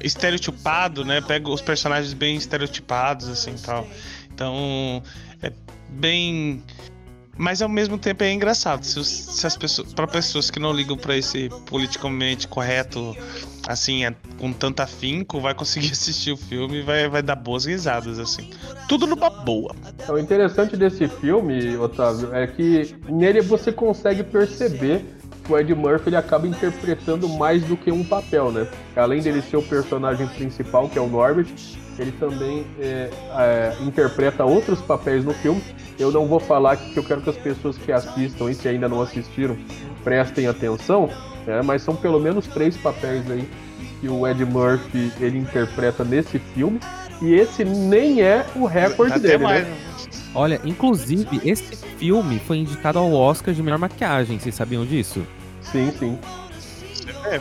estereotipado, 0.02 1.04
né? 1.04 1.20
Pega 1.20 1.48
os 1.48 1.60
personagens 1.60 2.12
bem 2.12 2.36
estereotipados, 2.36 3.28
assim 3.28 3.54
tal. 3.54 3.86
Então, 4.32 5.02
é 5.40 5.52
bem. 5.94 6.62
Mas 7.36 7.60
ao 7.60 7.68
mesmo 7.68 7.98
tempo 7.98 8.22
é 8.22 8.32
engraçado. 8.32 8.84
Se, 8.84 9.04
se 9.04 9.46
as 9.46 9.56
pessoas. 9.56 9.92
para 9.92 10.06
pessoas 10.06 10.50
que 10.50 10.60
não 10.60 10.72
ligam 10.72 10.96
para 10.96 11.16
esse 11.16 11.48
politicamente 11.66 12.46
correto, 12.46 13.16
assim, 13.66 14.04
é, 14.04 14.14
com 14.38 14.52
tanto 14.52 14.80
afinco, 14.80 15.40
vai 15.40 15.54
conseguir 15.54 15.90
assistir 15.92 16.32
o 16.32 16.36
filme 16.36 16.78
e 16.78 16.82
vai, 16.82 17.08
vai 17.08 17.22
dar 17.22 17.34
boas 17.34 17.64
risadas, 17.64 18.18
assim. 18.18 18.50
Tudo 18.88 19.06
numa 19.06 19.30
boa. 19.30 19.74
O 20.08 20.18
interessante 20.18 20.76
desse 20.76 21.08
filme, 21.08 21.76
Otávio, 21.76 22.32
é 22.34 22.46
que 22.46 22.94
nele 23.08 23.40
você 23.40 23.72
consegue 23.72 24.22
perceber 24.22 25.04
que 25.44 25.52
o 25.52 25.58
Ed 25.58 25.74
Murphy 25.74 26.08
ele 26.08 26.16
acaba 26.16 26.46
interpretando 26.46 27.28
mais 27.28 27.62
do 27.64 27.76
que 27.76 27.92
um 27.92 28.02
papel, 28.04 28.50
né? 28.50 28.66
Além 28.96 29.20
dele 29.20 29.42
ser 29.42 29.56
o 29.56 29.62
personagem 29.62 30.26
principal, 30.28 30.88
que 30.88 30.98
é 30.98 31.02
o 31.02 31.08
Norbert, 31.08 31.48
ele 31.98 32.12
também 32.12 32.66
é, 32.80 33.10
é, 33.36 33.76
interpreta 33.82 34.44
outros 34.44 34.80
papéis 34.80 35.24
no 35.24 35.32
filme. 35.34 35.62
Eu 35.98 36.10
não 36.10 36.26
vou 36.26 36.40
falar 36.40 36.72
aqui 36.72 36.92
que 36.92 36.98
eu 36.98 37.04
quero 37.04 37.20
que 37.20 37.30
as 37.30 37.36
pessoas 37.36 37.78
que 37.78 37.92
assistam 37.92 38.50
e 38.50 38.54
que 38.54 38.68
ainda 38.68 38.88
não 38.88 39.00
assistiram 39.00 39.56
prestem 40.02 40.46
atenção, 40.46 41.08
né? 41.46 41.62
mas 41.62 41.82
são 41.82 41.96
pelo 41.96 42.20
menos 42.20 42.46
três 42.48 42.76
papéis 42.76 43.28
aí 43.30 43.48
que 44.00 44.08
o 44.08 44.26
Ed 44.26 44.44
Murphy 44.44 45.12
ele 45.20 45.38
interpreta 45.38 46.04
nesse 46.04 46.38
filme. 46.38 46.78
E 47.22 47.32
esse 47.32 47.64
nem 47.64 48.20
é 48.20 48.44
o 48.54 48.66
recorde 48.66 49.18
dele, 49.18 49.38
né? 49.38 49.44
mais. 49.44 49.66
né? 49.66 49.76
Olha, 50.34 50.60
inclusive, 50.64 51.40
esse 51.44 51.76
filme 51.96 52.40
foi 52.40 52.58
indicado 52.58 52.98
ao 52.98 53.12
Oscar 53.12 53.54
de 53.54 53.62
melhor 53.62 53.78
maquiagem. 53.78 54.38
Vocês 54.38 54.54
sabiam 54.54 54.84
disso? 54.84 55.24
Sim, 55.62 55.92
sim. 55.98 56.18
É. 57.24 57.40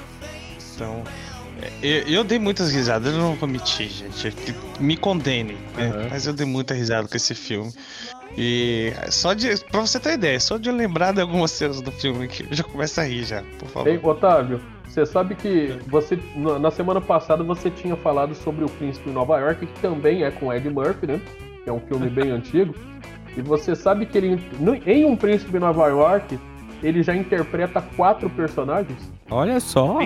Então. 0.76 1.04
Eu, 1.82 2.08
eu, 2.08 2.24
dei 2.24 2.40
muitas 2.40 2.72
risadas, 2.72 3.14
eu 3.14 3.20
não 3.20 3.36
vou 3.36 3.48
mentir, 3.48 3.90
gente. 3.90 4.34
Me 4.80 4.98
condene, 4.98 5.58
né? 5.78 5.90
Uhum. 5.90 6.08
Mas 6.10 6.26
eu 6.26 6.34
dei 6.34 6.46
muita 6.46 6.74
risada 6.74 7.08
com 7.08 7.16
esse 7.16 7.36
filme. 7.36 7.72
E 8.38 8.92
só 9.10 9.34
de. 9.34 9.58
Pra 9.66 9.82
você 9.82 10.00
ter 10.00 10.14
ideia, 10.14 10.40
só 10.40 10.58
de 10.58 10.70
eu 10.70 10.76
lembrar 10.76 11.14
de 11.14 11.22
algumas 11.22 11.52
cenas 11.52 11.82
do 11.82 11.92
filme 11.92 12.28
que 12.28 12.44
eu 12.44 12.54
já 12.54 12.64
começo 12.64 13.00
a 13.00 13.04
rir 13.04 13.24
já, 13.24 13.44
por 13.60 13.68
favor. 13.68 13.88
Ei, 13.88 14.00
Otávio, 14.02 14.60
você 14.88 15.06
sabe 15.06 15.36
que 15.36 15.78
você 15.88 16.18
na 16.36 16.72
semana 16.72 17.00
passada 17.00 17.44
você 17.44 17.70
tinha 17.70 17.96
falado 17.96 18.34
sobre 18.34 18.66
o 18.66 18.70
Príncipe 18.70 19.10
de 19.10 19.14
Nova 19.14 19.40
York, 19.40 19.66
que 19.66 19.80
também 19.82 20.24
é 20.24 20.32
com 20.32 20.52
Ed 20.52 20.68
Murphy, 20.70 21.08
né? 21.08 21.22
Que 21.64 21.70
é 21.70 21.74
um 21.74 21.80
filme 21.80 22.10
bem 22.10 22.30
antigo. 22.32 22.74
E 23.36 23.42
você 23.42 23.76
sabe 23.76 24.06
que 24.06 24.18
ele 24.18 24.40
em 24.86 25.06
um 25.06 25.16
Príncipe 25.16 25.52
de 25.52 25.60
Nova 25.60 25.88
York 25.88 26.40
ele 26.82 27.02
já 27.02 27.16
interpreta 27.16 27.82
quatro 27.96 28.30
personagens? 28.30 29.00
Olha 29.32 29.60
só! 29.60 30.00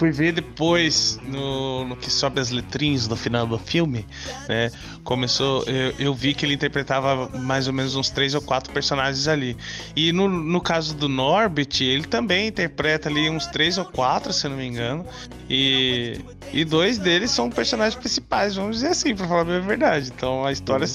Fui 0.00 0.10
ver 0.10 0.32
depois 0.32 1.20
no, 1.26 1.84
no, 1.84 1.94
que 1.94 2.10
sobe 2.10 2.40
as 2.40 2.50
letrinhas 2.50 3.06
no 3.06 3.14
final 3.14 3.46
do 3.46 3.58
filme, 3.58 4.06
né? 4.48 4.70
Começou, 5.04 5.62
eu, 5.64 5.94
eu, 5.98 6.14
vi 6.14 6.32
que 6.32 6.46
ele 6.46 6.54
interpretava 6.54 7.28
mais 7.40 7.66
ou 7.66 7.74
menos 7.74 7.94
uns 7.94 8.08
três 8.08 8.34
ou 8.34 8.40
quatro 8.40 8.72
personagens 8.72 9.28
ali. 9.28 9.54
E 9.94 10.10
no, 10.10 10.26
no 10.26 10.58
caso 10.58 10.96
do 10.96 11.06
Norbit, 11.06 11.84
ele 11.84 12.04
também 12.04 12.48
interpreta 12.48 13.10
ali 13.10 13.28
uns 13.28 13.46
três 13.48 13.76
ou 13.76 13.84
quatro, 13.84 14.32
se 14.32 14.46
eu 14.46 14.50
não 14.52 14.56
me 14.56 14.66
engano. 14.66 15.04
E, 15.50 16.18
e 16.50 16.64
dois 16.64 16.96
deles 16.96 17.30
são 17.30 17.50
personagens 17.50 17.94
principais, 17.94 18.54
vamos 18.54 18.76
dizer 18.76 18.88
assim, 18.88 19.14
pra 19.14 19.28
falar 19.28 19.42
a 19.42 19.60
verdade. 19.60 20.10
Então 20.16 20.46
a 20.46 20.50
história. 20.50 20.86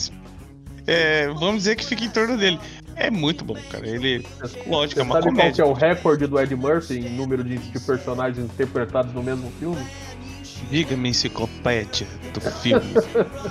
É, 0.88 1.27
vamos 1.27 1.57
dizer 1.57 1.75
que 1.75 1.85
fica 1.85 2.03
em 2.03 2.09
torno 2.09 2.38
dele. 2.38 2.59
É 2.95 3.09
muito 3.11 3.43
bom, 3.43 3.57
cara. 3.69 3.88
Ele, 3.88 4.26
lógico, 4.67 4.95
Você 4.95 4.99
é 4.99 5.03
uma 5.03 5.15
sabe 5.15 5.26
comédia. 5.27 5.43
qual 5.43 5.53
que 5.53 5.61
é 5.61 5.65
o 5.65 5.73
recorde 5.73 6.27
do 6.27 6.39
Ed 6.39 6.55
Murphy 6.55 6.99
em 6.99 7.09
número 7.09 7.43
de, 7.43 7.57
de 7.57 7.80
personagens 7.80 8.45
interpretados 8.45 9.13
no 9.13 9.22
mesmo 9.22 9.51
filme? 9.59 9.85
Diga-me 10.69 11.09
enciclopédia 11.09 12.07
do 12.34 12.41
filme. 12.41 12.93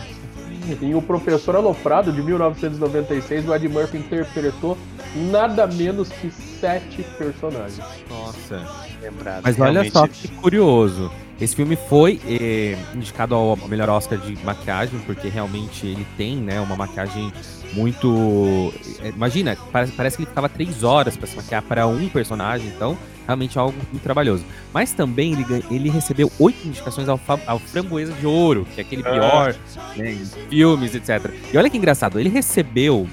em 0.80 0.94
O 0.94 1.02
Professor 1.02 1.56
Aloprado, 1.56 2.12
de 2.12 2.22
1996, 2.22 3.48
o 3.48 3.54
Ed 3.54 3.68
Murphy 3.68 3.98
interpretou 3.98 4.78
nada 5.14 5.66
menos 5.66 6.08
que 6.08 6.30
sete 6.30 7.02
personagens. 7.18 7.84
Nossa, 8.08 8.66
lembrado. 9.00 9.42
Mas 9.44 9.60
olha 9.60 9.90
só 9.90 10.06
que 10.06 10.28
curioso. 10.28 11.10
Esse 11.40 11.56
filme 11.56 11.76
foi 11.76 12.20
eh, 12.28 12.76
indicado 12.94 13.34
ao 13.34 13.56
melhor 13.68 13.88
Oscar 13.88 14.18
de 14.18 14.36
maquiagem, 14.44 15.00
porque 15.00 15.28
realmente 15.28 15.86
ele 15.86 16.06
tem 16.16 16.36
né, 16.36 16.60
uma 16.60 16.76
maquiagem 16.76 17.32
muito. 17.72 18.72
Eh, 19.02 19.08
imagina, 19.08 19.56
parece, 19.72 19.92
parece 19.92 20.16
que 20.16 20.22
ele 20.22 20.28
ficava 20.28 20.48
três 20.48 20.84
horas 20.84 21.16
para 21.16 21.26
se 21.26 21.36
maquiar 21.36 21.62
para 21.62 21.86
um 21.86 22.08
personagem, 22.08 22.68
então 22.68 22.96
realmente 23.26 23.58
algo 23.58 23.76
muito 23.90 24.02
trabalhoso. 24.02 24.44
Mas 24.72 24.92
também 24.92 25.32
ele, 25.32 25.64
ele 25.70 25.90
recebeu 25.90 26.30
oito 26.38 26.66
indicações 26.66 27.08
ao, 27.08 27.20
ao 27.46 27.58
Framboesa 27.58 28.12
de 28.12 28.26
Ouro, 28.26 28.66
que 28.74 28.80
é 28.80 28.84
aquele 28.84 29.02
pior, 29.02 29.54
ah. 29.76 29.92
né, 29.96 30.12
em 30.12 30.24
filmes, 30.48 30.94
etc. 30.94 31.32
E 31.52 31.58
olha 31.58 31.68
que 31.68 31.76
engraçado, 31.76 32.20
ele 32.20 32.28
recebeu 32.28 33.08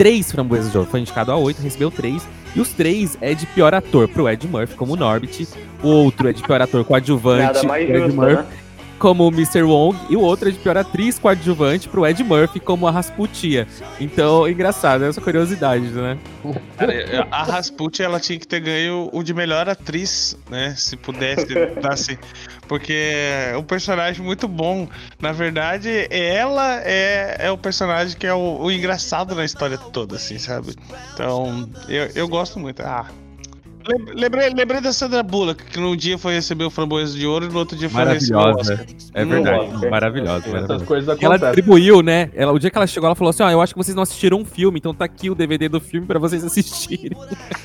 três 0.00 0.32
Framboesas 0.32 0.72
de 0.72 0.78
Ouro, 0.78 0.88
foi 0.88 1.00
indicado 1.00 1.30
a 1.30 1.36
oito, 1.36 1.60
recebeu 1.60 1.90
três, 1.90 2.26
e 2.56 2.60
os 2.60 2.70
três 2.70 3.18
é 3.20 3.34
de 3.34 3.44
pior 3.44 3.74
ator 3.74 4.08
pro 4.08 4.26
Ed 4.30 4.48
Murphy, 4.48 4.74
como 4.74 4.94
o 4.94 4.96
Norbit, 4.96 5.46
o 5.82 5.88
outro 5.88 6.26
é 6.26 6.32
de 6.32 6.42
pior 6.42 6.62
ator 6.62 6.82
coadjuvante, 6.86 7.42
Nada 7.42 7.62
mais 7.64 7.86
Ed 7.86 7.98
justo, 7.98 8.16
Murphy. 8.16 8.36
Né? 8.36 8.46
Como 9.00 9.26
o 9.26 9.32
Mr. 9.32 9.62
Wong, 9.62 9.98
e 10.10 10.16
o 10.16 10.20
outro 10.20 10.50
é 10.50 10.52
de 10.52 10.58
pior 10.58 10.76
atriz 10.76 11.18
coadjuvante 11.18 11.88
pro 11.88 12.06
Ed 12.06 12.22
Murphy 12.22 12.60
como 12.60 12.86
a 12.86 12.90
Rasputia. 12.90 13.66
Então, 13.98 14.46
engraçado, 14.46 15.04
essa 15.04 15.22
curiosidade, 15.22 15.86
né? 15.86 16.18
Cara, 16.76 17.26
a 17.30 17.42
Rasputia, 17.42 18.04
ela 18.04 18.20
tinha 18.20 18.38
que 18.38 18.46
ter 18.46 18.60
ganho 18.60 19.08
o 19.10 19.22
de 19.22 19.32
melhor 19.32 19.70
atriz, 19.70 20.36
né? 20.50 20.74
Se 20.76 20.98
pudesse, 20.98 21.46
assim, 21.90 22.18
porque 22.68 22.92
é 22.92 23.56
um 23.56 23.64
personagem 23.64 24.22
muito 24.22 24.46
bom. 24.46 24.86
Na 25.18 25.32
verdade, 25.32 26.06
ela 26.10 26.82
é, 26.84 27.46
é 27.46 27.50
o 27.50 27.56
personagem 27.56 28.18
que 28.18 28.26
é 28.26 28.34
o, 28.34 28.58
o 28.60 28.70
engraçado 28.70 29.34
na 29.34 29.46
história 29.46 29.78
toda, 29.78 30.16
assim, 30.16 30.38
sabe? 30.38 30.74
Então, 31.14 31.70
eu, 31.88 32.10
eu 32.14 32.28
gosto 32.28 32.60
muito. 32.60 32.82
Ah, 32.82 33.06
Lembrei, 34.14 34.50
lembrei 34.50 34.80
da 34.80 34.92
Sandra 34.92 35.22
Bullock, 35.22 35.64
que 35.64 35.80
num 35.80 35.96
dia 35.96 36.18
foi 36.18 36.34
receber 36.34 36.64
o 36.64 36.70
framboesa 36.70 37.16
de 37.16 37.26
ouro 37.26 37.46
e 37.46 37.48
no 37.48 37.58
outro 37.58 37.76
dia 37.76 37.88
foi 37.88 38.04
receber 38.04 38.36
o 38.36 38.40
Oscar. 38.40 38.86
É 39.14 39.24
verdade, 39.24 39.90
maravilhosa. 39.90 40.44
Essas 40.58 40.82
coisas 40.82 41.08
acontecem. 41.08 41.26
Ela 41.26 41.38
distribuiu, 41.38 42.02
né? 42.02 42.30
Ela, 42.34 42.52
o 42.52 42.58
dia 42.58 42.70
que 42.70 42.76
ela 42.76 42.86
chegou, 42.86 43.06
ela 43.06 43.14
falou 43.14 43.30
assim: 43.30 43.42
ó, 43.42 43.46
oh, 43.46 43.50
eu 43.50 43.60
acho 43.62 43.74
que 43.74 43.78
vocês 43.78 43.94
não 43.94 44.02
assistiram 44.02 44.38
um 44.38 44.44
filme, 44.44 44.78
então 44.78 44.92
tá 44.92 45.04
aqui 45.06 45.30
o 45.30 45.34
DVD 45.34 45.68
do 45.68 45.80
filme 45.80 46.06
pra 46.06 46.18
vocês 46.18 46.44
assistirem. 46.44 47.16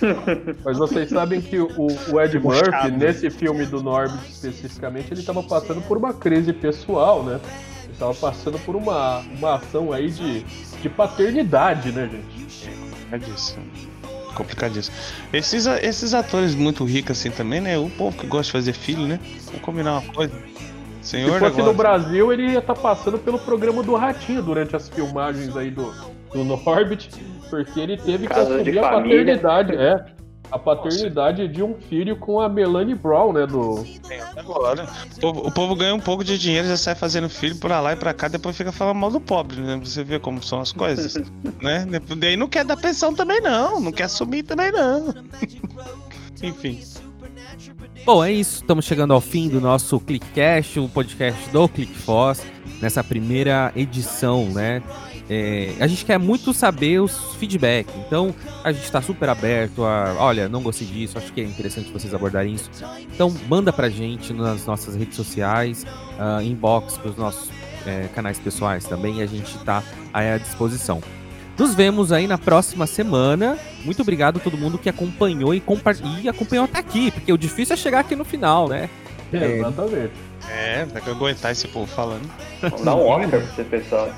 Mas 0.63 0.77
vocês 0.77 1.09
sabem 1.09 1.41
que 1.41 1.59
o, 1.59 1.67
o 2.11 2.21
Ed 2.21 2.39
Murphy, 2.39 2.91
nesse 2.91 3.29
filme 3.29 3.65
do 3.65 3.83
Norbit 3.83 4.29
especificamente, 4.29 5.13
ele 5.13 5.23
tava 5.23 5.43
passando 5.43 5.81
por 5.81 5.97
uma 5.97 6.13
crise 6.13 6.53
pessoal, 6.53 7.23
né? 7.23 7.39
Ele 7.83 7.93
tava 7.99 8.13
passando 8.13 8.57
por 8.59 8.75
uma, 8.75 9.19
uma 9.37 9.55
ação 9.55 9.91
aí 9.91 10.09
de, 10.09 10.43
de 10.81 10.89
paternidade, 10.89 11.91
né, 11.91 12.09
gente? 12.09 12.69
É 13.11 13.17
disso 13.17 13.57
complicadíssimo. 14.35 14.95
Esses, 15.33 15.65
esses 15.65 16.13
atores 16.13 16.53
muito 16.53 16.83
ricos 16.83 17.17
assim 17.17 17.31
também, 17.31 17.61
né? 17.61 17.77
O 17.77 17.89
povo 17.89 18.17
que 18.17 18.27
gosta 18.27 18.45
de 18.45 18.51
fazer 18.51 18.73
filho, 18.73 19.07
né? 19.07 19.19
Vamos 19.45 19.61
combinar 19.61 19.99
uma 19.99 20.13
coisa. 20.13 20.33
Senhor 21.01 21.33
Se 21.33 21.39
fosse 21.39 21.61
no 21.61 21.73
Brasil, 21.73 22.33
ele 22.33 22.51
ia 22.51 22.59
estar 22.59 22.73
tá 22.73 22.81
passando 22.81 23.19
pelo 23.19 23.37
programa 23.37 23.83
do 23.83 23.95
Ratinho 23.95 24.41
durante 24.41 24.75
as 24.75 24.89
filmagens 24.89 25.55
aí 25.55 25.69
do, 25.69 25.93
do 26.33 26.43
Norbit, 26.43 27.09
porque 27.49 27.79
ele 27.79 27.95
teve 27.95 28.27
que 28.27 28.33
assumir 28.33 28.79
a 28.79 28.89
paternidade. 28.89 29.75
É, 29.75 30.03
a 30.55 30.59
paternidade 30.59 31.41
Nossa. 31.41 31.53
de 31.53 31.61
um 31.61 31.75
filho 31.75 32.15
com 32.15 32.39
a 32.39 32.47
Melanie 32.47 32.95
Brown, 32.95 33.33
né? 33.33 33.45
Do... 33.45 33.85
Agora, 34.37 34.87
o 35.17 35.19
povo, 35.19 35.47
o 35.47 35.51
povo 35.51 35.75
ganha 35.75 35.93
um 35.93 35.99
pouco 35.99 36.23
de 36.23 36.37
dinheiro, 36.37 36.67
já 36.67 36.77
sai 36.77 36.95
fazendo 36.95 37.27
filho 37.27 37.57
pra 37.57 37.81
lá 37.81 37.91
e 37.91 37.95
pra 37.97 38.13
cá, 38.13 38.29
depois 38.29 38.55
fica 38.55 38.71
falando 38.71 38.97
mal 38.97 39.11
do 39.11 39.19
pobre, 39.19 39.59
né? 39.59 39.77
Você 39.83 40.01
vê 40.01 40.17
como 40.17 40.41
são 40.41 40.61
as 40.61 40.71
coisas, 40.71 41.15
né? 41.61 41.85
Daí 42.17 42.37
não 42.37 42.47
quer 42.47 42.63
dar 42.63 42.77
pensão 42.77 43.13
também 43.13 43.41
não, 43.41 43.81
não 43.81 43.91
quer 43.91 44.03
assumir 44.03 44.43
também 44.43 44.71
não. 44.71 45.13
Enfim. 46.41 46.81
Bom, 48.05 48.23
é 48.23 48.31
isso. 48.31 48.61
Estamos 48.61 48.85
chegando 48.85 49.13
ao 49.13 49.19
fim 49.19 49.49
do 49.49 49.59
nosso 49.59 49.99
ClickCast, 49.99 50.79
o 50.79 50.87
podcast 50.87 51.49
do 51.49 51.67
ClickFoss, 51.67 52.45
nessa 52.81 53.03
primeira 53.03 53.73
edição, 53.75 54.45
né? 54.45 54.81
É, 55.29 55.73
a 55.79 55.87
gente 55.87 56.05
quer 56.05 56.19
muito 56.19 56.53
saber 56.53 57.01
os 57.01 57.33
feedback, 57.35 57.87
então 58.05 58.33
a 58.63 58.71
gente 58.71 58.83
está 58.83 59.01
super 59.01 59.27
aberto 59.27 59.83
a, 59.83 60.15
olha, 60.19 60.47
não 60.47 60.61
gostei 60.61 60.85
disso, 60.85 61.17
acho 61.17 61.33
que 61.33 61.41
é 61.41 61.43
interessante 61.43 61.91
vocês 61.91 62.13
abordarem 62.13 62.53
isso. 62.53 62.69
Então 63.13 63.33
manda 63.49 63.73
pra 63.73 63.89
gente 63.89 64.33
nas 64.33 64.65
nossas 64.67 64.95
redes 64.95 65.15
sociais, 65.15 65.83
uh, 66.19 66.41
inbox 66.43 66.97
pros 66.97 67.17
nossos 67.17 67.49
é, 67.87 68.07
canais 68.13 68.37
pessoais 68.37 68.85
também, 68.85 69.17
e 69.17 69.21
a 69.23 69.25
gente 69.25 69.55
está 69.55 69.83
à 70.13 70.37
disposição. 70.37 71.01
Nos 71.57 71.73
vemos 71.73 72.11
aí 72.11 72.27
na 72.27 72.37
próxima 72.37 72.85
semana. 72.85 73.57
Muito 73.83 74.01
obrigado 74.01 74.37
a 74.37 74.39
todo 74.39 74.57
mundo 74.57 74.77
que 74.77 74.89
acompanhou 74.89 75.53
e, 75.53 75.63
e 76.21 76.29
acompanhou 76.29 76.65
até 76.65 76.79
aqui, 76.79 77.11
porque 77.11 77.31
o 77.31 77.37
difícil 77.37 77.73
é 77.73 77.77
chegar 77.77 77.99
aqui 78.01 78.15
no 78.15 78.25
final, 78.25 78.67
né? 78.67 78.89
É, 79.31 79.59
Exatamente. 79.59 80.13
É, 80.49 80.85
vai 80.85 81.01
que 81.01 81.09
aguentar 81.09 81.51
esse 81.51 81.67
povo 81.67 81.87
falando. 81.87 82.29
Dar 82.83 82.95
um 82.95 83.07
Oscar 83.07 83.29
pra 83.29 83.39
esse 83.39 83.63
pessoal. 83.63 84.09